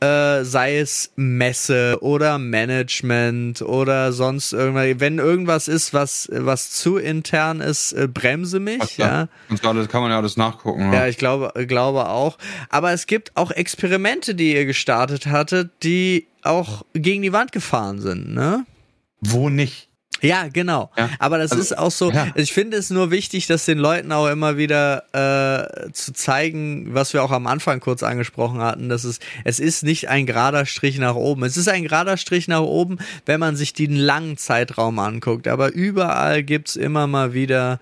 [0.00, 5.00] Äh, sei es Messe oder Management oder sonst irgendwas.
[5.00, 8.82] Wenn irgendwas ist, was, was zu intern ist, äh, bremse mich.
[8.82, 9.28] Ach, ja.
[9.48, 10.92] Und alles kann man ja alles nachgucken.
[10.92, 12.36] Ja, ja ich glaube, glaube auch.
[12.68, 18.00] Aber es gibt auch Experimente, die ihr gestartet hattet, die auch gegen die Wand gefahren
[18.00, 18.66] sind, ne?
[19.20, 19.88] Wo nicht?
[20.20, 20.90] Ja, genau.
[20.96, 21.10] Ja.
[21.18, 22.28] Aber das also, ist auch so, ja.
[22.34, 27.12] ich finde es nur wichtig, dass den Leuten auch immer wieder äh, zu zeigen, was
[27.12, 30.98] wir auch am Anfang kurz angesprochen hatten, dass es, es ist nicht ein gerader Strich
[30.98, 31.44] nach oben.
[31.44, 35.48] Es ist ein gerader Strich nach oben, wenn man sich den langen Zeitraum anguckt.
[35.48, 37.80] Aber überall gibt's immer mal wieder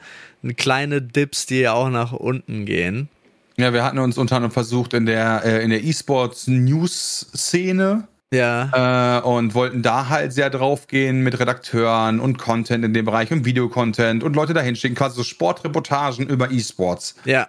[0.57, 3.09] kleine Dips, die auch nach unten gehen.
[3.57, 9.19] Ja, wir hatten uns unter anderem versucht, in der, äh, in der E-Sports-News-Szene ja.
[9.19, 13.31] Äh, und wollten da halt sehr drauf gehen mit Redakteuren und Content in dem Bereich
[13.31, 17.17] und Videocontent und Leute dahin schicken, quasi so Sportreportagen über E-Sports.
[17.25, 17.49] Ja.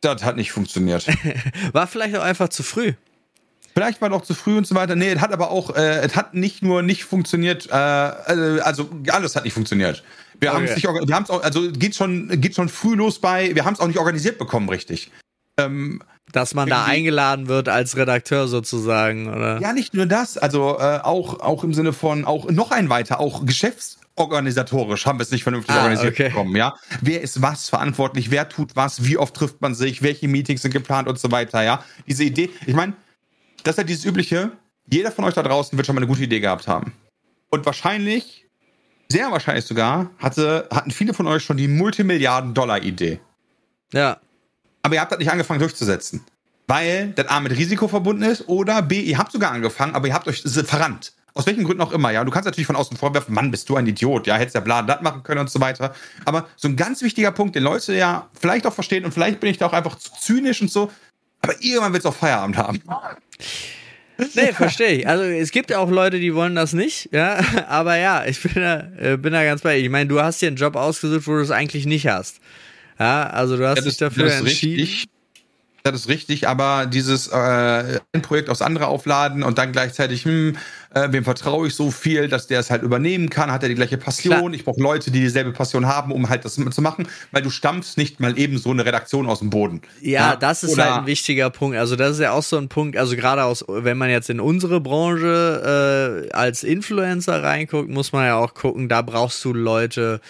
[0.00, 1.06] Das hat nicht funktioniert.
[1.72, 2.92] War vielleicht auch einfach zu früh.
[3.76, 4.96] Vielleicht war doch zu früh und so weiter.
[4.96, 9.36] Nee, es hat aber auch, äh, es hat nicht nur nicht funktioniert, äh, also alles
[9.36, 10.02] hat nicht funktioniert.
[10.40, 10.56] Wir okay.
[10.56, 13.54] haben es nicht, wir haben es auch, also geht schon, geht schon früh los bei,
[13.54, 15.10] wir haben es auch nicht organisiert bekommen, richtig.
[15.58, 16.02] Ähm,
[16.32, 19.60] dass man da eingeladen wird als Redakteur sozusagen, oder?
[19.60, 23.20] Ja, nicht nur das, also äh, auch, auch im Sinne von auch noch ein weiter,
[23.20, 26.28] auch geschäftsorganisatorisch haben wir es nicht vernünftig ah, organisiert okay.
[26.28, 26.74] bekommen, ja.
[27.00, 30.72] Wer ist was verantwortlich, wer tut was, wie oft trifft man sich, welche Meetings sind
[30.72, 31.84] geplant und so weiter, ja.
[32.06, 32.94] Diese Idee, ich meine,
[33.62, 34.50] das ist ja dieses übliche,
[34.90, 36.92] jeder von euch da draußen wird schon mal eine gute Idee gehabt haben.
[37.50, 38.46] Und wahrscheinlich,
[39.08, 43.20] sehr wahrscheinlich sogar, hatte, hatten viele von euch schon die Multimilliarden-Dollar-Idee.
[43.92, 44.18] Ja
[44.86, 46.24] aber ihr habt das nicht angefangen durchzusetzen.
[46.68, 50.14] Weil das A mit Risiko verbunden ist oder B, ihr habt sogar angefangen, aber ihr
[50.14, 51.12] habt euch verrannt.
[51.34, 52.22] Aus welchen Gründen auch immer, ja.
[52.24, 54.82] Du kannst natürlich von außen vorwerfen, Mann, bist du ein Idiot, ja, hättest ja bla
[54.82, 55.92] das machen können und so weiter.
[56.24, 59.50] Aber so ein ganz wichtiger Punkt, den Leute ja vielleicht auch verstehen und vielleicht bin
[59.50, 60.90] ich da auch einfach zu zynisch und so,
[61.42, 62.80] aber irgendwann wird es auch Feierabend haben.
[64.34, 65.08] Nee, verstehe ich.
[65.08, 67.40] Also es gibt auch Leute, die wollen das nicht, ja.
[67.68, 69.78] Aber ja, ich bin da, äh, bin da ganz bei.
[69.78, 72.40] Ich meine, du hast dir einen Job ausgesucht, wo du es eigentlich nicht hast.
[72.98, 74.80] Ja, also du hast dich dafür entschieden.
[74.80, 75.08] Richtig.
[75.92, 80.56] Das ist richtig, aber dieses äh, ein Projekt aufs andere aufladen und dann gleichzeitig, hm,
[80.92, 83.76] äh, wem vertraue ich so viel, dass der es halt übernehmen kann, hat er die
[83.76, 84.36] gleiche Passion.
[84.36, 84.52] Klar.
[84.52, 87.98] Ich brauche Leute, die dieselbe Passion haben, um halt das zu machen, weil du stammst
[87.98, 89.80] nicht mal eben so eine Redaktion aus dem Boden.
[90.00, 90.36] Ja, ja?
[90.36, 91.76] das ist Oder halt ein wichtiger Punkt.
[91.76, 94.40] Also das ist ja auch so ein Punkt, also gerade aus, wenn man jetzt in
[94.40, 100.20] unsere Branche äh, als Influencer reinguckt, muss man ja auch gucken, da brauchst du Leute,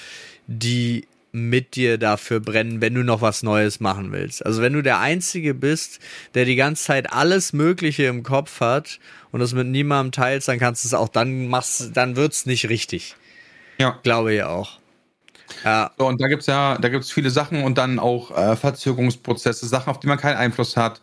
[0.48, 1.06] die
[1.36, 4.44] mit dir dafür brennen, wenn du noch was Neues machen willst.
[4.44, 6.00] Also wenn du der Einzige bist,
[6.34, 8.98] der die ganze Zeit alles Mögliche im Kopf hat
[9.32, 12.68] und das mit niemandem teilst, dann kannst du es auch, dann machst, dann wird's nicht
[12.70, 13.16] richtig.
[13.78, 13.98] Ja.
[14.02, 14.78] Glaube ich auch.
[15.62, 15.92] Ja.
[15.98, 19.90] So, und da gibt's ja, da gibt's viele Sachen und dann auch äh, Verzögerungsprozesse, Sachen,
[19.90, 21.00] auf die man keinen Einfluss hat.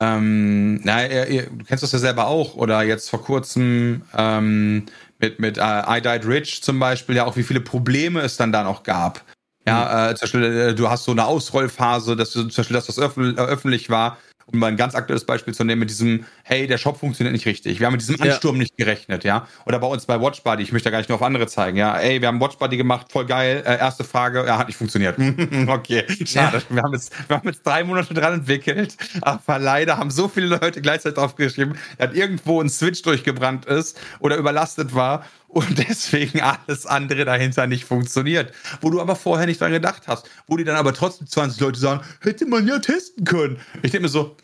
[0.00, 4.86] ähm, na, ihr, ihr, du kennst das ja selber auch, oder jetzt vor kurzem ähm,
[5.20, 8.50] mit, mit uh, I Died Rich zum Beispiel, ja auch wie viele Probleme es dann
[8.52, 9.24] da noch gab.
[9.66, 12.98] Ja, äh, zum Beispiel, äh, du hast so eine Ausrollphase, dass du zum Beispiel, das
[12.98, 14.18] öffentlich, äh, öffentlich war.
[14.46, 17.46] Um mal ein ganz aktuelles Beispiel zu nehmen, mit diesem, hey, der Shop funktioniert nicht
[17.46, 17.78] richtig.
[17.78, 18.62] Wir haben mit diesem Ansturm ja.
[18.62, 19.46] nicht gerechnet, ja.
[19.66, 21.96] Oder bei uns bei WatchBuddy, ich möchte da gar nicht nur auf andere zeigen, ja.
[21.98, 23.62] Ey, wir haben WatchBuddy gemacht, voll geil.
[23.66, 25.18] Äh, erste Frage, ja, hat nicht funktioniert.
[25.68, 26.58] okay, schade.
[26.58, 26.76] Ja.
[26.76, 30.46] Wir, haben jetzt, wir haben jetzt drei Monate dran entwickelt, aber leider haben so viele
[30.46, 36.86] Leute gleichzeitig draufgeschrieben, dass irgendwo ein Switch durchgebrannt ist oder überlastet war und deswegen alles
[36.86, 38.52] andere dahinter nicht funktioniert.
[38.80, 40.28] Wo du aber vorher nicht dran gedacht hast.
[40.46, 43.60] Wo die dann aber trotzdem 20 Leute sagen, hätte man ja testen können.
[43.82, 44.36] Ich denke mir so,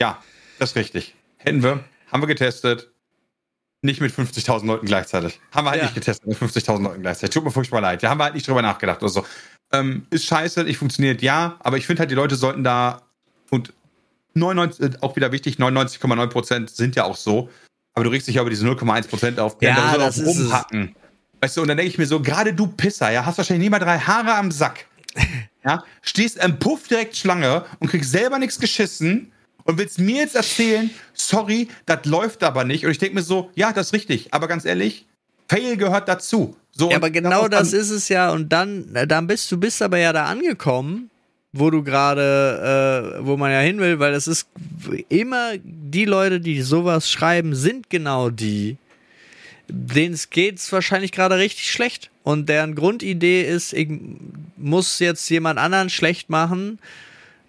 [0.00, 0.22] ja,
[0.58, 1.14] das ist richtig.
[1.44, 2.90] Hätten wir, haben wir getestet.
[3.82, 5.38] Nicht mit 50.000 Leuten gleichzeitig.
[5.52, 5.84] Haben wir halt ja.
[5.84, 7.34] nicht getestet mit 50.000 Leuten gleichzeitig.
[7.34, 8.02] Tut mir furchtbar leid.
[8.02, 9.26] Da haben wir halt nicht drüber nachgedacht oder so.
[9.72, 11.56] Ähm, ist scheiße, nicht funktioniert, ja.
[11.60, 13.02] Aber ich finde halt, die Leute sollten da
[13.50, 13.74] und
[14.34, 17.50] 99, auch wieder wichtig, 99,9% sind ja auch so,
[17.94, 19.56] aber du regst dich ja über diese 0,1% auf.
[19.60, 20.96] Ja, ja das ist rumhacken.
[21.40, 23.70] Weißt du, und dann denke ich mir so, gerade du Pisser, ja, hast wahrscheinlich nie
[23.70, 24.86] mal drei Haare am Sack.
[25.64, 29.30] ja, stehst im Puff direkt Schlange und kriegst selber nichts geschissen
[29.64, 32.84] und willst mir jetzt erzählen, sorry, das läuft aber nicht.
[32.84, 35.06] Und ich denke mir so, ja, das ist richtig, aber ganz ehrlich,
[35.48, 36.56] Fail gehört dazu.
[36.72, 38.30] So, ja, aber genau das ist es ja.
[38.30, 41.10] Und dann, dann bist du bist aber ja da angekommen
[41.56, 44.48] wo du gerade, äh, wo man ja hin will, weil es ist
[45.08, 48.76] immer die Leute, die sowas schreiben, sind genau die,
[49.68, 52.10] denen es geht wahrscheinlich gerade richtig schlecht.
[52.24, 53.88] Und deren Grundidee ist, ich
[54.56, 56.80] muss jetzt jemand anderen schlecht machen,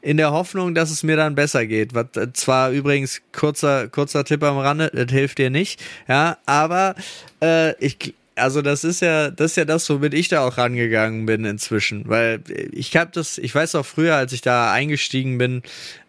[0.06, 1.96] in der Hoffnung, dass es mir dann besser geht.
[1.96, 6.96] Was äh, zwar übrigens kurzer kurzer Tipp am Rande, das hilft dir nicht, ja, aber
[7.42, 11.26] äh, ich also das ist ja, das ist ja das, womit ich da auch rangegangen
[11.26, 12.42] bin inzwischen, weil
[12.72, 15.64] ich habe das, ich weiß auch früher, als ich da eingestiegen bin,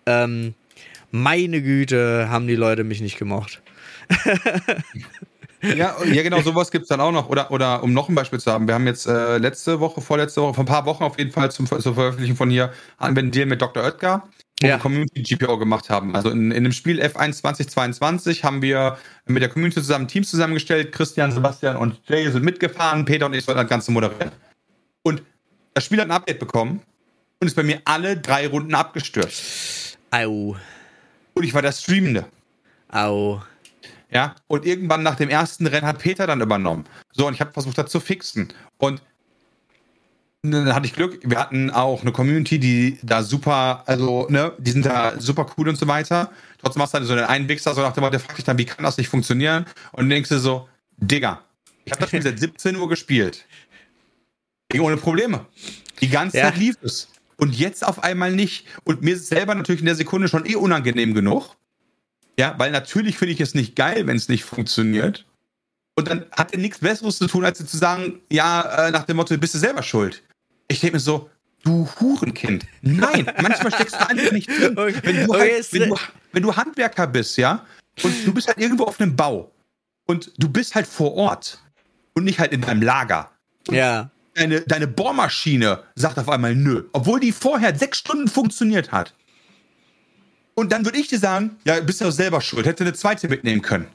[0.06, 0.54] ähm,
[1.12, 3.62] meine Güte, haben die Leute mich nicht gemocht.
[5.74, 7.28] ja, ja, genau, sowas gibt es dann auch noch.
[7.28, 10.42] Oder, oder um noch ein Beispiel zu haben, wir haben jetzt äh, letzte Woche, vorletzte
[10.42, 13.46] Woche, vor ein paar Wochen auf jeden Fall zum, zur Veröffentlichung von hier, einen Deal
[13.46, 13.82] mit Dr.
[13.82, 14.24] Oetker
[14.60, 14.76] wo ja.
[14.76, 16.14] wir Community GPO gemacht haben.
[16.14, 18.96] Also in, in dem Spiel F1 2022 haben wir
[19.26, 20.92] mit der Community zusammen Teams zusammengestellt.
[20.92, 23.04] Christian, Sebastian und Jay sind mitgefahren.
[23.04, 24.32] Peter und ich sollten das Ganze moderieren.
[25.02, 25.22] Und
[25.74, 26.80] das Spiel hat ein Update bekommen
[27.40, 29.98] und ist bei mir alle drei Runden abgestürzt.
[30.10, 30.56] Au.
[31.34, 32.24] Und ich war der Streamende.
[32.90, 33.42] Au.
[34.10, 36.84] Ja, und irgendwann nach dem ersten Rennen hat Peter dann übernommen.
[37.12, 38.52] So, und ich habe versucht, das zu fixen.
[38.78, 39.02] Und
[40.42, 41.18] dann hatte ich Glück.
[41.24, 45.68] Wir hatten auch eine Community, die da super, also, ne, die sind da super cool
[45.68, 46.30] und so weiter.
[46.58, 48.58] Trotzdem machst du halt so einen Einwichser, so nach dem Motto, der fragt dich dann,
[48.58, 49.66] wie kann das nicht funktionieren?
[49.92, 51.42] Und dann denkst du so, Digga,
[51.84, 53.44] ich habe das Spiel seit 17 Uhr gespielt.
[54.68, 55.46] Ging ohne Probleme.
[56.00, 56.44] Die ganze ja.
[56.44, 57.08] Zeit lief es.
[57.36, 58.66] Und jetzt auf einmal nicht.
[58.84, 61.56] Und mir ist es selber natürlich in der Sekunde schon eh unangenehm genug.
[62.38, 65.24] Ja, weil natürlich finde ich es nicht geil, wenn es nicht funktioniert.
[65.98, 69.16] Und dann hat er nichts Besseres zu tun, als zu sagen, ja, äh, nach dem
[69.16, 70.22] Motto, bist du selber schuld.
[70.68, 71.30] Ich denke mir so,
[71.62, 72.66] du Hurenkind.
[72.82, 74.76] Nein, manchmal steckst du einfach nicht drin.
[74.78, 75.00] Okay.
[75.02, 75.96] Wenn, du halt, wenn, du,
[76.32, 77.64] wenn du Handwerker bist, ja,
[78.02, 79.50] und du bist halt irgendwo auf einem Bau
[80.06, 81.58] und du bist halt vor Ort
[82.14, 83.30] und nicht halt in deinem Lager.
[83.70, 84.10] Ja.
[84.34, 89.14] Deine, deine Bohrmaschine sagt auf einmal nö, obwohl die vorher sechs Stunden funktioniert hat.
[90.58, 93.28] Und dann würde ich dir sagen, ja, bist du doch selber schuld, hätte eine zweite
[93.28, 93.86] mitnehmen können.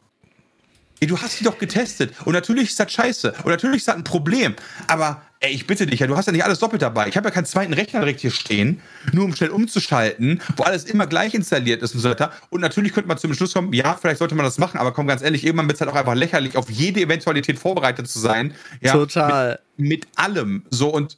[1.00, 2.14] Ey, du hast sie doch getestet.
[2.26, 3.32] Und natürlich ist das scheiße.
[3.44, 4.56] Und natürlich ist das ein Problem.
[4.86, 7.08] Aber, ey, ich bitte dich, ja, du hast ja nicht alles doppelt dabei.
[7.08, 8.80] Ich habe ja keinen zweiten Rechner direkt hier stehen,
[9.12, 12.32] nur um schnell umzuschalten, wo alles immer gleich installiert ist und so weiter.
[12.52, 15.08] Und natürlich könnte man zum Schluss kommen, ja, vielleicht sollte man das machen, aber komm,
[15.08, 18.54] ganz ehrlich, irgendwann wird es halt auch einfach lächerlich, auf jede Eventualität vorbereitet zu sein.
[18.82, 19.60] Ja, Total.
[19.78, 20.68] Mit, mit allem.
[20.70, 21.18] So, und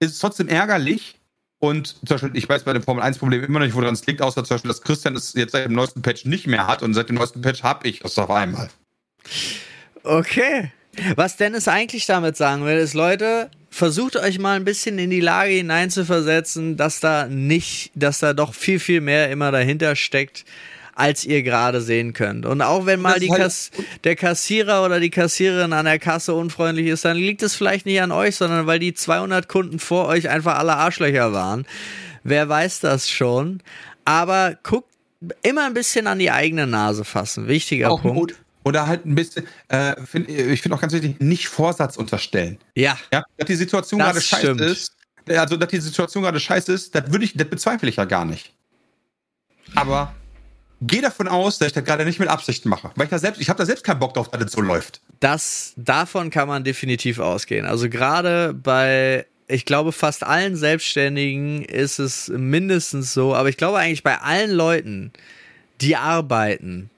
[0.00, 1.20] es ist trotzdem ärgerlich,
[1.68, 4.22] und zum Beispiel, ich weiß bei dem Formel 1-Problem immer noch nicht, woran es liegt,
[4.22, 6.94] außer zum Beispiel, dass Christian es jetzt seit dem neuesten Patch nicht mehr hat und
[6.94, 8.68] seit dem neuesten Patch habe ich es auf einmal.
[10.02, 10.70] Okay.
[11.16, 15.20] Was Dennis eigentlich damit sagen will, ist, Leute, versucht euch mal ein bisschen in die
[15.20, 20.44] Lage hineinzuversetzen, dass da nicht, dass da doch viel, viel mehr immer dahinter steckt,
[20.94, 22.46] als ihr gerade sehen könnt.
[22.46, 23.70] Und auch wenn mal halt Kass
[24.04, 28.00] der Kassierer oder die Kassiererin an der Kasse unfreundlich ist, dann liegt es vielleicht nicht
[28.00, 31.66] an euch, sondern weil die 200 Kunden vor euch einfach alle Arschlöcher waren.
[32.22, 33.62] Wer weiß das schon?
[34.04, 34.88] Aber guckt
[35.42, 37.48] immer ein bisschen an die eigene Nase fassen.
[37.48, 38.34] Wichtiger auch Punkt.
[38.64, 42.58] Oder halt ein bisschen, äh, find, ich finde auch ganz wichtig, nicht Vorsatz unterstellen.
[42.74, 42.96] Ja.
[43.12, 44.92] ja dass die Situation gerade scheiße ist,
[45.28, 48.24] also dass die Situation gerade scheiße ist, das würde ich, das bezweifle ich ja gar
[48.24, 48.54] nicht.
[49.74, 50.14] Aber
[50.86, 52.90] geh davon aus, dass ich das gerade nicht mit Absicht mache.
[52.96, 55.00] Weil ich da selbst, ich habe da selbst keinen Bock drauf, dass das so läuft.
[55.20, 57.66] Das, davon kann man definitiv ausgehen.
[57.66, 63.78] Also gerade bei, ich glaube, fast allen Selbstständigen ist es mindestens so, aber ich glaube
[63.78, 65.12] eigentlich bei allen Leuten,
[65.80, 66.90] die arbeiten,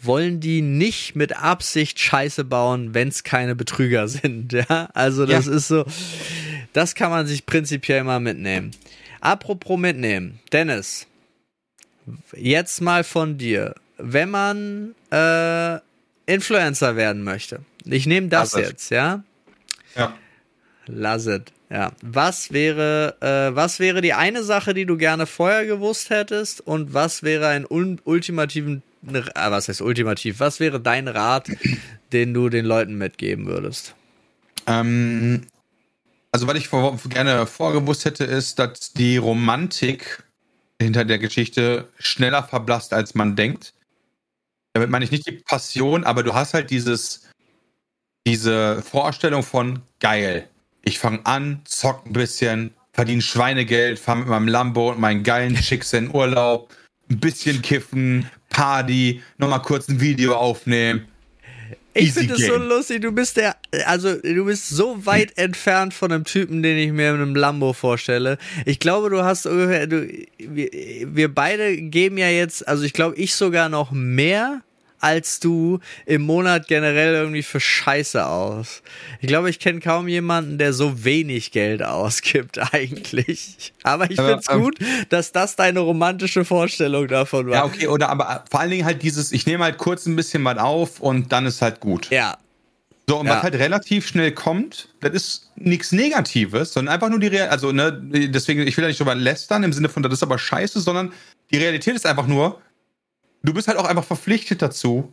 [0.00, 4.52] wollen die nicht mit Absicht Scheiße bauen, wenn es keine Betrüger sind.
[4.52, 5.52] Ja, also das ja.
[5.52, 5.84] ist so,
[6.72, 8.70] das kann man sich prinzipiell mal mitnehmen.
[9.20, 11.08] Apropos mitnehmen, Dennis,
[12.36, 13.74] jetzt mal von dir.
[13.96, 15.78] Wenn man äh,
[16.26, 19.24] Influencer werden möchte, ich nehme das Lass jetzt, ja?
[19.96, 20.14] Ja.
[20.86, 21.42] Lass es.
[21.70, 21.92] Ja.
[22.02, 26.66] Was wäre, äh, was wäre die eine Sache, die du gerne vorher gewusst hättest?
[26.66, 28.82] Und was wäre ein ultimativen,
[29.12, 30.40] äh, was heißt ultimativ?
[30.40, 31.50] Was wäre dein Rat,
[32.12, 33.94] den du den Leuten mitgeben würdest?
[34.66, 35.46] Ähm,
[36.32, 40.24] also, was ich vor, gerne vorgewusst hätte, ist, dass die Romantik
[40.80, 43.74] hinter der Geschichte schneller verblasst, als man denkt.
[44.74, 47.28] Damit meine ich nicht die Passion, aber du hast halt dieses,
[48.26, 50.48] diese Vorstellung von geil.
[50.82, 55.56] Ich fange an, zock ein bisschen, verdiene Schweinegeld, fahre mit meinem Lambo und meinen geilen
[55.56, 56.74] Chicks in Urlaub,
[57.10, 61.08] ein bisschen kiffen, Party, nochmal kurz ein Video aufnehmen.
[61.94, 66.12] Ich finde es so lustig, du bist der, also du bist so weit entfernt von
[66.12, 68.38] einem Typen, den ich mir in einem Lambo vorstelle.
[68.66, 70.08] Ich glaube, du hast ungefähr, du,
[70.38, 74.62] wir, wir beide geben ja jetzt, also ich glaube, ich sogar noch mehr
[75.00, 78.82] als du im Monat generell irgendwie für Scheiße aus.
[79.20, 83.72] Ich glaube, ich kenne kaum jemanden, der so wenig Geld ausgibt eigentlich.
[83.82, 87.54] Aber ich finde es ähm, gut, dass das deine romantische Vorstellung davon war.
[87.54, 90.44] Ja, okay, oder aber vor allen Dingen halt dieses, ich nehme halt kurz ein bisschen
[90.44, 92.10] was auf und dann ist halt gut.
[92.10, 92.38] Ja.
[93.08, 93.36] So, und ja.
[93.36, 97.72] was halt relativ schnell kommt, das ist nichts Negatives, sondern einfach nur die Realität, also,
[97.72, 97.90] ne,
[98.28, 101.14] deswegen, ich will ja nicht drüber lästern im Sinne von, das ist aber scheiße, sondern
[101.50, 102.60] die Realität ist einfach nur,
[103.42, 105.12] du bist halt auch einfach verpflichtet dazu,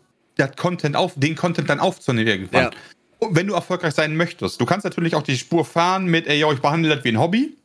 [0.57, 2.63] Content auf, den Content dann aufzunehmen irgendwann.
[2.63, 2.71] Ja.
[3.29, 4.59] Wenn du erfolgreich sein möchtest.
[4.59, 7.19] Du kannst natürlich auch die Spur fahren mit, ey, yo, ich behandle das wie ein
[7.19, 7.57] Hobby.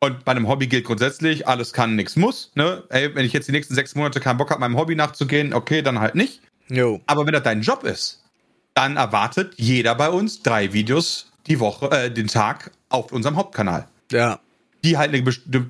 [0.00, 2.52] Und bei einem Hobby gilt grundsätzlich, alles kann, nichts muss.
[2.54, 2.84] Ne?
[2.88, 5.82] Ey, wenn ich jetzt die nächsten sechs Monate keinen Bock habe, meinem Hobby nachzugehen, okay,
[5.82, 6.42] dann halt nicht.
[6.68, 7.00] Jo.
[7.06, 8.24] Aber wenn das dein Job ist,
[8.74, 13.88] dann erwartet jeder bei uns drei Videos die Woche, äh, den Tag auf unserem Hauptkanal.
[14.10, 14.40] Ja
[14.86, 15.24] die halt eine,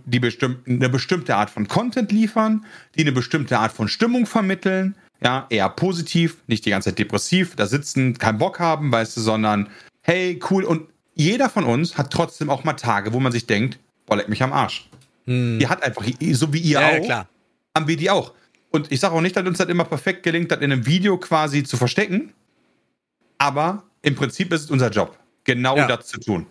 [0.05, 4.95] die bestimmte, eine bestimmte Art von Content liefern, die eine bestimmte Art von Stimmung vermitteln.
[5.23, 9.23] Ja, eher positiv, nicht die ganze Zeit depressiv, da sitzen, keinen Bock haben, weißt du,
[9.23, 9.71] sondern
[10.03, 10.65] hey, cool.
[10.65, 14.29] Und jeder von uns hat trotzdem auch mal Tage, wo man sich denkt, boah, leck
[14.29, 14.91] mich am Arsch.
[15.25, 15.59] Hm.
[15.59, 17.29] Die hat einfach, so wie ihr ja, auch, klar.
[17.75, 18.35] haben wir die auch.
[18.71, 21.17] Und ich sage auch nicht, dass uns das immer perfekt gelingt, das in einem Video
[21.17, 22.35] quasi zu verstecken.
[23.39, 25.87] Aber im Prinzip ist es unser Job, genau ja.
[25.87, 26.47] das zu tun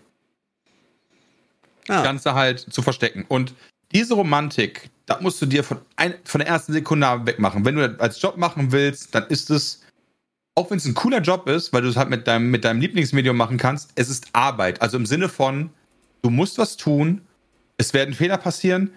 [1.88, 3.26] das Ganze halt zu verstecken.
[3.28, 3.54] Und
[3.92, 7.64] diese Romantik, da musst du dir von, ein, von der ersten Sekunde wegmachen.
[7.66, 9.82] Wenn du das als Job machen willst, dann ist es,
[10.56, 12.82] auch wenn es ein cooler Job ist, weil du es halt mit deinem, mit deinem
[12.82, 14.82] Lieblingsmedium machen kannst, es ist Arbeit.
[14.82, 15.70] Also im Sinne von,
[16.22, 17.22] du musst was tun,
[17.78, 18.92] es werden Fehler passieren,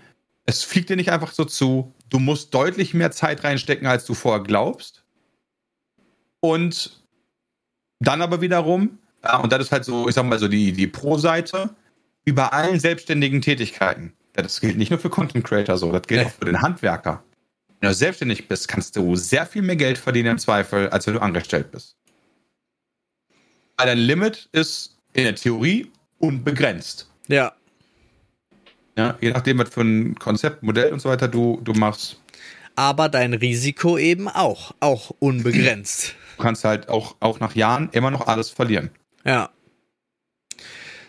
[0.47, 4.15] es fliegt dir nicht einfach so zu, du musst deutlich mehr Zeit reinstecken, als du
[4.15, 5.05] vorher glaubst.
[6.41, 7.03] Und
[8.01, 10.87] dann aber wiederum, ja, und das ist halt so, ich sag mal so die, die
[10.87, 11.71] Pro-Seite,
[12.33, 14.13] bei allen selbstständigen Tätigkeiten.
[14.33, 16.27] Das gilt nicht nur für Content Creator so, das gilt nee.
[16.27, 17.23] auch für den Handwerker.
[17.81, 21.15] Wenn du selbstständig bist, kannst du sehr viel mehr Geld verdienen im Zweifel, als wenn
[21.15, 21.97] du angestellt bist.
[23.77, 27.09] Weil dein Limit ist in der Theorie unbegrenzt.
[27.29, 27.53] Ja.
[28.97, 32.21] Ja, je nachdem, was für ein Konzept, Modell und so weiter du, du machst.
[32.75, 36.15] Aber dein Risiko eben auch, auch unbegrenzt.
[36.37, 38.91] Du kannst halt auch, auch nach Jahren immer noch alles verlieren.
[39.25, 39.51] Ja.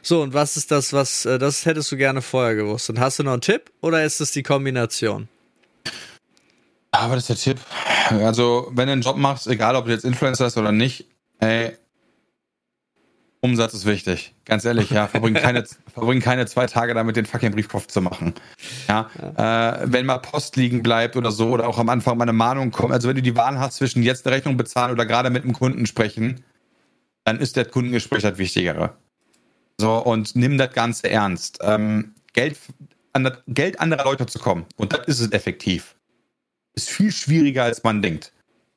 [0.02, 2.90] So, und was ist das, was, äh, das hättest du gerne vorher gewusst.
[2.90, 5.28] Und hast du noch einen Tipp oder ist es die Kombination?
[6.92, 7.66] Aber das ist der Tipp.
[8.10, 11.06] Also, wenn du einen Job machst, egal ob du jetzt Influencer bist oder nicht,
[11.40, 11.78] ey,
[13.42, 14.34] Umsatz ist wichtig.
[14.46, 15.08] Ganz ehrlich, ja.
[15.08, 18.34] Verbring keine, verbring keine zwei Tage damit, den fucking Briefkopf zu machen.
[18.88, 19.10] Ja.
[19.38, 19.84] ja.
[19.84, 22.72] Äh, wenn mal Post liegen bleibt oder so, oder auch am Anfang mal eine Mahnung
[22.72, 25.44] kommt, also wenn du die Wahl hast zwischen jetzt eine Rechnung bezahlen oder gerade mit
[25.44, 26.44] einem Kunden sprechen,
[27.24, 28.96] dann ist der Kundengespräch das Wichtigere.
[29.80, 31.60] So, und nimm das Ganze ernst.
[31.62, 32.58] Ähm, Geld,
[33.14, 35.96] an Geld anderer Leute zu kommen, und das ist es effektiv,
[36.76, 38.34] ist viel schwieriger, als man denkt.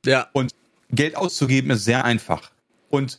[0.07, 0.29] Ja.
[0.33, 0.53] Und
[0.91, 2.53] Geld auszugeben ist sehr einfach.
[2.89, 3.19] Und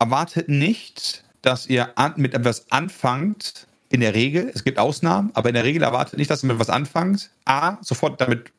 [0.00, 5.50] erwartet nicht, dass ihr an, mit etwas anfangt, in der Regel, es gibt Ausnahmen, aber
[5.50, 8.50] in der Regel erwartet nicht, dass ihr mit etwas anfangt, A, sofort damit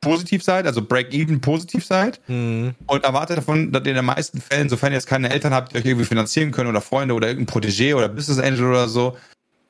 [0.00, 2.74] positiv seid, also Break-Even positiv seid mhm.
[2.86, 5.72] und erwartet davon, dass ihr in den meisten Fällen, sofern ihr jetzt keine Eltern habt,
[5.72, 9.16] die euch irgendwie finanzieren können oder Freunde oder irgendein Protégé oder Business Angel oder so,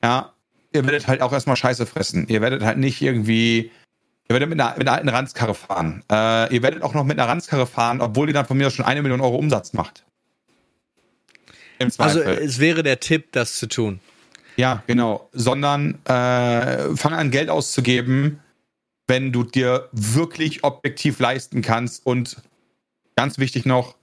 [0.03, 0.33] ja,
[0.73, 2.27] ihr werdet halt auch erstmal Scheiße fressen.
[2.27, 3.71] Ihr werdet halt nicht irgendwie,
[4.27, 6.03] ihr werdet mit einer, mit einer alten Ranzkarre fahren.
[6.11, 8.85] Äh, ihr werdet auch noch mit einer Ranzkarre fahren, obwohl ihr dann von mir schon
[8.85, 10.05] eine Million Euro Umsatz macht.
[11.97, 13.99] Also es wäre der Tipp, das zu tun.
[14.57, 15.29] Ja, genau.
[15.31, 18.41] Sondern äh, fang an, Geld auszugeben,
[19.09, 22.37] wenn du dir wirklich objektiv leisten kannst und
[23.15, 23.95] ganz wichtig noch,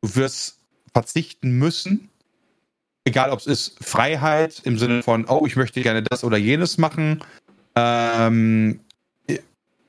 [0.00, 0.60] du wirst
[0.92, 2.08] verzichten müssen.
[3.04, 6.78] Egal, ob es ist Freiheit im Sinne von, oh, ich möchte gerne das oder jenes
[6.78, 7.22] machen.
[7.74, 8.80] Ähm,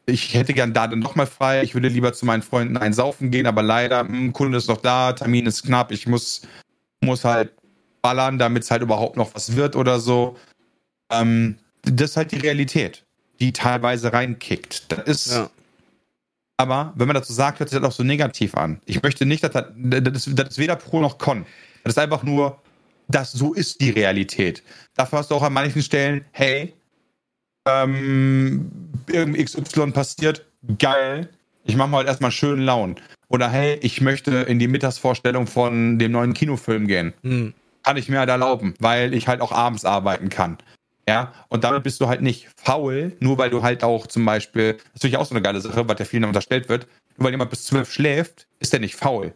[0.08, 1.64] ich hätte gern da dann nochmal frei.
[1.64, 4.82] Ich würde lieber zu meinen Freunden einsaufen gehen, aber leider, mh, hm, Kunde ist noch
[4.82, 5.92] da, Termin ist knapp.
[5.92, 6.42] Ich muss,
[7.02, 7.54] muss halt
[8.02, 10.36] ballern, damit es halt überhaupt noch was wird oder so.
[11.12, 13.05] Ähm, das ist halt die Realität,
[13.40, 14.91] die teilweise reinkickt.
[14.91, 15.34] Das ist.
[15.34, 15.49] Ja.
[16.57, 18.80] Aber wenn man dazu sagt, hört sich das auch so negativ an.
[18.86, 21.45] Ich möchte nicht, dass das, das, ist, das ist weder Pro noch Con.
[21.84, 22.62] Das ist einfach nur,
[23.10, 24.64] das so ist die Realität.
[24.95, 26.74] Dafür hast du auch an manchen Stellen, hey,
[27.68, 28.72] ähm,
[29.07, 30.45] XY passiert,
[30.80, 31.30] geil,
[31.66, 32.95] ich mache mal halt erstmal schön Laun.
[33.28, 37.14] Oder hey, ich möchte in die Mittagsvorstellung von dem neuen Kinofilm gehen.
[37.24, 37.53] Hm.
[37.84, 40.57] Kann ich mir halt erlauben, weil ich halt auch abends arbeiten kann.
[41.07, 44.73] Ja, und damit bist du halt nicht faul, nur weil du halt auch zum Beispiel,
[44.73, 46.88] das ist natürlich auch so eine geile Sache, was ja vielen unterstellt wird,
[47.18, 49.34] nur weil jemand bis zwölf schläft, ist der nicht faul.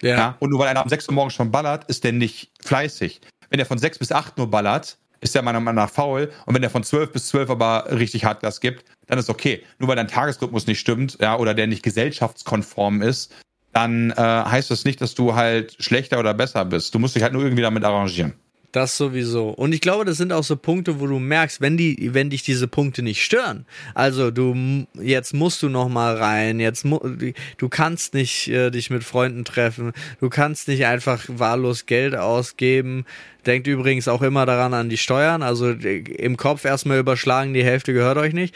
[0.00, 0.16] Ja.
[0.16, 0.36] ja.
[0.40, 3.20] Und nur weil einer um sechs Uhr morgens schon ballert, ist der nicht fleißig.
[3.50, 6.32] Wenn er von sechs bis acht Uhr ballert, ist der meiner Meinung nach faul.
[6.46, 9.62] Und wenn der von zwölf bis zwölf aber richtig hart Gas gibt, dann ist okay.
[9.78, 13.34] Nur weil dein Tagesrhythmus nicht stimmt, ja, oder der nicht gesellschaftskonform ist,
[13.72, 16.94] dann äh, heißt das nicht, dass du halt schlechter oder besser bist.
[16.94, 18.34] Du musst dich halt nur irgendwie damit arrangieren.
[18.72, 19.50] Das sowieso.
[19.50, 22.42] Und ich glaube, das sind auch so Punkte, wo du merkst, wenn die, wenn dich
[22.42, 23.66] diese Punkte nicht stören.
[23.94, 26.58] Also du, jetzt musst du noch mal rein.
[26.58, 29.92] Jetzt du kannst nicht äh, dich mit Freunden treffen.
[30.20, 33.04] Du kannst nicht einfach wahllos Geld ausgeben.
[33.44, 35.42] Denkt übrigens auch immer daran an die Steuern.
[35.42, 38.54] Also im Kopf erstmal überschlagen, die Hälfte gehört euch nicht.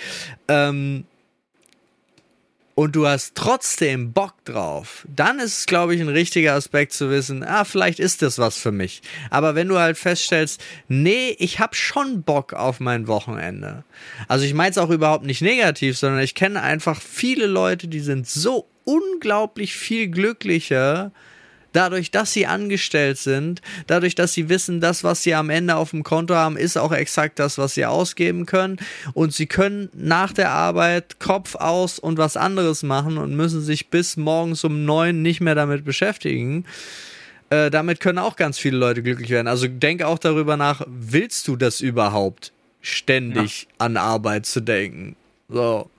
[0.49, 1.05] Ähm,
[2.77, 7.09] und du hast trotzdem Bock drauf, dann ist es, glaube ich, ein richtiger Aspekt zu
[7.11, 9.01] wissen, ah, vielleicht ist das was für mich.
[9.31, 13.83] Aber wenn du halt feststellst, nee, ich habe schon Bock auf mein Wochenende.
[14.29, 18.01] Also ich meine es auch überhaupt nicht negativ, sondern ich kenne einfach viele Leute, die
[18.01, 21.13] sind so unglaublich viel glücklicher,
[21.77, 25.91] dadurch, dass sie angestellt sind, dadurch, dass sie wissen, das, was sie am Ende auf
[25.91, 28.79] dem Konto haben, ist auch exakt das, was sie ausgeben können.
[29.13, 33.89] Und sie können nach der Arbeit Kopf aus und was anderes machen und müssen sich
[33.89, 36.65] bis morgens um neun nicht mehr damit beschäftigen.
[37.51, 39.47] Äh, damit können auch ganz viele Leute glücklich werden.
[39.47, 43.69] Also denk auch darüber nach, willst du das überhaupt, ständig ja.
[43.87, 45.17] an Arbeit zu denken?
[45.49, 45.91] So.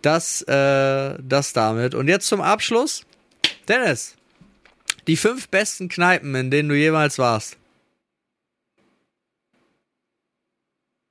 [0.00, 1.94] Das, äh, das damit.
[1.94, 3.04] Und jetzt zum Abschluss.
[3.68, 4.15] Dennis,
[5.06, 7.56] die fünf besten Kneipen, in denen du jemals warst.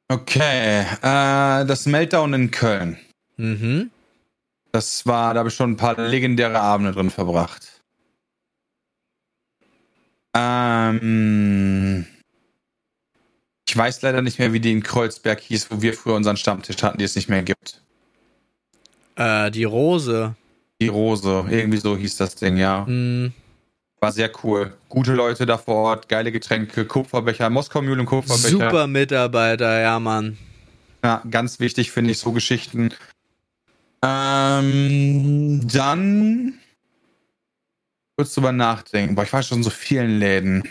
[0.07, 2.97] Okay, äh, das Meltdown in Köln.
[3.37, 3.89] Mhm.
[4.71, 7.81] Das war, da habe ich schon ein paar legendäre Abende drin verbracht.
[10.35, 12.05] Ähm,
[13.67, 16.83] ich weiß leider nicht mehr, wie die in Kreuzberg hieß, wo wir früher unseren Stammtisch
[16.83, 17.81] hatten, die es nicht mehr gibt.
[19.15, 20.35] Äh, die Rose.
[20.81, 22.85] Die Rose, irgendwie so hieß das Ding, ja.
[22.85, 23.33] Mhm.
[24.05, 24.71] War sehr cool.
[24.87, 28.49] Gute Leute da vor Ort, geile Getränke, Kupferbecher, Moskau-Mühlen und Kupferbecher.
[28.49, 30.37] Super Mitarbeiter, ja, Mann.
[31.03, 32.93] Ja, ganz wichtig finde ich so Geschichten.
[34.03, 36.53] Ähm, dann
[38.15, 39.15] kurz drüber nachdenken.
[39.15, 40.69] Boah, ich war schon in so vielen Läden.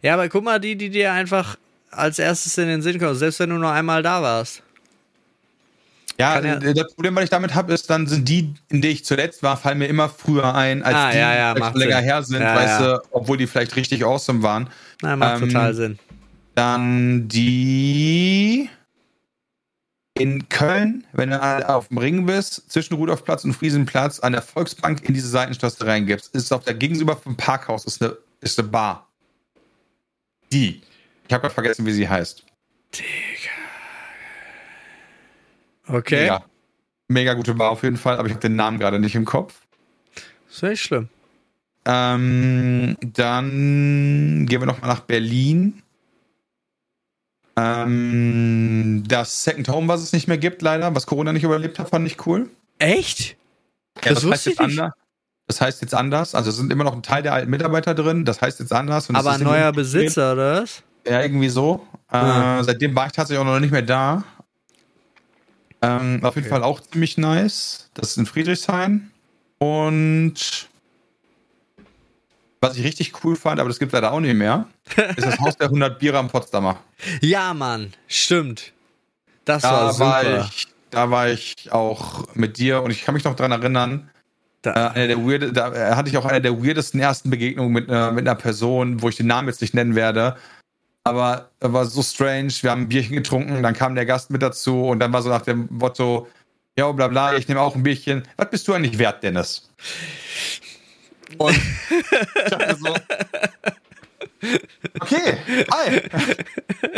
[0.00, 1.56] Ja, aber guck mal, die, die dir einfach
[1.90, 4.62] als erstes in den Sinn kommen, selbst wenn du nur einmal da warst.
[6.18, 9.04] Ja, ja, das Problem, was ich damit habe, ist, dann sind die, in denen ich
[9.04, 12.22] zuletzt war, fallen mir immer früher ein, als ah, die, ja, ja, die länger her
[12.22, 14.70] sind, weißt du, obwohl die vielleicht richtig awesome waren.
[15.02, 15.98] Na, macht ähm, total Sinn.
[16.54, 18.70] Dann die
[20.14, 25.06] in Köln, wenn du auf dem Ring bist, zwischen Rudolfplatz und Friesenplatz, an der Volksbank
[25.06, 29.06] in diese Seitenstraße reingibst, ist auf der Gegenüber vom Parkhaus ist eine, ist eine Bar.
[30.50, 30.80] Die.
[31.26, 32.42] Ich habe gerade vergessen, wie sie heißt.
[32.94, 33.35] Digga.
[35.88, 36.22] Okay.
[36.22, 36.44] Mega,
[37.08, 39.54] mega gute Bar auf jeden Fall, aber ich habe den Namen gerade nicht im Kopf.
[40.50, 41.08] Ist nicht schlimm.
[41.84, 45.82] Ähm, dann gehen wir nochmal nach Berlin.
[47.56, 51.90] Ähm, das Second Home, was es nicht mehr gibt, leider, was Corona nicht überlebt hat,
[51.90, 52.50] fand ich cool.
[52.78, 53.36] Echt?
[54.04, 54.92] Ja, das, das heißt jetzt anders.
[55.46, 56.34] Das heißt jetzt anders.
[56.34, 58.24] Also es sind immer noch ein Teil der alten Mitarbeiter drin.
[58.24, 59.08] Das heißt jetzt anders.
[59.10, 60.82] Aber ein neuer Besitzer, oder was?
[61.06, 61.86] Ja, irgendwie so.
[62.10, 64.24] Äh, seitdem war ich tatsächlich auch noch nicht mehr da.
[65.82, 67.90] Ähm, auf jeden Fall auch ziemlich nice.
[67.94, 69.10] Das ist in Friedrichshain.
[69.58, 70.68] Und
[72.60, 74.66] was ich richtig cool fand, aber das gibt es leider auch nicht mehr,
[75.16, 76.78] ist das Haus der 100 Biere am Potsdamer.
[77.20, 78.72] Ja, Mann, stimmt.
[79.44, 80.06] Das da war super.
[80.06, 84.10] War ich, da war ich auch mit dir und ich kann mich noch dran erinnern,
[84.62, 87.72] da, äh, eine der weird, da äh, hatte ich auch eine der weirdesten ersten Begegnungen
[87.72, 90.36] mit, äh, mit einer Person, wo ich den Namen jetzt nicht nennen werde,
[91.06, 92.52] aber er war so strange.
[92.60, 95.28] Wir haben ein Bierchen getrunken, dann kam der Gast mit dazu und dann war so
[95.28, 96.26] nach dem Motto,
[96.76, 98.26] ja, bla bla, ich nehme auch ein Bierchen.
[98.36, 99.70] Was bist du eigentlich wert, Dennis?
[101.38, 102.94] Und ich dachte so,
[105.00, 105.38] okay,
[105.72, 106.02] hi.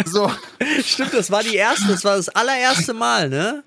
[0.05, 0.31] So,
[0.85, 3.63] Stimmt, das war die erste, das war das allererste Mal, ne?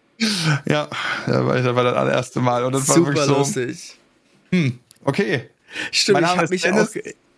[0.67, 0.87] ja,
[1.25, 2.63] das war, das war das allererste Mal.
[2.65, 3.97] Und das war Super wirklich so, lustig.
[5.03, 5.49] okay.
[5.91, 6.89] Stimmt, Mein ich Name habe ist mich Dennis.
[6.89, 7.30] auch.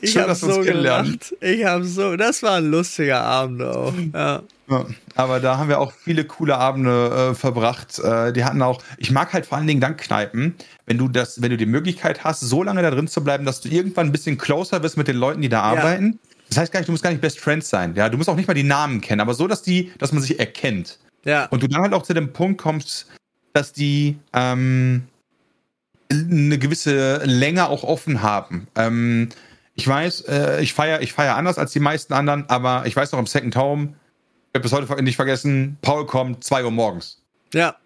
[0.00, 1.34] Ich Schön, habe dass so gelacht.
[1.40, 3.94] Ich habe so, das war ein lustiger Abend auch.
[4.12, 4.42] Ja.
[4.68, 4.84] Ja,
[5.14, 8.00] aber da haben wir auch viele coole Abende äh, verbracht.
[8.00, 10.56] Äh, die hatten auch, ich mag halt vor allen Dingen dann Kneipen,
[10.86, 13.60] wenn du das, wenn du die Möglichkeit hast, so lange da drin zu bleiben, dass
[13.60, 16.18] du irgendwann ein bisschen closer bist mit den Leuten, die da arbeiten.
[16.48, 17.94] Das heißt gar nicht, du musst gar nicht Best Friends sein.
[17.94, 20.20] Ja, du musst auch nicht mal die Namen kennen, aber so, dass die, dass man
[20.20, 20.98] sich erkennt.
[21.24, 21.46] ja.
[21.46, 23.06] Und du dann halt auch zu dem Punkt kommst,
[23.52, 25.04] dass die ähm,
[26.10, 28.66] eine gewisse Länge auch offen haben.
[28.74, 29.28] Ähm,
[29.76, 33.12] ich weiß, äh, ich feiere ich feier anders als die meisten anderen, aber ich weiß
[33.12, 33.94] noch im Second Home,
[34.52, 37.22] ich habe bis heute nicht vergessen, Paul kommt 2 Uhr morgens.
[37.52, 37.76] Ja.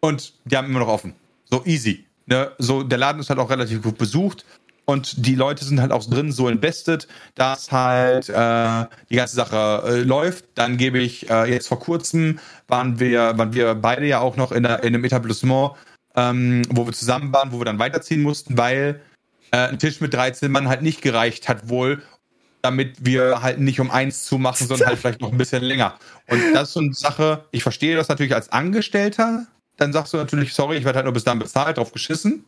[0.00, 1.14] Und die haben immer noch offen.
[1.50, 2.06] So easy.
[2.26, 2.52] Ne?
[2.58, 4.44] So, der Laden ist halt auch relativ gut besucht
[4.84, 9.82] und die Leute sind halt auch drin so invested, dass halt äh, die ganze Sache
[9.86, 10.44] äh, läuft.
[10.54, 12.38] Dann gebe ich äh, jetzt vor kurzem
[12.68, 15.72] waren wir, waren wir beide ja auch noch in, der, in einem Etablissement,
[16.14, 19.00] ähm, wo wir zusammen waren, wo wir dann weiterziehen mussten, weil
[19.52, 22.02] äh, ein Tisch mit 13 Mann halt nicht gereicht hat wohl,
[22.62, 25.94] damit wir halt nicht um eins zu machen, sondern halt vielleicht noch ein bisschen länger.
[26.28, 29.46] Und das ist so eine Sache, ich verstehe das natürlich als Angestellter,
[29.76, 32.44] dann sagst du natürlich, sorry, ich werde halt nur bis dann bezahlt, drauf geschissen.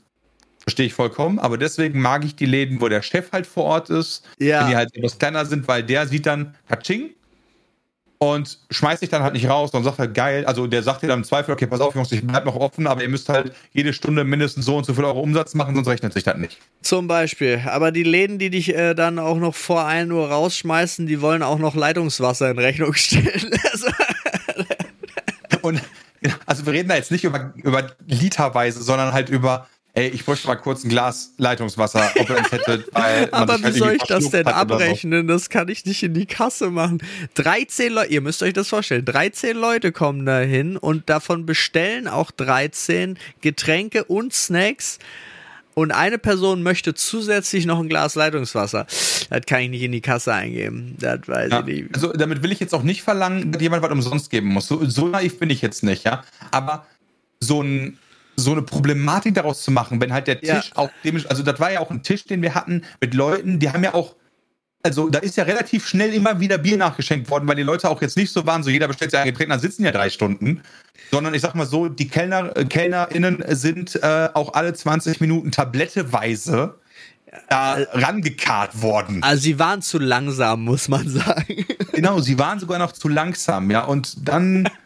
[0.62, 3.88] Verstehe ich vollkommen, aber deswegen mag ich die Läden, wo der Chef halt vor Ort
[3.88, 4.60] ist, Ja.
[4.60, 7.10] wenn die halt etwas kleiner sind, weil der sieht dann Katsching
[8.22, 11.08] und schmeißt sich dann halt nicht raus und sagt halt geil, also der sagt dir
[11.08, 13.52] dann im Zweifel, okay, pass auf, Jungs, ich bleib noch offen, aber ihr müsst halt
[13.72, 16.58] jede Stunde mindestens so und so viel Euro Umsatz machen, sonst rechnet sich das nicht.
[16.82, 17.62] Zum Beispiel.
[17.66, 21.42] Aber die Läden, die dich äh, dann auch noch vor 1 Uhr rausschmeißen, die wollen
[21.42, 23.50] auch noch Leitungswasser in Rechnung stellen.
[23.72, 23.86] Also,
[25.62, 25.80] Und
[26.44, 30.46] also wir reden da jetzt nicht über, über Literweise, sondern halt über, ey, ich bräuchte
[30.46, 34.02] mal kurz ein Glas Leitungswasser, ob ihr das hättet, aber sich wie halt soll ich
[34.04, 34.56] das denn oder so.
[34.56, 35.26] abrechnen?
[35.28, 36.98] Das kann ich nicht in die Kasse machen.
[37.34, 42.08] 13 Leute, ihr müsst euch das vorstellen, 13 Leute kommen da hin und davon bestellen
[42.08, 44.98] auch 13 Getränke und Snacks.
[45.74, 48.86] Und eine Person möchte zusätzlich noch ein Glas Leitungswasser.
[49.30, 50.96] Das kann ich nicht in die Kasse eingeben.
[50.98, 51.94] Das weiß Ja, ich nicht.
[51.94, 54.66] also damit will ich jetzt auch nicht verlangen, dass jemand was umsonst geben muss.
[54.66, 56.24] So, so naiv bin ich jetzt nicht, ja.
[56.50, 56.86] Aber
[57.38, 57.98] so ein
[58.40, 60.76] so eine Problematik daraus zu machen, wenn halt der Tisch Ja.
[60.76, 63.70] auch dem, also das war ja auch ein Tisch, den wir hatten mit Leuten, die
[63.70, 64.16] haben ja auch,
[64.82, 68.00] also da ist ja relativ schnell immer wieder Bier nachgeschenkt worden, weil die Leute auch
[68.02, 70.62] jetzt nicht so waren, so jeder bestellt sich ein Getränk, dann sitzen ja drei Stunden,
[71.10, 75.50] sondern ich sag mal so, die Kellner, äh, KellnerInnen sind äh, auch alle 20 Minuten
[75.52, 76.76] tabletteweise
[77.48, 79.22] da rangekarrt worden.
[79.22, 81.64] Also sie waren zu langsam, muss man sagen.
[81.92, 83.84] Genau, sie waren sogar noch zu langsam, ja.
[83.84, 84.68] Und dann,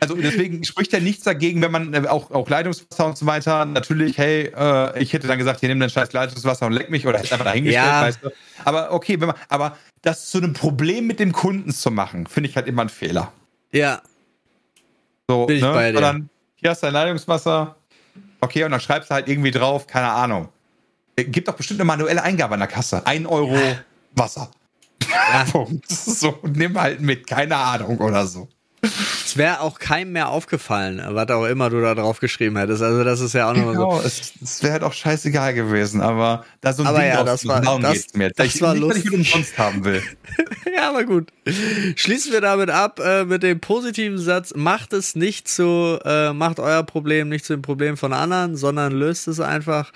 [0.00, 3.64] also deswegen spricht ja nichts dagegen, wenn man äh, auch, auch Leitungswasser und so weiter,
[3.64, 7.06] natürlich, hey, äh, ich hätte dann gesagt, hier nimm dein scheiß Leitungswasser und leck mich
[7.06, 8.02] oder hätte einfach dahingestellt, Ja.
[8.02, 8.30] weißt du.
[8.64, 12.50] Aber okay, wenn man, aber das zu einem Problem mit dem Kunden zu machen, finde
[12.50, 13.32] ich halt immer ein Fehler.
[13.72, 14.00] Ja,
[15.28, 15.72] So, Bin ich ne?
[15.72, 15.94] bei dir.
[15.98, 17.76] Sondern, hier hast du dein Leitungswasser,
[18.40, 20.48] okay, und dann schreibst du halt irgendwie drauf, keine Ahnung.
[21.16, 23.06] Äh, Gibt doch bestimmt eine manuelle Eingabe an der Kasse.
[23.06, 23.56] Ein Euro
[24.14, 24.50] Wasser.
[25.10, 25.44] Ja.
[25.52, 25.88] Punkt.
[25.90, 28.48] So, nimm halt mit, keine Ahnung oder so.
[28.82, 32.82] Es wäre auch keinem mehr aufgefallen, was auch immer du da drauf geschrieben hättest.
[32.82, 33.80] Also das ist ja auch nochmal so.
[33.88, 37.24] Genau, es, es wäre halt auch scheißegal gewesen, aber da so ein Aber Ding ja,
[37.24, 38.30] das war- darum das- mir.
[38.36, 39.04] das ich, war nicht, ich lustig.
[39.06, 40.02] mit umsonst haben will.
[40.76, 41.32] Ja, aber gut.
[41.96, 46.60] Schließen wir damit ab äh, mit dem positiven Satz: Macht es nicht zu, äh, macht
[46.60, 49.90] euer Problem nicht zu dem Problem von anderen, sondern löst es einfach.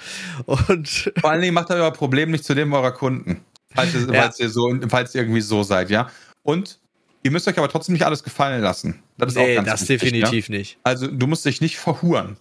[0.47, 3.45] Und Vor allen Dingen macht euer Problem nicht zu dem eurer Kunden.
[3.75, 4.23] Falls ihr, Ja.
[4.23, 6.09] falls ihr so, falls ihr irgendwie so seid, ja.
[6.43, 6.81] Und
[7.23, 9.03] ihr müsst euch aber trotzdem nicht alles gefallen lassen.
[9.19, 10.73] Das ist auch nee, ganz das wichtig, definitiv nicht.
[10.73, 10.81] Ja?
[10.85, 12.37] Also du musst dich nicht verhuren.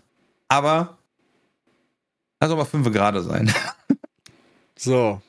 [0.48, 0.98] Aber
[2.40, 3.54] lass auch mal fünf gerade sein.
[4.82, 5.22] So.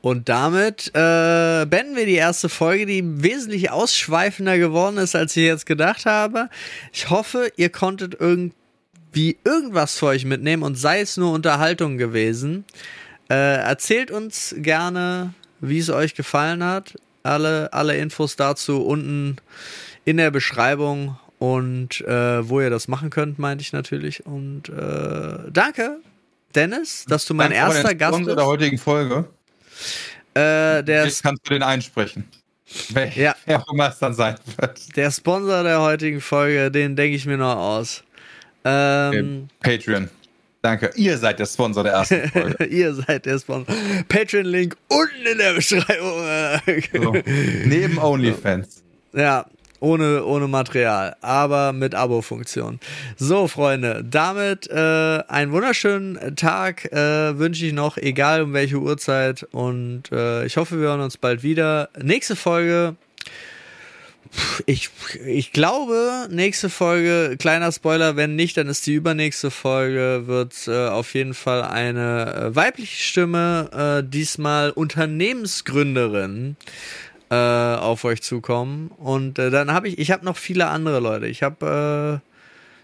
[0.00, 5.44] Und damit äh, beenden wir die erste Folge, die wesentlich ausschweifender geworden ist, als ich
[5.44, 6.50] jetzt gedacht habe.
[6.92, 12.64] Ich hoffe, ihr konntet irgendwie irgendwas für euch mitnehmen und sei es nur Unterhaltung gewesen.
[13.30, 16.96] Äh, erzählt uns gerne, wie es euch gefallen hat.
[17.24, 19.36] Alle, alle Infos dazu unten
[20.04, 24.24] in der Beschreibung und äh, wo ihr das machen könnt, meinte ich natürlich.
[24.26, 25.98] Und äh, danke,
[26.54, 28.36] Dennis, dass du mein Danke erster Gast bist.
[28.38, 29.24] der heutigen Folge.
[30.34, 32.28] Äh, der, Jetzt kannst du den einsprechen.
[32.90, 33.34] Wer, Ja.
[33.46, 34.96] wer auch immer es dann sein wird.
[34.96, 38.02] der Sponsor der heutigen Folge, den denke ich mir noch aus.
[38.64, 40.08] Ähm, Patreon.
[40.64, 40.92] Danke.
[40.96, 42.64] Ihr seid der Sponsor der ersten Folge.
[42.70, 43.74] ihr seid der Sponsor.
[44.08, 46.24] Patreon-Link unten in der Beschreibung.
[46.90, 47.12] So.
[47.66, 48.82] Neben OnlyFans.
[49.12, 49.44] Ja.
[49.80, 52.80] ohne, ohne Material, aber mit Abo-Funktion.
[53.18, 59.42] So, Freunde, damit äh, einen wunderschönen Tag äh, wünsche ich noch, egal um welche Uhrzeit.
[59.52, 61.90] Und äh, ich hoffe, wir hören uns bald wieder.
[62.00, 62.96] Nächste Folge
[64.66, 64.90] ich,
[65.26, 70.88] ich glaube, nächste Folge, kleiner Spoiler, wenn nicht, dann ist die übernächste Folge, wird äh,
[70.88, 76.56] auf jeden Fall eine äh, weibliche Stimme, äh, diesmal Unternehmensgründerin,
[77.30, 78.88] äh, auf euch zukommen.
[78.98, 81.26] Und äh, dann habe ich, ich habe noch viele andere Leute.
[81.26, 82.20] Ich habe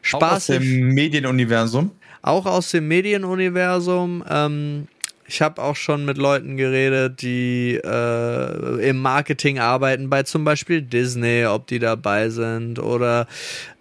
[0.02, 0.22] Spaß.
[0.22, 1.90] Auch aus dem Medienuniversum.
[2.22, 4.24] Auch aus dem Medienuniversum.
[4.28, 4.88] Ähm,
[5.30, 10.82] ich habe auch schon mit Leuten geredet, die äh, im Marketing arbeiten, bei zum Beispiel
[10.82, 13.28] Disney, ob die dabei sind oder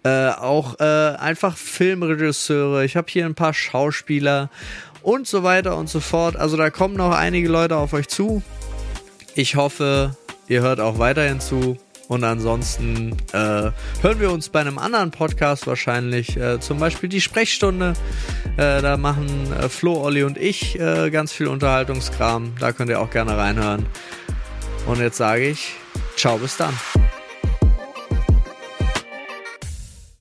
[0.04, 2.84] äh, auch äh, einfach Filmregisseure.
[2.84, 4.48] Ich habe hier ein paar Schauspieler
[5.02, 6.36] und so weiter und so fort.
[6.36, 8.44] Also da kommen noch einige Leute auf euch zu.
[9.34, 10.16] Ich hoffe,
[10.46, 11.78] ihr hört auch weiterhin zu.
[12.10, 13.70] Und ansonsten äh,
[14.02, 17.92] hören wir uns bei einem anderen Podcast wahrscheinlich, äh, zum Beispiel die Sprechstunde.
[18.56, 22.54] Äh, da machen äh, Flo, Olli und ich äh, ganz viel Unterhaltungskram.
[22.58, 23.86] Da könnt ihr auch gerne reinhören.
[24.86, 25.74] Und jetzt sage ich,
[26.16, 26.74] ciao, bis dann.